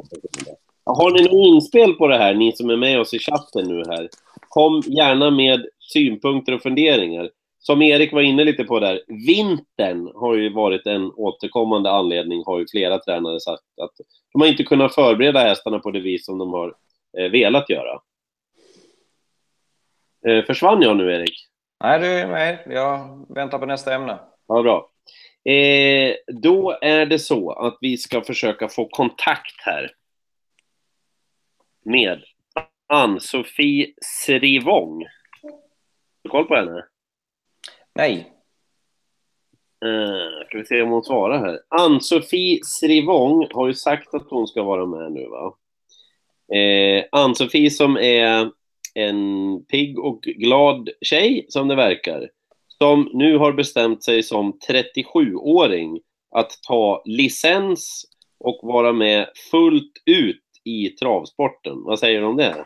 Har 0.95 1.11
ni 1.11 1.23
något 1.23 1.47
inspel 1.47 1.93
på 1.93 2.07
det 2.07 2.17
här, 2.17 2.33
ni 2.33 2.51
som 2.51 2.69
är 2.69 2.77
med 2.77 2.99
oss 2.99 3.13
i 3.13 3.19
chatten 3.19 3.67
nu 3.67 3.83
här? 3.87 4.09
Kom 4.49 4.81
gärna 4.85 5.31
med 5.31 5.65
synpunkter 5.79 6.53
och 6.53 6.61
funderingar. 6.61 7.29
som 7.59 7.81
Erik 7.81 8.13
var 8.13 8.21
inne 8.21 8.43
lite 8.43 8.63
på 8.63 8.79
där, 8.79 9.01
vintern 9.27 10.11
har 10.15 10.35
ju 10.35 10.53
varit 10.53 10.87
en 10.87 11.11
återkommande 11.11 11.91
anledning, 11.91 12.43
har 12.45 12.59
ju 12.59 12.65
flera 12.71 12.99
tränare 12.99 13.39
sagt, 13.39 13.63
att 13.81 13.91
de 14.33 14.41
har 14.41 14.47
inte 14.47 14.63
kunnat 14.63 14.95
förbereda 14.95 15.39
hästarna 15.39 15.79
på 15.79 15.91
det 15.91 15.99
vis 15.99 16.25
som 16.25 16.37
de 16.37 16.53
har 16.53 16.75
eh, 17.17 17.31
velat 17.31 17.69
göra. 17.69 18.01
Eh, 20.27 20.45
försvann 20.45 20.81
jag 20.81 20.97
nu, 20.97 21.13
Erik? 21.13 21.47
Nej, 21.83 21.99
du 21.99 22.05
är 22.05 22.27
med. 22.27 22.59
Jag 22.69 23.25
väntar 23.35 23.59
på 23.59 23.65
nästa 23.65 23.95
ämne. 23.95 24.19
Ja, 24.47 24.61
bra. 24.61 24.89
Eh, 25.53 26.15
då 26.41 26.77
är 26.81 27.05
det 27.05 27.19
så 27.19 27.51
att 27.51 27.77
vi 27.81 27.97
ska 27.97 28.21
försöka 28.21 28.67
få 28.67 28.85
kontakt 28.85 29.61
här 29.65 29.91
med 31.83 32.23
Ann-Sofie 32.87 33.93
Srivong. 34.01 35.03
Har 35.43 36.23
du 36.23 36.29
koll 36.29 36.45
på 36.45 36.55
henne? 36.55 36.85
Nej. 37.95 38.31
Eh, 39.85 40.47
ska 40.47 40.57
vi 40.57 40.65
se 40.65 40.81
om 40.81 40.89
hon 40.89 41.03
svarar 41.03 41.39
här. 41.39 41.59
Ann-Sofie 41.69 42.59
Srivong 42.63 43.47
har 43.51 43.67
ju 43.67 43.73
sagt 43.73 44.13
att 44.13 44.29
hon 44.29 44.47
ska 44.47 44.63
vara 44.63 44.85
med 44.85 45.11
nu, 45.11 45.27
va? 45.27 45.55
Eh, 46.57 47.03
Ann-Sofie 47.11 47.69
som 47.69 47.97
är 47.97 48.51
en 48.93 49.65
pigg 49.65 49.99
och 49.99 50.21
glad 50.21 50.89
tjej, 51.01 51.45
som 51.49 51.67
det 51.67 51.75
verkar, 51.75 52.29
som 52.67 53.09
nu 53.13 53.37
har 53.37 53.53
bestämt 53.53 54.03
sig 54.03 54.23
som 54.23 54.59
37-åring 54.69 55.99
att 56.35 56.51
ta 56.67 57.03
licens 57.05 58.05
och 58.39 58.59
vara 58.63 58.93
med 58.93 59.29
fullt 59.51 59.93
ut 60.05 60.50
i 60.63 60.89
travsporten. 60.89 61.83
Vad 61.83 61.99
säger 61.99 62.19
du 62.19 62.25
om 62.25 62.37
det? 62.37 62.65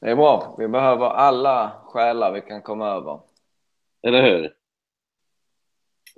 Det 0.00 0.10
är 0.10 0.16
bra. 0.16 0.54
Vi 0.58 0.68
behöver 0.68 1.06
alla 1.06 1.72
själar 1.84 2.32
vi 2.32 2.40
kan 2.40 2.62
komma 2.62 2.88
över. 2.88 3.20
Eller 4.02 4.22
hur? 4.22 4.44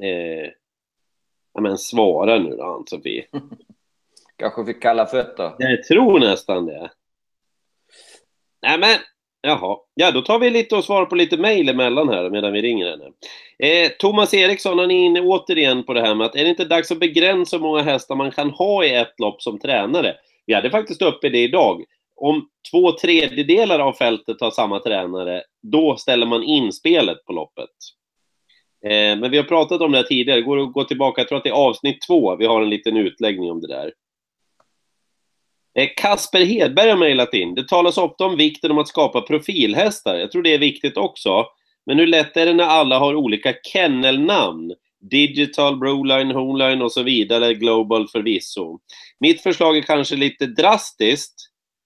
Eh, 0.03 0.51
ja, 1.55 1.61
men 1.61 1.79
svara 1.79 2.39
nu 2.39 2.57
då, 2.57 2.65
Ann-Sofie. 2.65 3.27
Kanske 4.37 4.65
fick 4.65 4.83
kalla 4.83 5.07
fötter. 5.07 5.53
Jag 5.59 5.85
tror 5.85 6.21
nästan 6.21 6.67
det. 6.67 6.91
Nej 8.63 8.79
men, 8.79 8.97
jaha. 9.41 9.79
Ja, 9.95 10.11
då 10.11 10.23
tar 10.23 10.39
vi 10.39 10.51
lite 10.51 10.77
och 10.77 10.85
svarar 10.85 11.07
på 11.07 11.15
lite 11.15 11.37
mejl 11.37 11.69
emellan 11.69 12.09
här 12.09 12.31
medan 12.31 12.53
vi 12.53 12.63
ringer 12.63 12.91
henne. 12.91 13.11
Eh, 13.59 13.91
Thomas 13.99 14.35
Eriksson, 14.35 14.79
han 14.79 14.91
är 14.91 15.05
inne 15.05 15.21
återigen 15.21 15.85
på 15.85 15.95
det 15.95 16.01
här 16.01 16.15
med 16.15 16.27
att 16.27 16.37
är 16.37 16.45
det 16.45 16.51
inte 16.51 16.65
dags 16.65 16.91
att 16.91 16.99
begränsa 16.99 17.57
hur 17.57 17.63
många 17.63 17.83
hästar 17.83 18.15
man 18.15 18.31
kan 18.31 18.51
ha 18.51 18.85
i 18.85 18.95
ett 18.95 19.21
lopp 19.21 19.43
som 19.43 19.59
tränare? 19.59 20.17
Vi 20.51 20.55
hade 20.55 20.71
faktiskt 20.71 21.03
uppe 21.03 21.29
det 21.29 21.43
idag. 21.43 21.85
Om 22.17 22.49
två 22.71 22.93
tredjedelar 22.93 23.79
av 23.79 23.93
fältet 23.93 24.41
har 24.41 24.51
samma 24.51 24.79
tränare, 24.79 25.43
då 25.63 25.97
ställer 25.97 26.27
man 26.27 26.43
in 26.43 26.73
spelet 26.73 27.25
på 27.25 27.33
loppet. 27.33 27.71
Eh, 28.85 29.19
men 29.19 29.31
vi 29.31 29.37
har 29.37 29.45
pratat 29.45 29.81
om 29.81 29.93
det 29.93 29.99
här 29.99 30.05
tidigare, 30.05 30.41
det 30.41 30.47
går 30.47 30.59
att 30.59 30.73
gå 30.73 30.85
tillbaka, 30.85 31.21
jag 31.21 31.29
tror 31.29 31.39
att 31.39 31.45
det 31.45 31.51
är 31.51 31.69
avsnitt 31.69 31.99
två, 32.07 32.37
vi 32.37 32.47
har 32.47 32.63
en 32.63 32.71
liten 32.71 32.97
utläggning 32.97 33.51
om 33.51 33.61
det 33.61 33.69
där. 33.69 33.93
Eh, 35.79 35.89
Kasper 35.97 36.45
Hedberg 36.45 36.91
har 36.91 36.97
mejlat 36.97 37.35
in. 37.35 37.55
Det 37.55 37.69
talas 37.69 37.99
ofta 37.99 38.25
om 38.25 38.37
vikten 38.37 38.71
om 38.71 38.79
att 38.79 38.89
skapa 38.89 39.21
profilhästar. 39.21 40.17
Jag 40.17 40.33
tror 40.33 40.43
det 40.43 40.55
är 40.55 40.59
viktigt 40.59 40.97
också. 40.97 41.47
Men 41.87 41.99
hur 41.99 42.07
lätt 42.07 42.37
är 42.37 42.47
det 42.47 42.55
när 42.55 42.65
alla 42.65 42.99
har 42.99 43.15
olika 43.15 43.55
kennelnamn? 43.73 44.73
Digital, 45.01 45.79
Broline, 45.79 46.31
Homeline 46.31 46.83
och 46.83 46.93
så 46.93 47.03
vidare, 47.03 47.55
Global 47.55 48.09
förvisso. 48.09 48.79
Mitt 49.21 49.43
förslag 49.43 49.77
är 49.77 49.83
kanske 49.83 50.17
lite 50.17 50.47
drastiskt, 50.47 51.35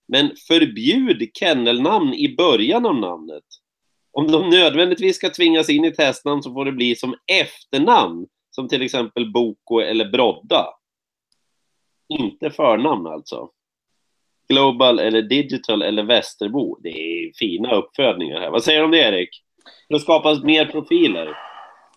men 0.09 0.31
förbjud 0.49 1.31
kennelnamn 1.35 2.15
i 2.15 2.37
början 2.37 2.87
av 2.87 2.95
namnet. 2.95 3.45
Om 4.13 4.33
de 4.33 4.51
nödvändigtvis 4.51 5.17
ska 5.17 5.31
tvingas 5.31 5.71
in 5.71 5.85
i 5.85 5.91
testnamn 5.91 6.43
så 6.43 6.53
får 6.53 6.65
det 6.65 6.73
bli 6.73 6.97
som 6.97 7.15
efternamn, 7.33 8.27
som 8.51 8.69
till 8.69 8.83
exempel 8.83 9.33
Boko 9.33 9.81
eller 9.81 10.05
Brodda. 10.05 10.67
Inte 12.09 12.51
förnamn 12.51 13.07
alltså. 13.07 13.51
Global 14.49 14.99
eller 14.99 15.23
Digital 15.23 15.83
eller 15.83 16.03
Västerbo. 16.03 16.79
Det 16.83 16.89
är 16.89 17.33
fina 17.39 17.75
uppfödningar 17.75 18.41
här. 18.41 18.51
Vad 18.51 18.65
säger 18.65 18.79
du 18.79 18.85
om 18.85 18.91
det, 18.91 18.99
Erik? 18.99 19.29
För 19.89 19.95
att 19.95 20.03
skapa 20.03 20.35
mer 20.35 20.67
profiler. 20.67 21.37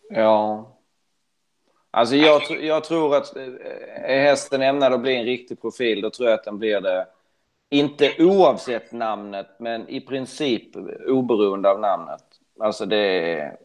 Ja. 0.10 0.77
Alltså 1.98 2.16
jag, 2.16 2.42
jag 2.62 2.84
tror 2.84 3.16
att 3.16 3.36
eh, 3.36 3.44
är 3.96 4.22
hästen 4.22 4.62
ämnad 4.62 4.94
att 4.94 5.02
bli 5.02 5.16
en 5.16 5.26
riktig 5.26 5.62
profil, 5.62 6.02
då 6.02 6.10
tror 6.10 6.30
jag 6.30 6.40
att 6.40 6.44
den 6.46 6.60
blir 6.60 6.82
det. 6.82 7.08
Inte 7.70 8.14
oavsett 8.20 8.92
namnet, 8.92 9.48
men 9.60 9.90
i 9.90 10.02
princip 10.02 10.76
oberoende 11.08 11.70
av 11.70 11.80
namnet. 11.80 12.24
Alltså 12.60 12.86
det... 12.86 13.58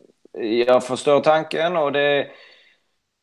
Jag 0.66 0.85
förstår 0.85 1.20
tanken 1.20 1.76
och 1.76 1.93
det... 1.93 2.26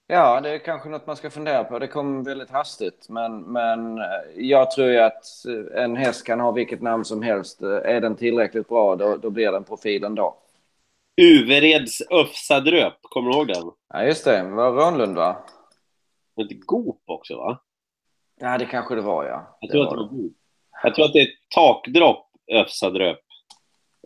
Ja, 0.08 0.42
det 0.42 0.50
är 0.50 0.58
kanske 0.58 0.90
något 0.90 1.08
man 1.08 1.16
ska 1.16 1.30
fundera 1.30 1.64
på. 1.64 1.80
Det 1.80 1.88
kom 1.88 2.24
väldigt 2.24 2.50
hastigt, 2.50 3.10
men, 3.10 3.42
men 3.42 3.98
eh, 3.98 4.06
jag 4.36 4.72
tror 4.72 4.88
ju 4.88 5.00
att 5.00 5.46
eh, 5.48 5.84
en 5.84 5.96
häst 5.96 6.26
kan 6.26 6.40
ha 6.40 6.52
vilket 6.52 6.82
namn 6.82 7.06
som 7.06 7.22
helst. 7.22 7.62
Är 7.62 8.02
den 8.02 8.16
tillräckligt 8.16 8.70
bra, 8.70 8.96
då, 8.96 9.18
då 9.18 9.30
blir 9.30 9.52
den 9.52 9.64
profilen 9.64 10.16
då. 10.16 10.38
Uvereds 11.20 12.02
Ufsadröp, 12.12 12.94
kommer 13.02 13.32
du 13.32 13.38
ihåg 13.38 13.48
den? 13.48 13.64
Ja, 13.94 14.04
just 14.04 14.26
det. 14.26 14.38
Det 14.38 14.50
var 14.50 14.72
Rönnlund, 14.72 15.18
va? 15.18 15.46
Ett 16.42 16.66
Goop 16.66 17.02
också, 17.06 17.36
va? 17.36 17.60
Ja, 18.42 18.58
det 18.58 18.66
kanske 18.66 18.96
det 18.96 19.02
var, 19.02 19.26
ja. 19.26 19.58
Jag 19.62 19.72
tror, 19.72 19.84
att 19.84 19.90
det 19.90 19.96
var 19.96 20.08
Goop. 20.08 20.34
Jag 20.84 20.96
tror 20.96 21.06
att 21.06 21.14
det 21.14 21.22
är 21.22 21.30
takdropp 21.56 22.26
Öfsadröp. 22.52 23.20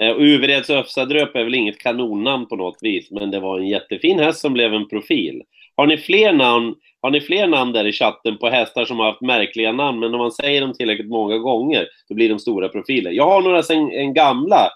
Eh, 0.02 0.10
och 0.10 0.22
Uvereds 0.22 0.70
Öfsadröp 0.70 1.36
är 1.36 1.44
väl 1.44 1.56
inget 1.56 1.80
kanonnamn 1.80 2.46
på 2.46 2.56
något 2.56 2.78
vis, 2.82 3.12
men 3.12 3.32
det 3.32 3.40
var 3.40 3.60
en 3.60 3.68
jättefin 3.68 4.20
häst 4.20 4.40
som 4.40 4.54
blev 4.54 4.74
en 4.74 4.90
profil. 4.90 5.44
Har 5.76 5.88
ni 5.88 5.98
fler 5.98 6.34
namn, 6.34 6.76
har 7.02 7.12
ni 7.12 7.22
fler 7.22 7.48
namn 7.48 7.74
där 7.74 7.88
i 7.88 7.92
chatten 7.92 8.38
på 8.38 8.50
hästar 8.50 8.86
som 8.86 9.00
har 9.00 9.06
haft 9.06 9.22
märkliga 9.22 9.72
namn, 9.72 10.00
men 10.00 10.14
om 10.14 10.20
man 10.20 10.32
säger 10.32 10.62
dem 10.62 10.74
tillräckligt 10.74 11.10
många 11.10 11.38
gånger, 11.38 11.88
då 12.10 12.16
blir 12.16 12.30
de 12.30 12.40
stora 12.40 12.70
profiler. 12.70 13.12
Jag 13.12 13.30
har 13.30 13.42
några 13.42 13.64
sen 13.64 13.92
en 13.92 14.14
gamla. 14.14 14.70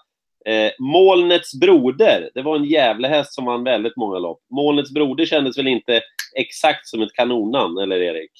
Eh, 0.48 0.72
Molnets 0.78 1.60
broder, 1.60 2.30
det 2.34 2.42
var 2.42 2.56
en 2.56 2.64
jävla 2.64 3.08
häst 3.08 3.34
som 3.34 3.44
vann 3.44 3.64
väldigt 3.64 3.96
många 3.96 4.18
lopp. 4.18 4.42
Molnets 4.50 4.90
broder 4.90 5.24
kändes 5.24 5.58
väl 5.58 5.68
inte 5.68 6.02
exakt 6.36 6.86
som 6.86 7.02
ett 7.02 7.12
kanonnamn, 7.12 7.78
eller 7.78 7.96
Erik? 7.96 8.30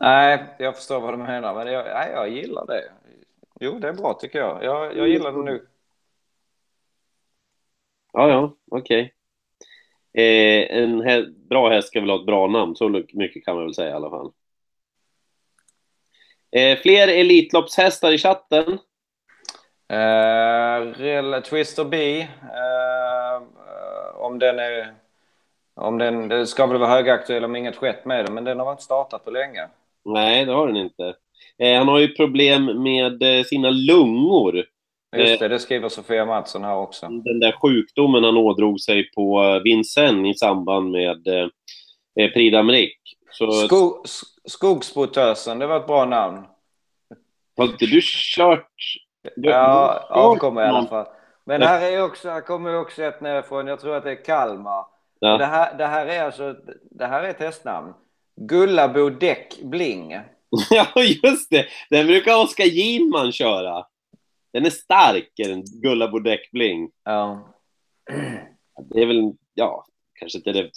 Nej, 0.00 0.44
jag 0.58 0.76
förstår 0.76 1.00
vad 1.00 1.14
du 1.14 1.18
menar, 1.18 1.54
men 1.54 1.72
jag, 1.72 1.84
nej, 1.84 2.10
jag 2.12 2.28
gillar 2.28 2.66
det. 2.66 2.82
Jo, 3.60 3.78
det 3.78 3.88
är 3.88 3.92
bra 3.92 4.18
tycker 4.20 4.38
jag. 4.38 4.64
Jag, 4.64 4.96
jag 4.96 5.08
gillar 5.08 5.32
det 5.32 5.52
nu. 5.52 5.66
Ja, 8.12 8.28
ja, 8.28 8.56
okej. 8.70 9.14
Eh, 10.12 10.78
en 10.78 11.00
hä 11.00 11.22
bra 11.48 11.68
häst 11.68 11.88
ska 11.88 12.00
väl 12.00 12.10
ha 12.10 12.20
ett 12.20 12.26
bra 12.26 12.46
namn, 12.46 12.76
så 12.76 12.88
mycket 13.12 13.44
kan 13.44 13.54
man 13.54 13.64
väl 13.64 13.74
säga 13.74 13.90
i 13.90 13.92
alla 13.92 14.10
fall. 14.10 14.32
Eh, 16.50 16.78
fler 16.78 17.08
Elitloppshästar 17.08 18.12
i 18.12 18.18
chatten. 18.18 18.78
Eh, 19.88 21.40
Twister 21.40 21.84
B. 21.84 22.20
Eh, 22.20 23.42
om 24.14 24.38
den 24.38 24.58
är... 24.58 24.94
Om 25.74 25.98
den, 25.98 26.28
det 26.28 26.46
ska 26.46 26.66
väl 26.66 26.78
vara 26.78 26.90
högaktuell 26.90 27.44
om 27.44 27.56
inget 27.56 27.76
skett 27.76 28.04
med 28.04 28.24
den, 28.24 28.34
men 28.34 28.44
den 28.44 28.60
har 28.60 28.70
inte 28.70 28.82
startat 28.82 29.24
på 29.24 29.30
länge. 29.30 29.68
Nej, 30.04 30.44
det 30.44 30.52
har 30.52 30.66
den 30.66 30.76
inte. 30.76 31.14
Eh, 31.58 31.78
han 31.78 31.88
har 31.88 31.98
ju 31.98 32.08
problem 32.08 32.82
med 32.82 33.22
eh, 33.22 33.44
sina 33.44 33.70
lungor. 33.70 34.64
Just 35.16 35.40
det, 35.40 35.48
det 35.48 35.58
skriver 35.58 35.88
Sofia 35.88 36.26
Mattsson 36.26 36.64
här 36.64 36.76
också. 36.76 37.06
Den 37.06 37.40
där 37.40 37.52
sjukdomen 37.52 38.24
han 38.24 38.36
ådrog 38.36 38.80
sig 38.80 39.10
på 39.10 39.42
eh, 39.44 39.62
Vincennes 39.62 40.36
i 40.36 40.38
samband 40.38 40.90
med 40.90 41.28
eh, 41.28 41.48
eh 42.20 42.30
Prix. 42.32 42.94
Så 43.30 43.52
Skog, 43.52 44.06
Skogsbotösen, 44.44 45.58
det 45.58 45.66
var 45.66 45.76
ett 45.76 45.86
bra 45.86 46.04
namn. 46.04 46.42
har 47.56 47.64
inte 47.64 47.86
du 47.86 48.00
kört... 48.36 48.70
Ja, 49.36 50.06
avkommer 50.10 50.62
i 50.62 50.68
alla 50.68 50.86
fall. 50.86 51.06
Men 51.44 51.62
här 51.62 51.92
är 51.92 52.02
också, 52.02 52.30
här 52.30 52.40
kommer 52.40 52.80
också 52.80 53.02
ett 53.02 53.20
nerifrån, 53.20 53.66
jag 53.66 53.80
tror 53.80 53.96
att 53.96 54.04
det 54.04 54.10
är 54.10 54.24
Kalmar. 54.24 54.86
Ja. 55.18 55.38
Det, 55.38 55.44
här, 55.44 55.78
det 55.78 55.86
här 55.86 56.06
är 56.06 56.24
alltså, 56.24 56.56
det 56.90 57.06
här 57.06 57.22
är 57.22 57.28
ett 57.28 57.40
hästnamn. 57.40 57.94
Gullabo 58.36 59.10
Däck 59.10 59.58
Bling. 59.62 60.12
Ja, 60.70 60.86
just 61.22 61.50
det! 61.50 61.66
Den 61.90 62.06
brukar 62.06 62.42
Oskar 62.42 62.64
Ginman 62.64 63.32
köra. 63.32 63.86
Den 64.52 64.66
är 64.66 64.70
stark, 64.70 65.32
den. 65.36 65.64
Gullabo 65.82 66.18
Däckbling. 66.18 66.90
Ja. 67.04 67.48
Det 68.90 69.02
är 69.02 69.06
väl, 69.06 69.32
ja, 69.54 69.84
kanske 70.14 70.38
inte 70.38 70.52
det 70.52 70.70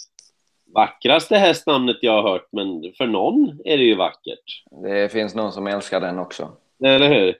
vackraste 0.74 1.36
hästnamnet 1.36 1.96
jag 2.00 2.22
har 2.22 2.30
hört, 2.30 2.48
men 2.52 2.92
för 2.98 3.06
någon 3.06 3.60
är 3.64 3.78
det 3.78 3.84
ju 3.84 3.94
vackert. 3.94 4.64
Det 4.82 5.12
finns 5.12 5.34
någon 5.34 5.52
som 5.52 5.66
älskar 5.66 6.00
den 6.00 6.18
också. 6.18 6.56
Eller 6.84 7.08
hur? 7.08 7.38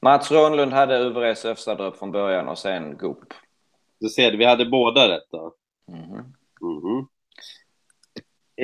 Mats 0.00 0.30
Rönnlund 0.30 0.72
hade 0.72 0.98
Uveres 0.98 1.44
Öfstadröp 1.44 1.96
från 1.96 2.12
början 2.12 2.48
och 2.48 2.58
sen 2.58 2.96
Goop. 2.96 3.34
Du 4.00 4.08
ser, 4.08 4.32
vi 4.32 4.44
hade 4.44 4.66
båda 4.66 5.08
rätt 5.08 5.30
då. 5.30 5.52
Mhm. 5.88 6.34
Mhm. 6.60 7.08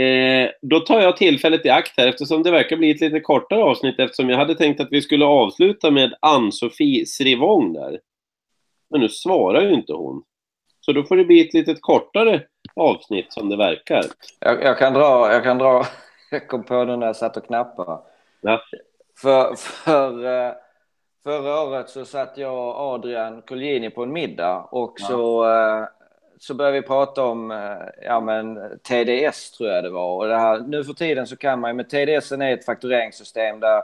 Eh, 0.03 0.51
då 0.62 0.80
tar 0.80 1.01
jag 1.01 1.16
tillfället 1.16 1.66
i 1.66 1.70
akt 1.70 1.93
här 1.97 2.09
eftersom 2.09 2.43
det 2.43 2.51
verkar 2.51 2.76
bli 2.76 2.91
ett 2.91 3.01
lite 3.01 3.20
kortare 3.20 3.62
avsnitt 3.62 3.99
eftersom 3.99 4.30
jag 4.30 4.39
hade 4.39 4.55
tänkt 4.55 4.80
att 4.80 4.89
vi 4.91 5.03
skulle 5.03 5.24
avsluta 5.24 5.91
med 5.91 6.14
Ann-Sofie 6.20 7.07
Srivong 7.07 7.72
där. 7.72 8.01
Men 8.91 9.01
nu 9.01 9.09
svarar 9.09 9.62
ju 9.62 9.74
inte 9.74 9.93
hon. 9.93 10.22
Så 10.80 10.93
då 10.93 11.05
får 11.05 11.16
det 11.16 11.24
bli 11.24 11.41
ett 11.41 11.55
litet 11.55 11.78
kortare 11.80 12.43
avsnitt 12.76 13.32
som 13.32 13.49
det 13.49 13.57
verkar. 13.57 14.05
Jag, 14.41 14.62
jag 14.62 14.78
kan 14.78 14.93
dra, 14.93 15.32
jag 15.32 15.43
kan 15.43 15.59
dra, 15.59 15.87
jag 16.30 16.49
kom 16.49 16.64
på 16.64 16.85
det 16.85 16.97
när 16.97 17.07
jag 17.07 17.16
satt 17.16 17.37
och 17.37 17.47
knappade. 17.47 17.99
Ja. 18.41 18.62
För, 19.22 19.55
för, 19.57 20.24
eh, 20.24 20.53
förra 21.24 21.62
året 21.62 21.88
så 21.90 22.04
satt 22.04 22.38
jag 22.38 22.54
och 22.54 22.94
Adrian 22.94 23.42
Colgjini 23.42 23.90
på 23.90 24.02
en 24.02 24.12
middag 24.12 24.68
och 24.70 24.94
Ja. 24.98 25.06
så, 25.06 25.50
eh, 25.52 25.84
så 26.38 26.54
började 26.54 26.80
vi 26.80 26.86
prata 26.86 27.24
om 27.24 27.50
eh, 27.50 27.76
ja, 28.02 28.20
men, 28.20 28.58
TDS 28.82 29.50
tror 29.50 29.70
jag 29.70 29.84
det 29.84 29.90
var. 29.90 30.16
Och 30.16 30.28
det 30.28 30.36
här, 30.36 30.58
nu 30.58 30.84
för 30.84 30.92
tiden 30.92 31.26
så 31.26 31.36
kan 31.36 31.60
man 31.60 31.78
ju, 31.78 31.84
TDS 31.84 32.32
är 32.32 32.42
ett 32.42 32.64
faktureringssystem 32.64 33.60
där 33.60 33.82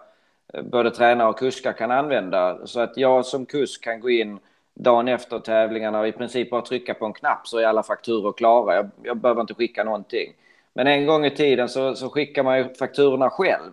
eh, 0.54 0.62
både 0.62 0.90
tränare 0.90 1.28
och 1.28 1.38
kuskar 1.38 1.72
kan 1.72 1.90
använda. 1.90 2.66
Så 2.66 2.80
att 2.80 2.96
jag 2.96 3.26
som 3.26 3.46
kusk 3.46 3.84
kan 3.84 4.00
gå 4.00 4.10
in 4.10 4.38
dagen 4.74 5.08
efter 5.08 5.38
tävlingarna 5.38 6.00
och 6.00 6.08
i 6.08 6.12
princip 6.12 6.50
bara 6.50 6.62
trycka 6.62 6.94
på 6.94 7.06
en 7.06 7.12
knapp 7.12 7.46
så 7.46 7.58
är 7.58 7.66
alla 7.66 7.82
fakturor 7.82 8.32
klara. 8.32 8.74
Jag, 8.74 8.90
jag 9.02 9.16
behöver 9.16 9.40
inte 9.40 9.54
skicka 9.54 9.84
någonting. 9.84 10.32
Men 10.74 10.86
en 10.86 11.06
gång 11.06 11.24
i 11.26 11.30
tiden 11.30 11.68
så, 11.68 11.94
så 11.94 12.08
skickar 12.10 12.42
man 12.42 12.58
ju 12.58 12.74
fakturorna 12.74 13.30
själv. 13.30 13.72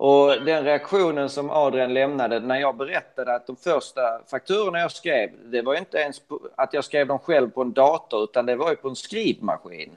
Och 0.00 0.44
den 0.44 0.64
reaktionen 0.64 1.28
som 1.28 1.50
Adrian 1.50 1.94
lämnade 1.94 2.40
när 2.40 2.60
jag 2.60 2.76
berättade 2.76 3.34
att 3.34 3.46
de 3.46 3.56
första 3.56 4.00
fakturorna 4.30 4.78
jag 4.78 4.92
skrev, 4.92 5.30
det 5.44 5.62
var 5.62 5.72
ju 5.72 5.78
inte 5.78 5.98
ens 5.98 6.22
att 6.56 6.74
jag 6.74 6.84
skrev 6.84 7.06
dem 7.06 7.18
själv 7.18 7.50
på 7.50 7.62
en 7.62 7.72
dator 7.72 8.24
utan 8.24 8.46
det 8.46 8.56
var 8.56 8.70
ju 8.70 8.76
på 8.76 8.88
en 8.88 8.96
skrivmaskin. 8.96 9.90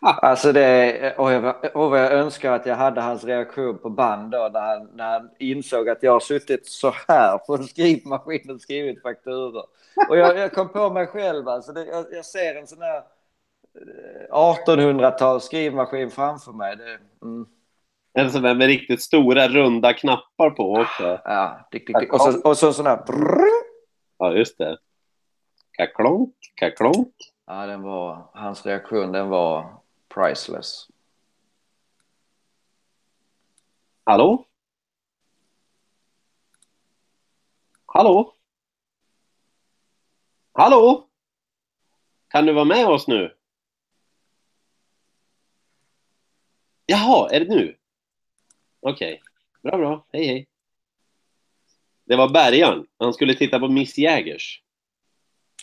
alltså 0.00 0.52
det, 0.52 1.14
och 1.16 1.32
jag, 1.32 1.76
och 1.76 1.90
vad 1.90 2.00
jag 2.00 2.12
önskar 2.12 2.52
att 2.52 2.66
jag 2.66 2.76
hade 2.76 3.00
hans 3.00 3.24
reaktion 3.24 3.78
på 3.78 3.90
band 3.90 4.30
då 4.30 4.50
när 4.52 4.60
han, 4.60 4.88
när 4.94 5.12
han 5.12 5.30
insåg 5.38 5.88
att 5.88 6.02
jag 6.02 6.12
har 6.12 6.20
suttit 6.20 6.66
så 6.66 6.94
här 7.08 7.38
på 7.38 7.54
en 7.54 7.64
skrivmaskin 7.64 8.50
och 8.50 8.60
skrivit 8.60 9.02
fakturor. 9.02 9.64
Och 10.08 10.16
jag, 10.16 10.38
jag 10.38 10.52
kom 10.52 10.68
på 10.68 10.90
mig 10.90 11.06
själv 11.06 11.48
alltså, 11.48 11.72
det, 11.72 11.84
jag, 11.84 12.06
jag 12.12 12.24
ser 12.24 12.54
en 12.54 12.66
sån 12.66 12.82
här 12.82 13.02
1800-tals 14.30 15.44
skrivmaskin 15.44 16.10
framför 16.10 16.52
mig. 16.52 16.76
Det, 16.76 16.98
mm, 17.22 17.46
En 18.12 18.30
sån 18.32 18.42
där 18.42 18.54
med 18.54 18.66
riktigt 18.66 19.02
stora 19.02 19.48
runda 19.48 19.92
knappar 19.92 20.50
på 20.50 20.72
också. 20.74 21.20
ja, 21.24 21.68
dick, 21.70 21.86
dick, 21.86 21.98
dick. 22.00 22.12
Och, 22.12 22.20
så, 22.20 22.48
och 22.48 22.56
så 22.58 22.66
en 22.66 22.74
sån 22.74 22.86
här... 22.86 23.04
Ja, 24.18 24.32
just 24.32 24.58
det. 24.58 24.78
Kaklonk, 25.72 26.34
kaklonk. 26.54 27.14
Ja, 27.46 27.66
den 27.66 27.82
var, 27.82 28.30
hans 28.34 28.66
reaktion 28.66 29.12
den 29.12 29.28
var 29.28 29.74
priceless. 30.14 30.86
Hallå? 34.04 34.44
Hallå? 37.86 38.34
Hallå? 40.52 41.06
Kan 42.28 42.46
du 42.46 42.52
vara 42.52 42.64
med 42.64 42.86
oss 42.88 43.08
nu? 43.08 43.36
Jaha, 46.90 47.28
är 47.30 47.40
det 47.40 47.54
nu? 47.54 47.76
Okej. 48.80 49.22
Bra, 49.62 49.78
bra. 49.78 50.06
Hej, 50.12 50.26
hej. 50.26 50.46
Det 52.06 52.16
var 52.16 52.28
bärgaren. 52.28 52.86
Han 52.98 53.12
skulle 53.12 53.34
titta 53.34 53.58
på 53.60 53.68
Miss 53.68 53.98
Jägers. 53.98 54.62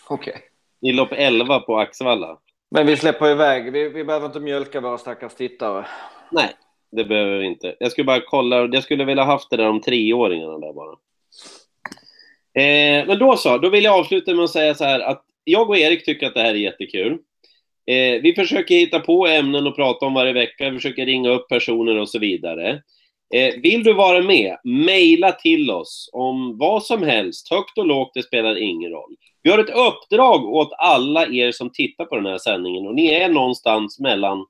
Okej. 0.08 0.42
I 0.82 0.92
lopp 0.92 1.10
11 1.12 1.60
på 1.60 1.80
Axevalla. 1.80 2.40
Men 2.72 2.88
vi 2.88 2.98
släpper 2.98 3.32
iväg. 3.32 3.72
Vi, 3.72 3.90
vi 3.90 4.04
behöver 4.04 4.26
inte 4.26 4.40
mjölka 4.40 4.82
våra 4.82 4.98
stackars 4.98 5.36
tittare. 5.36 5.86
Nej, 6.32 6.50
det 6.92 7.04
behöver 7.04 7.38
vi 7.38 7.46
inte. 7.46 7.76
Jag 7.80 7.92
skulle 7.92 8.06
bara 8.06 8.22
kolla. 8.26 8.68
Jag 8.68 8.84
skulle 8.84 9.06
vilja 9.06 9.24
haft 9.24 9.50
det 9.50 9.58
där 9.58 9.70
om 9.70 9.82
treåringarna 9.82 10.58
där 10.58 10.74
bara. 10.74 10.98
Eh, 12.64 13.08
men 13.08 13.20
då 13.20 13.38
så, 13.38 13.58
då 13.58 13.70
vill 13.70 13.84
jag 13.84 14.00
avsluta 14.00 14.34
med 14.34 14.44
att 14.44 14.50
säga 14.50 14.76
så 14.76 14.84
här 14.84 15.00
att 15.00 15.26
jag 15.44 15.70
och 15.70 15.78
Erik 15.78 16.06
tycker 16.06 16.28
att 16.28 16.34
det 16.34 16.42
här 16.42 16.54
är 16.54 16.56
jättekul. 16.56 17.20
Eh, 17.88 18.22
vi 18.22 18.34
försöker 18.36 18.76
hitta 18.76 19.00
på 19.00 19.28
ämnen 19.28 19.68
och 19.68 19.76
prata 19.76 20.06
om 20.06 20.14
varje 20.14 20.34
vecka, 20.34 20.70
vi 20.70 20.78
försöker 20.78 21.06
ringa 21.06 21.30
upp 21.30 21.48
personer 21.50 21.98
och 21.98 22.10
så 22.10 22.20
vidare. 22.20 22.82
Eh, 23.34 23.54
vill 23.62 23.84
du 23.84 23.94
vara 23.94 24.22
med, 24.22 24.58
mejla 24.64 25.32
till 25.32 25.72
oss 25.72 26.10
om 26.14 26.58
vad 26.58 26.84
som 26.84 27.04
helst, 27.04 27.52
högt 27.52 27.78
och 27.78 27.86
lågt, 27.86 28.12
det 28.14 28.24
spelar 28.24 28.62
ingen 28.62 28.92
roll. 28.92 29.16
Vi 29.44 29.52
har 29.52 29.60
ett 29.60 29.76
uppdrag 29.76 30.46
åt 30.46 30.70
alla 30.78 31.28
er 31.28 31.52
som 31.52 31.72
tittar 31.72 32.06
på 32.06 32.16
den 32.16 32.26
här 32.26 32.38
sändningen 32.38 32.88
och 32.88 32.96
ni 32.96 33.08
är 33.08 33.30
någonstans 33.30 34.00
mellan 34.00 34.46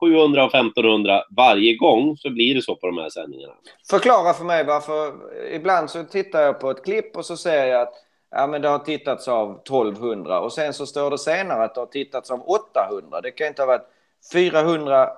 700 0.00 0.44
och 0.44 0.54
1500 0.54 1.22
varje 1.36 1.76
gång 1.76 2.16
så 2.16 2.30
blir 2.30 2.54
det 2.54 2.62
så 2.62 2.76
på 2.76 2.86
de 2.86 2.98
här 2.98 3.08
sändningarna. 3.08 3.54
Förklara 3.90 4.32
för 4.32 4.44
mig 4.44 4.64
varför. 4.64 5.12
Ibland 5.54 5.90
så 5.90 6.04
tittar 6.04 6.42
jag 6.42 6.60
på 6.60 6.70
ett 6.70 6.84
klipp 6.84 7.16
och 7.16 7.26
så 7.26 7.36
ser 7.36 7.66
jag 7.66 7.82
att 7.82 7.94
ja, 8.30 8.46
men 8.46 8.62
det 8.62 8.68
har 8.68 8.78
tittats 8.78 9.28
av 9.28 9.50
1200 9.52 10.40
och 10.40 10.52
sen 10.52 10.74
så 10.74 10.86
står 10.86 11.10
det 11.10 11.18
senare 11.18 11.64
att 11.64 11.74
det 11.74 11.80
har 11.80 11.86
tittats 11.86 12.30
av 12.30 12.42
800. 12.48 13.20
Det 13.20 13.30
kan 13.30 13.46
inte 13.46 13.62
ha 13.62 13.66
varit 13.66 13.88
400 14.32 15.10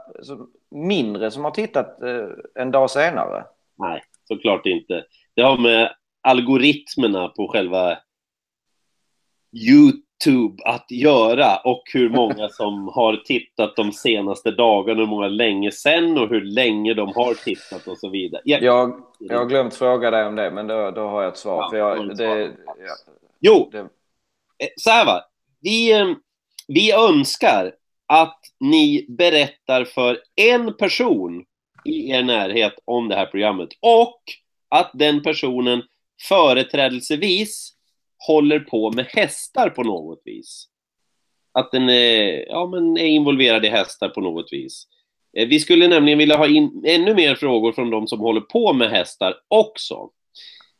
mindre 0.71 1.31
som 1.31 1.45
har 1.45 1.51
tittat 1.51 2.03
eh, 2.03 2.29
en 2.55 2.71
dag 2.71 2.91
senare. 2.91 3.45
Nej, 3.79 4.03
såklart 4.29 4.67
inte. 4.67 5.05
Det 5.35 5.43
har 5.43 5.59
med 5.59 5.95
algoritmerna 6.23 7.29
på 7.29 7.49
själva 7.49 7.99
YouTube 10.27 10.63
att 10.65 10.91
göra 10.91 11.57
och 11.57 11.83
hur 11.93 12.09
många 12.09 12.49
som 12.53 12.89
har 12.89 13.17
tittat 13.17 13.77
de 13.77 13.93
senaste 13.93 14.51
dagarna, 14.51 15.01
hur 15.01 15.07
många 15.07 15.29
länge 15.29 15.71
sedan 15.71 16.19
och 16.19 16.29
hur 16.29 16.41
länge 16.41 16.95
de 16.95 17.13
har 17.15 17.35
tittat 17.35 17.89
och 17.89 17.99
så 17.99 18.09
vidare. 18.09 18.43
Ja, 18.45 18.59
Jag, 18.63 19.03
jag 19.19 19.39
har 19.39 19.47
glömt 19.47 19.75
fråga 19.75 20.11
dig 20.11 20.27
om 20.27 20.37
det, 20.37 20.51
men 20.51 20.67
då, 20.67 20.91
då 20.91 21.09
har 21.09 21.23
jag 21.23 21.33
ett 21.33 21.39
svar. 21.39 21.63
Ja, 21.63 21.71
för 21.71 21.77
jag, 21.77 22.09
det, 22.09 22.17
svar. 22.17 22.37
ja, 22.37 23.15
Jo, 23.41 23.69
det, 23.73 23.79
eh, 23.79 23.87
så 24.77 24.91
här 24.91 25.07
va. 25.07 25.25
Vi, 25.61 25.93
eh, 25.93 26.09
vi 26.69 26.93
önskar 26.93 27.73
att 28.07 28.41
ni 28.61 29.07
berättar 29.09 29.85
för 29.85 30.19
en 30.37 30.77
person 30.77 31.45
i 31.85 32.11
er 32.11 32.23
närhet 32.23 32.75
om 32.85 33.09
det 33.09 33.15
här 33.15 33.27
programmet 33.27 33.69
och 33.81 34.23
att 34.69 34.91
den 34.95 35.23
personen 35.23 35.83
företrädelsevis 36.29 37.78
håller 38.27 38.61
på 38.61 38.93
med 38.93 39.07
hästar 39.07 39.71
på 39.71 39.83
något 39.83 40.23
vis. 40.25 40.69
Att 41.53 41.73
den 41.73 41.89
är, 41.89 42.49
ja, 42.49 42.67
men 42.67 42.97
är 42.97 43.07
involverad 43.07 43.65
i 43.65 43.69
hästar 43.69 44.09
på 44.09 44.21
något 44.21 44.53
vis. 44.53 44.87
Eh, 45.37 45.49
vi 45.49 45.61
skulle 45.61 45.89
nämligen 45.89 46.19
vilja 46.19 46.37
ha 46.37 46.47
in 46.47 46.83
ännu 46.87 47.15
mer 47.15 47.35
frågor 47.35 47.73
från 47.73 47.91
de 47.91 48.07
som 48.07 48.21
håller 48.21 48.41
på 48.41 48.73
med 48.73 48.91
hästar 48.91 49.35
också. 49.49 50.11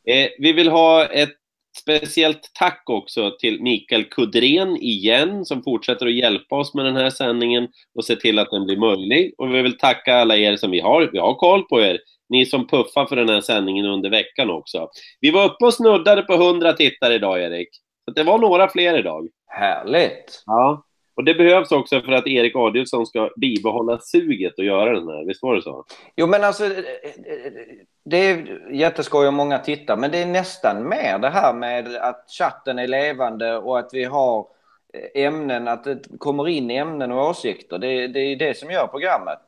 Eh, 0.09 0.29
vi 0.39 0.53
vill 0.53 0.69
ha 0.69 1.07
ett 1.07 1.35
speciellt 1.79 2.51
tack 2.55 2.83
också 2.87 3.37
till 3.41 3.63
Mikael 3.63 4.05
Kudren 4.05 4.77
igen 4.77 5.45
som 5.45 5.63
fortsätter 5.63 6.07
att 6.07 6.15
hjälpa 6.15 6.57
oss 6.57 6.75
med 6.75 6.85
den 6.85 6.97
här 6.97 7.11
sändningen 7.11 7.69
och 7.95 8.05
se 8.05 8.17
till 8.17 8.39
att 8.39 8.51
den 8.51 8.67
blir 8.67 8.77
möjlig. 8.77 9.35
Och 9.39 9.55
vi 9.55 9.63
vill 9.63 9.79
tacka 9.79 10.17
alla 10.17 10.37
er 10.37 10.57
som 10.57 10.71
vi 10.71 10.81
har. 10.81 11.11
Vi 11.13 11.19
har 11.19 11.35
koll 11.35 11.63
på 11.63 11.81
er. 11.81 11.99
Ni 12.29 12.47
som 12.47 12.67
puffar 12.67 13.07
för 13.07 13.17
den 13.17 13.29
här 13.29 13.41
sändningen 13.41 13.87
under 13.87 14.11
veckan 14.11 14.51
också. 14.51 14.89
Vi 15.21 15.31
var 15.31 15.45
uppe 15.45 15.65
och 15.65 15.75
snuddade 15.75 16.23
på 16.23 16.35
100 16.35 16.73
tittare 16.73 17.15
idag, 17.15 17.43
Erik. 17.43 17.69
Så 18.05 18.11
det 18.11 18.23
var 18.23 18.39
några 18.39 18.69
fler 18.69 18.99
idag. 18.99 19.29
härligt. 19.47 20.43
Ja. 20.47 20.85
Och 21.19 21.25
det 21.25 21.35
behövs 21.35 21.73
också 21.73 22.01
för 22.01 22.13
att 22.13 22.27
Erik 22.27 22.57
Adielsson 22.57 23.07
ska 23.07 23.31
bibehålla 23.37 23.99
suget 23.99 24.59
och 24.59 24.65
göra 24.65 24.93
den 24.93 25.09
här. 25.09 25.25
Visst 25.25 25.43
var 25.43 25.57
det 25.57 25.63
så? 25.63 25.85
Jo, 26.17 26.27
men 26.27 26.45
alltså, 26.45 26.65
eh, 26.65 26.71
eh, 26.71 27.53
det 28.05 28.17
är 28.17 28.59
jätteskoj 28.73 29.29
om 29.29 29.35
många 29.35 29.59
tittar, 29.59 29.97
men 29.97 30.11
det 30.11 30.19
är 30.19 30.27
nästan 30.27 30.89
mer 30.89 31.19
det 31.19 31.29
här 31.29 31.55
med 31.55 31.97
att 31.97 32.25
chatten 32.39 32.79
är 32.79 32.87
levande 32.87 33.57
och 33.57 33.79
att 33.79 33.91
vi 33.93 34.05
har 34.05 34.47
eh, 34.95 35.25
ämnen, 35.25 35.69
att 35.69 35.85
det 35.85 36.03
kommer 36.19 36.49
in 36.49 36.71
ämnen 36.71 37.13
och 37.13 37.29
åsikter. 37.29 37.79
Det, 37.79 38.07
det 38.07 38.21
är 38.21 38.37
det 38.37 38.59
som 38.59 38.71
gör 38.71 38.87
programmet. 38.87 39.41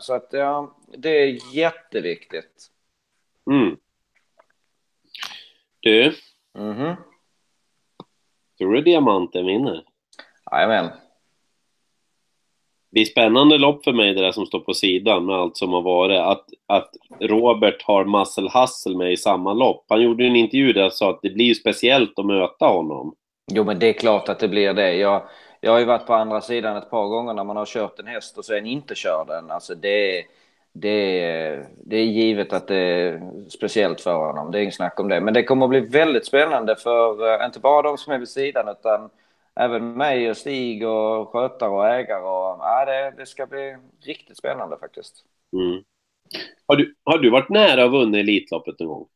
Så 0.00 0.14
att 0.14 0.28
ja, 0.30 0.74
det 0.96 1.08
är 1.22 1.54
jätteviktigt. 1.56 2.70
Mm. 3.50 3.76
Du, 5.80 6.14
Mhm. 6.58 6.94
tror 8.58 8.72
du 8.74 8.80
diamanten 8.80 9.46
vinner? 9.46 9.84
Jajamän. 10.52 10.90
Det 12.90 13.00
är 13.00 13.04
spännande 13.04 13.58
lopp 13.58 13.84
för 13.84 13.92
mig 13.92 14.14
det 14.14 14.20
där 14.20 14.32
som 14.32 14.46
står 14.46 14.60
på 14.60 14.74
sidan 14.74 15.26
med 15.26 15.36
allt 15.36 15.56
som 15.56 15.72
har 15.72 15.82
varit. 15.82 16.20
Att, 16.20 16.46
att 16.66 16.90
Robert 17.20 17.82
har 17.82 18.04
Muscle 18.04 18.50
Hustle 18.60 18.96
med 18.96 19.12
i 19.12 19.16
samma 19.16 19.52
lopp. 19.52 19.84
Han 19.88 20.02
gjorde 20.02 20.24
en 20.26 20.36
intervju 20.36 20.72
där 20.72 20.82
han 20.82 20.90
sa 20.90 21.10
att 21.10 21.22
det 21.22 21.30
blir 21.30 21.44
ju 21.44 21.54
speciellt 21.54 22.18
att 22.18 22.26
möta 22.26 22.66
honom. 22.66 23.14
Jo, 23.52 23.64
men 23.64 23.78
det 23.78 23.86
är 23.88 23.92
klart 23.92 24.28
att 24.28 24.38
det 24.40 24.48
blir 24.48 24.74
det. 24.74 24.94
Jag, 24.94 25.22
jag 25.60 25.72
har 25.72 25.78
ju 25.78 25.84
varit 25.84 26.06
på 26.06 26.14
andra 26.14 26.40
sidan 26.40 26.76
ett 26.76 26.90
par 26.90 27.08
gånger 27.08 27.34
när 27.34 27.44
man 27.44 27.56
har 27.56 27.66
kört 27.66 27.98
en 27.98 28.06
häst 28.06 28.38
och 28.38 28.44
sen 28.44 28.66
inte 28.66 28.94
kör 28.94 29.24
den. 29.28 29.50
Alltså 29.50 29.74
det, 29.74 30.24
det, 30.76 31.66
det 31.84 31.96
är 31.96 32.04
givet 32.04 32.52
att 32.52 32.68
det 32.68 32.76
är 32.76 33.20
speciellt 33.48 34.00
för 34.00 34.14
honom. 34.14 34.50
Det 34.50 34.58
är 34.58 34.62
inget 34.62 34.74
snack 34.74 35.00
om 35.00 35.08
det. 35.08 35.20
Men 35.20 35.34
det 35.34 35.44
kommer 35.44 35.66
att 35.66 35.70
bli 35.70 35.80
väldigt 35.80 36.26
spännande 36.26 36.76
för 36.76 37.34
eh, 37.40 37.46
inte 37.46 37.60
bara 37.60 37.82
de 37.82 37.98
som 37.98 38.12
är 38.12 38.18
vid 38.18 38.28
sidan 38.28 38.68
utan 38.68 39.10
även 39.54 39.92
mig 39.92 40.30
och 40.30 40.36
Stig 40.36 40.88
och 40.88 41.32
skötare 41.32 41.70
och 41.70 41.88
ägare. 41.88 42.22
Och, 42.22 42.58
ja, 42.60 42.84
det, 42.84 43.14
det 43.16 43.26
ska 43.26 43.46
bli 43.46 43.76
riktigt 44.00 44.36
spännande 44.36 44.78
faktiskt. 44.78 45.24
Mm. 45.52 45.82
Har, 46.66 46.76
du, 46.76 46.94
har 47.04 47.18
du 47.18 47.30
varit 47.30 47.48
nära 47.48 47.84
att 47.84 47.92
vinna 47.92 48.18
Elitloppet 48.18 48.78
någon 48.78 48.88
gång? 48.88 49.06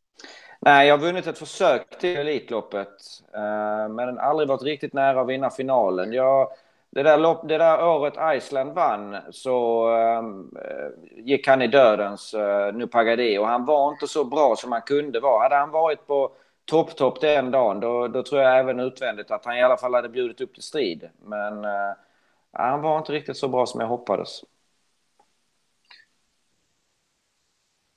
Nej, 0.60 0.88
jag 0.88 0.98
har 0.98 1.06
vunnit 1.06 1.26
ett 1.26 1.38
försök 1.38 1.98
till 1.98 2.16
Elitloppet. 2.16 2.96
Eh, 3.34 3.88
men 3.88 4.18
aldrig 4.18 4.48
varit 4.48 4.62
riktigt 4.62 4.92
nära 4.92 5.20
att 5.20 5.28
vinna 5.28 5.50
finalen. 5.50 6.12
Jag, 6.12 6.48
det, 6.90 7.02
där 7.02 7.18
lopp, 7.18 7.48
det 7.48 7.58
där 7.58 7.86
året 7.86 8.14
Iceland 8.36 8.72
vann 8.74 9.16
så 9.30 9.88
äh, 9.96 10.22
gick 11.24 11.46
han 11.46 11.62
i 11.62 11.66
dödens 11.66 12.34
eh, 12.34 12.66
äh, 12.66 12.74
Nupagadi 12.74 13.38
och 13.38 13.46
han 13.46 13.64
var 13.64 13.92
inte 13.92 14.08
så 14.08 14.24
bra 14.24 14.56
som 14.56 14.72
han 14.72 14.82
kunde 14.82 15.20
vara. 15.20 15.42
Hade 15.42 15.56
han 15.56 15.70
varit 15.70 16.06
på 16.06 16.32
topp, 16.64 16.96
topp 16.96 17.20
den 17.20 17.50
dagen 17.50 17.80
då, 17.80 18.08
då 18.08 18.22
tror 18.22 18.42
jag 18.42 18.58
även 18.58 18.80
utvändigt 18.80 19.30
att 19.30 19.44
han 19.44 19.56
i 19.56 19.62
alla 19.62 19.76
fall 19.76 19.94
hade 19.94 20.08
bjudit 20.08 20.40
upp 20.40 20.54
till 20.54 20.62
strid. 20.62 21.08
Men 21.22 21.64
äh, 21.64 21.92
han 22.52 22.82
var 22.82 22.98
inte 22.98 23.12
riktigt 23.12 23.36
så 23.36 23.48
bra 23.48 23.66
som 23.66 23.80
jag 23.80 23.88
hoppades. 23.88 24.44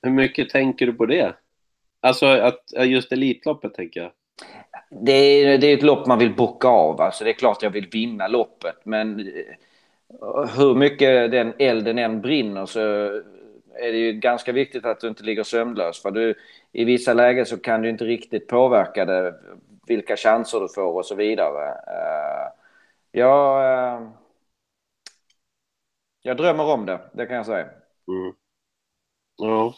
Hur 0.02 0.10
mycket 0.10 0.50
tänker 0.50 0.86
du 0.86 0.92
på 0.92 1.06
det? 1.06 1.36
Alltså 2.00 2.26
att 2.26 2.62
just 2.84 3.12
Elitloppet 3.12 3.74
tänker 3.74 4.00
jag. 4.00 4.12
Det 5.00 5.12
är, 5.12 5.58
det 5.58 5.66
är 5.66 5.76
ett 5.76 5.82
lopp 5.82 6.06
man 6.06 6.18
vill 6.18 6.34
bocka 6.34 6.68
av. 6.68 7.00
Alltså 7.00 7.24
det 7.24 7.30
är 7.30 7.34
klart 7.34 7.62
jag 7.62 7.70
vill 7.70 7.88
vinna 7.88 8.28
loppet. 8.28 8.76
Men 8.84 9.20
eh, 9.20 10.56
hur 10.56 10.74
mycket 10.74 11.30
den 11.30 11.54
elden 11.58 11.98
än 11.98 12.20
brinner 12.20 12.66
så 12.66 12.80
är 13.74 13.92
det 13.92 13.98
ju 13.98 14.12
ganska 14.12 14.52
viktigt 14.52 14.84
att 14.84 15.00
du 15.00 15.08
inte 15.08 15.24
ligger 15.24 15.42
sömnlös. 15.42 16.02
För 16.02 16.10
du, 16.10 16.34
i 16.72 16.84
vissa 16.84 17.14
lägen 17.14 17.46
så 17.46 17.58
kan 17.58 17.82
du 17.82 17.88
inte 17.88 18.04
riktigt 18.04 18.48
påverka 18.48 19.04
det, 19.04 19.34
vilka 19.86 20.16
chanser 20.16 20.60
du 20.60 20.68
får 20.68 20.92
och 20.92 21.06
så 21.06 21.14
vidare. 21.14 21.68
Uh, 21.68 22.52
jag, 23.12 24.00
uh, 24.00 24.08
jag 26.22 26.36
drömmer 26.36 26.64
om 26.64 26.86
det, 26.86 27.00
det 27.12 27.26
kan 27.26 27.36
jag 27.36 27.46
säga. 27.46 27.66
Mm. 28.08 28.34
Ja. 29.36 29.74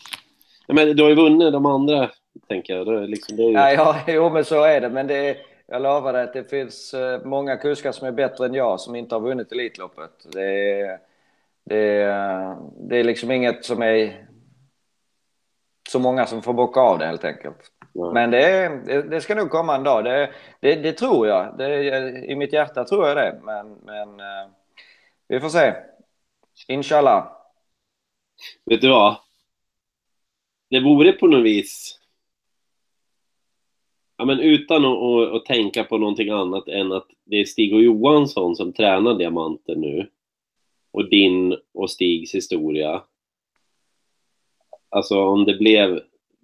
Men 0.69 0.97
du 0.97 1.03
har 1.03 1.11
ju 1.11 1.17
vunnit 1.17 1.53
de 1.53 1.67
andra, 1.67 2.11
tänker 2.55 2.77
jag. 2.77 2.87
Det 2.87 3.07
liksom, 3.07 3.37
det 3.37 3.43
ju... 3.43 3.53
ja, 3.53 3.73
ja, 3.73 4.01
jo, 4.07 4.31
men 4.31 4.45
så 4.45 4.63
är 4.65 4.81
det. 4.81 4.89
Men 4.89 5.07
det 5.07 5.29
är, 5.29 5.37
jag 5.67 5.83
lovar 5.83 6.13
dig 6.13 6.23
att 6.23 6.33
det 6.33 6.51
finns 6.51 6.95
eh, 6.95 7.25
många 7.25 7.57
kuskar 7.57 7.93
som 7.93 8.09
är 8.09 8.13
bättre 8.13 8.47
än 8.47 8.55
jag 8.55 8.81
som 8.81 8.97
inte 8.97 9.15
har 9.15 9.21
vunnit 9.21 9.53
Elitloppet. 9.53 10.11
Det 10.33 10.81
är, 10.81 10.99
det 11.65 12.03
är, 12.03 12.57
det 12.89 12.97
är 12.97 13.05
liksom 13.05 13.31
inget 13.31 13.65
som 13.65 13.83
är 13.83 14.27
så 15.89 15.99
många 15.99 16.27
som 16.27 16.43
får 16.43 16.53
bocka 16.53 16.81
av 16.81 16.99
det 16.99 17.07
helt 17.07 17.25
enkelt. 17.25 17.71
Ja. 17.93 18.13
Men 18.13 18.31
det, 18.31 19.03
det, 19.11 19.21
ska 19.21 19.35
nog 19.35 19.51
komma 19.51 19.75
en 19.75 19.85
dag. 19.85 20.05
Det, 20.05 20.31
det, 20.61 20.75
det 20.75 20.93
tror 20.93 21.29
jag. 21.29 21.61
I 22.31 22.37
mitt 22.37 22.53
hjärta 22.53 22.85
tror 22.85 23.09
jag 23.09 23.17
det. 23.17 23.41
Men, 23.43 23.79
men 23.85 24.21
eh, 24.21 24.51
vi 25.29 25.41
får 25.41 25.49
se. 25.49 25.75
Inshallah. 26.69 27.27
Vet 28.67 28.81
du 28.81 28.91
vad? 28.91 29.17
det 30.75 30.81
vore 30.81 31.13
på 31.13 31.27
något 31.27 31.45
vis 31.45 32.01
Ja, 34.17 34.25
men 34.25 34.41
utan 34.41 34.85
att, 34.85 35.03
att, 35.03 35.33
att, 35.33 35.45
tänka 35.45 35.85
på 35.85 35.99
någonting 35.99 36.31
annat 36.31 36.69
än 36.69 36.93
att 36.93 37.07
det 37.25 37.41
är 37.41 37.45
Stig 37.45 37.75
och 37.75 37.83
Johansson 37.83 38.57
som 38.57 38.73
tränar 38.73 39.15
diamanter 39.15 39.77
nu. 39.77 40.11
Och 40.93 41.11
din 41.11 41.57
och 41.75 41.91
Stigs 41.91 42.35
historia. 42.35 43.03
Alltså 44.89 45.21
om 45.21 45.45
det 45.45 45.55
blev 45.55 46.01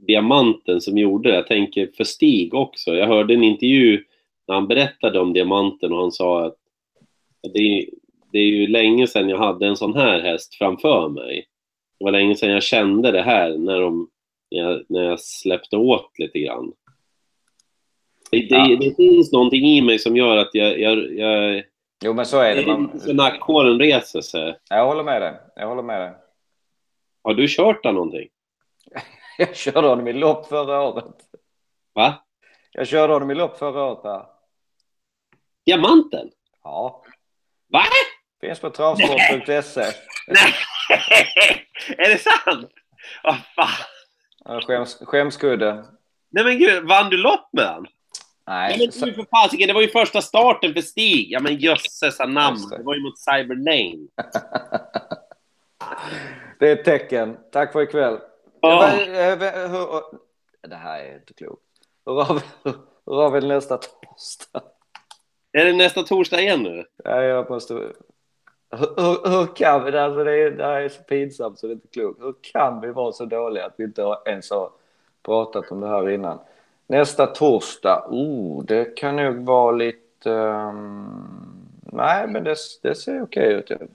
diamanten 0.07 0.81
som 0.81 0.99
gjorde 0.99 1.29
det. 1.31 1.35
Jag 1.35 1.47
tänker 1.47 1.91
för 1.97 2.05
Stig 2.05 2.55
också. 2.55 2.95
Jag 2.95 3.07
hörde 3.07 3.35
en 3.35 3.45
intervju 3.45 4.05
när 4.49 4.55
han 4.55 4.69
berättade 4.69 5.21
om 5.21 5.33
diamanten 5.33 5.93
och 5.93 5.99
han 5.99 6.13
sa 6.13 6.47
att 6.47 6.57
det, 7.43 7.89
det 8.33 8.39
är 8.39 8.47
ju 8.47 8.67
länge 8.67 9.07
sedan 9.07 9.29
jag 9.29 9.39
hade 9.39 9.67
en 9.67 9.77
sån 9.77 9.95
här 9.95 10.21
häst 10.21 10.55
framför 10.55 11.09
mig. 11.09 11.47
Det 11.99 12.05
var 12.05 12.13
länge 12.13 12.37
sedan 12.37 12.51
jag 12.51 12.63
kände 12.63 13.11
det 13.11 13.23
här 13.23 13.59
när, 13.59 13.81
de, 13.81 14.11
när, 14.51 14.59
jag, 14.59 14.85
när 14.89 15.03
jag 15.03 15.21
släppte 15.21 15.77
åt 15.77 16.19
lite 16.19 16.39
grann. 16.39 16.73
Det, 18.31 18.37
ja. 18.37 18.77
det, 18.81 18.97
finns 18.97 19.33
någonting 19.33 19.65
i 19.65 19.83
mig 19.83 19.99
som 19.99 20.17
gör 20.17 20.37
att 20.37 20.51
jag... 20.53 20.81
jag, 20.81 21.13
jag 21.19 21.63
jo, 22.05 22.13
men 22.13 22.27
så 22.27 22.39
är 22.39 22.55
det. 22.55 22.67
Man... 22.67 23.01
Så 23.01 23.13
nackhåren 23.13 23.79
reser 23.79 24.21
sig. 24.21 24.59
Jag 24.71 24.87
håller 24.87 25.03
med 25.03 25.23
dig. 25.23 25.35
Jag 25.57 25.69
håller 25.69 25.83
med 25.83 26.01
dig. 26.01 26.13
Har 27.23 27.35
du 27.35 27.49
kört 27.49 27.83
där 27.83 27.93
någonting? 27.93 28.29
jag 29.39 29.57
körde 29.57 29.89
honom 29.89 30.09
i 30.09 30.13
lopp 30.13 30.47
förra 30.47 30.83
året. 30.83 31.15
Va? 31.95 32.25
Jag 32.73 32.87
körde 32.87 33.13
honom 33.13 33.31
i 33.31 33.35
lopp 33.35 33.59
förra 33.59 33.85
året 33.85 34.03
där. 34.03 34.25
Diamanten? 35.67 36.31
Ja. 36.63 37.05
Va? 37.69 37.83
Finns 38.41 38.61
på 38.61 38.71
travsport.se. 38.71 39.81
Nej! 40.29 40.55
är 41.99 42.09
det 42.09 42.19
sant? 42.19 42.71
Vad 43.23 43.37
fan? 43.57 44.63
Skäms, 44.63 44.99
skämskudde. 45.03 45.85
Nej 46.29 46.45
men 46.45 46.59
gud, 46.59 46.89
vann 46.89 47.11
du 47.11 47.17
lopp 47.17 47.49
med 47.53 47.65
han? 47.65 47.87
Nej. 48.51 48.79
men 48.79 48.93
så... 48.93 49.07
för 49.07 49.27
fasiken, 49.31 49.69
det 49.69 49.75
var 49.75 49.81
ju 49.81 49.89
första 49.89 50.23
starten 50.23 50.75
för 50.75 50.81
Stig. 50.81 51.27
Ja 51.31 51.41
men 51.41 51.57
jösses 51.57 52.19
namn. 52.19 52.69
Det. 52.71 52.83
var 52.83 52.95
ju 52.95 53.03
mot 53.03 53.19
Cyber 53.19 53.57
Lane. 53.57 54.09
det 56.59 56.69
är 56.69 56.73
ett 56.73 56.85
tecken. 56.85 57.37
Tack 57.53 57.73
för 57.73 57.83
ikväll. 57.83 58.19
Oh. 58.63 58.91
Det 60.69 60.77
här 60.77 61.01
är 61.01 61.15
inte 61.15 61.35
klokt. 61.35 61.63
Hur 62.07 62.13
har 62.13 63.31
vi, 63.31 63.41
hur 63.41 63.49
nästa 63.49 63.77
torsdag? 63.77 64.63
Är 65.53 65.65
det 65.65 65.73
nästa 65.73 66.03
torsdag 66.03 66.41
igen 66.41 66.63
nu? 66.63 66.85
Ja, 67.05 67.23
jag 67.23 67.51
måste... 67.51 67.75
Hur, 68.71 69.29
hur, 69.29 69.57
kan 69.57 69.85
vi? 69.85 69.99
Alltså 69.99 70.25
det, 70.25 70.33
är, 70.33 70.51
det 70.51 70.65
här 70.65 70.81
är 70.81 70.89
så 70.89 71.03
pinsamt 71.03 71.59
så 71.59 71.67
det 71.67 71.73
är 71.73 71.75
inte 71.75 71.89
klokt. 71.89 72.23
Hur 72.23 72.35
kan 72.53 72.81
vi 72.81 72.89
vara 72.89 73.13
så 73.13 73.25
dåliga 73.25 73.67
att 73.67 73.75
vi 73.77 73.85
inte 73.85 74.17
ens 74.27 74.51
har 74.51 74.71
pratat 75.23 75.71
om 75.71 75.81
det 75.81 75.89
här 75.89 76.11
innan? 76.11 76.39
Nästa 76.91 77.27
torsdag, 77.27 78.07
oh, 78.09 78.65
det 78.65 78.97
kan 78.97 79.17
nog 79.17 79.45
vara 79.47 79.73
lite... 79.73 80.31
Um... 80.31 81.69
Nej, 81.93 82.27
men 82.29 82.45
det, 82.45 82.57
det 82.83 82.95
ser 82.95 83.23
okej 83.23 83.53
ut. 83.53 83.71
Jag 83.71 83.89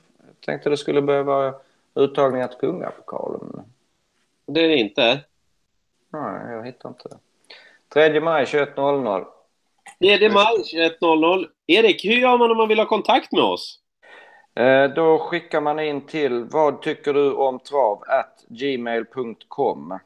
tänkte 0.45 0.69
det 0.69 0.77
skulle 0.77 1.01
behöva 1.01 1.53
uttagningar 1.95 2.47
till 2.47 2.57
kungapokalen. 2.57 3.61
Det 4.45 4.63
är 4.63 4.67
det 4.67 4.75
inte? 4.75 5.19
Nej, 6.09 6.53
jag 6.53 6.65
hittar 6.65 6.89
inte 6.89 7.09
det. 7.09 7.17
3 7.93 8.19
maj 8.19 8.45
21.00. 8.45 9.25
3 10.17 10.29
maj 10.29 10.55
21.00. 11.01 11.45
Erik, 11.67 12.05
hur 12.05 12.17
gör 12.17 12.37
man 12.37 12.51
om 12.51 12.57
man 12.57 12.67
vill 12.67 12.79
ha 12.79 12.85
kontakt 12.85 13.31
med 13.31 13.43
oss? 13.43 13.79
Eh, 14.55 14.87
då 14.87 15.19
skickar 15.19 15.61
man 15.61 15.79
in 15.79 16.01
till 16.01 16.43
vad 16.43 16.81
tycker 16.81 17.13
du 17.13 17.33
om 17.33 17.59
trav 17.59 18.03
at 18.07 18.43
gmail.com. 18.47 19.99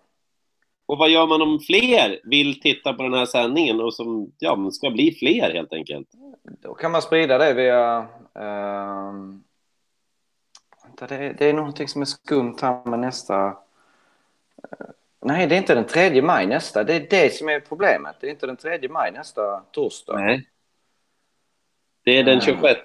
Och 0.90 0.98
vad 0.98 1.10
gör 1.10 1.28
man 1.28 1.42
om 1.42 1.60
fler 1.60 2.20
vill 2.24 2.60
titta 2.60 2.94
på 2.94 3.04
den 3.04 3.14
här 3.14 3.26
sändningen 3.26 3.82
och 3.82 3.94
som 3.94 4.32
ja, 4.38 4.72
ska 4.72 4.90
bli 4.90 5.16
fler 5.20 5.54
helt 5.54 5.74
enkelt? 5.74 6.08
Då 6.44 6.74
kan 6.74 6.92
man 6.92 7.02
sprida 7.02 7.38
det 7.38 7.54
via... 7.54 8.00
Uh, 8.40 9.36
det, 11.00 11.16
är, 11.16 11.34
det 11.34 11.46
är 11.46 11.54
någonting 11.54 11.88
som 11.88 12.02
är 12.02 12.06
skumt 12.06 12.56
här 12.62 12.90
med 12.90 13.00
nästa... 13.00 13.48
Uh, 13.48 13.54
nej, 15.26 15.48
det 15.48 15.56
är 15.56 15.58
inte 15.58 15.76
den 15.76 15.88
3 15.88 16.22
maj 16.22 16.48
nästa. 16.48 16.84
Det 16.84 16.96
är 16.96 17.08
det 17.10 17.34
som 17.34 17.50
är 17.50 17.60
problemet. 17.60 18.16
Det 18.20 18.28
är 18.28 18.32
inte 18.32 18.48
den 18.48 18.58
3 18.58 18.90
maj 18.90 19.12
nästa 19.12 19.60
torsdag. 19.72 20.20
Nej. 20.20 20.50
Det 22.04 22.18
är 22.18 22.24
den 22.24 22.42
26. 22.42 22.80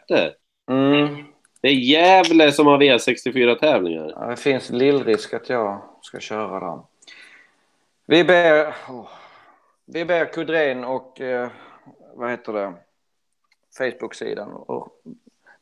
Mm. 0.70 1.24
Det 1.60 1.68
är 1.68 1.72
Gävle 1.72 2.52
som 2.52 2.66
har 2.66 2.78
V64-tävlingar. 2.78 4.12
Ja, 4.16 4.26
det 4.26 4.36
finns 4.36 4.70
lillrisk 4.70 5.34
att 5.34 5.48
jag 5.48 5.82
ska 6.02 6.20
köra 6.20 6.60
dem. 6.60 6.86
Vi 8.06 8.24
ber, 8.24 8.74
oh, 8.88 9.08
vi 9.86 10.04
ber 10.04 10.32
Kudren 10.32 10.84
och 10.84 11.20
eh, 11.20 11.48
vad 12.14 12.30
heter 12.30 12.52
det, 12.52 12.74
Facebook-sidan. 13.78 14.52
Och, 14.52 14.88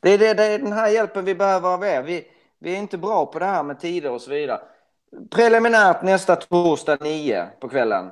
det, 0.01 0.09
är 0.09 0.17
det, 0.17 0.33
det 0.33 0.43
är 0.43 0.59
den 0.59 0.73
här 0.73 0.89
hjälpen 0.89 1.25
vi 1.25 1.35
behöver 1.35 1.69
av 1.69 1.83
er. 1.83 2.01
Vi, 2.01 2.27
vi 2.59 2.73
är 2.73 2.77
inte 2.77 2.97
bra 2.97 3.25
på 3.25 3.39
det 3.39 3.45
här 3.45 3.63
med 3.63 3.79
tider 3.79 4.11
och 4.11 4.21
så 4.21 4.31
vidare. 4.31 4.61
Preliminärt 5.31 6.03
nästa 6.03 6.35
torsdag 6.35 6.97
9 7.01 7.47
på 7.59 7.69
kvällen. 7.69 8.11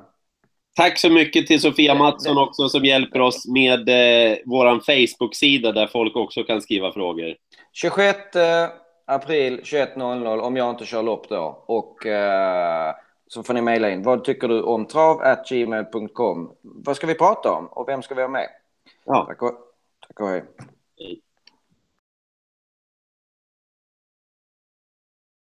Tack 0.76 0.98
så 0.98 1.10
mycket 1.10 1.46
till 1.46 1.60
Sofia 1.60 1.94
Mattsson 1.94 2.38
också 2.38 2.68
som 2.68 2.84
hjälper 2.84 3.20
oss 3.20 3.48
med 3.48 3.88
eh, 3.88 4.38
vår 4.44 4.80
Facebook-sida 4.80 5.72
där 5.72 5.86
folk 5.86 6.16
också 6.16 6.42
kan 6.42 6.62
skriva 6.62 6.92
frågor. 6.92 7.36
26 7.72 8.18
april 9.06 9.60
21.00 9.60 10.40
om 10.40 10.56
jag 10.56 10.70
inte 10.70 10.84
kör 10.84 11.02
lopp 11.02 11.28
då. 11.28 11.64
Och 11.66 12.06
eh, 12.06 12.94
så 13.32 13.42
får 13.42 13.54
ni 13.54 13.62
mejla 13.62 13.90
in. 13.90 14.02
Vad 14.02 14.24
tycker 14.24 14.48
du 14.48 14.62
om 14.62 14.86
trav.gmail.com? 14.86 16.52
Vad 16.62 16.96
ska 16.96 17.06
vi 17.06 17.14
prata 17.14 17.52
om 17.52 17.66
och 17.66 17.88
vem 17.88 18.02
ska 18.02 18.14
vi 18.14 18.22
ha 18.22 18.28
med? 18.28 18.48
Ja. 19.04 19.24
Tack 19.28 19.42
och, 19.42 19.52
tack 20.06 20.20
och 20.20 20.28
hej. 20.28 20.44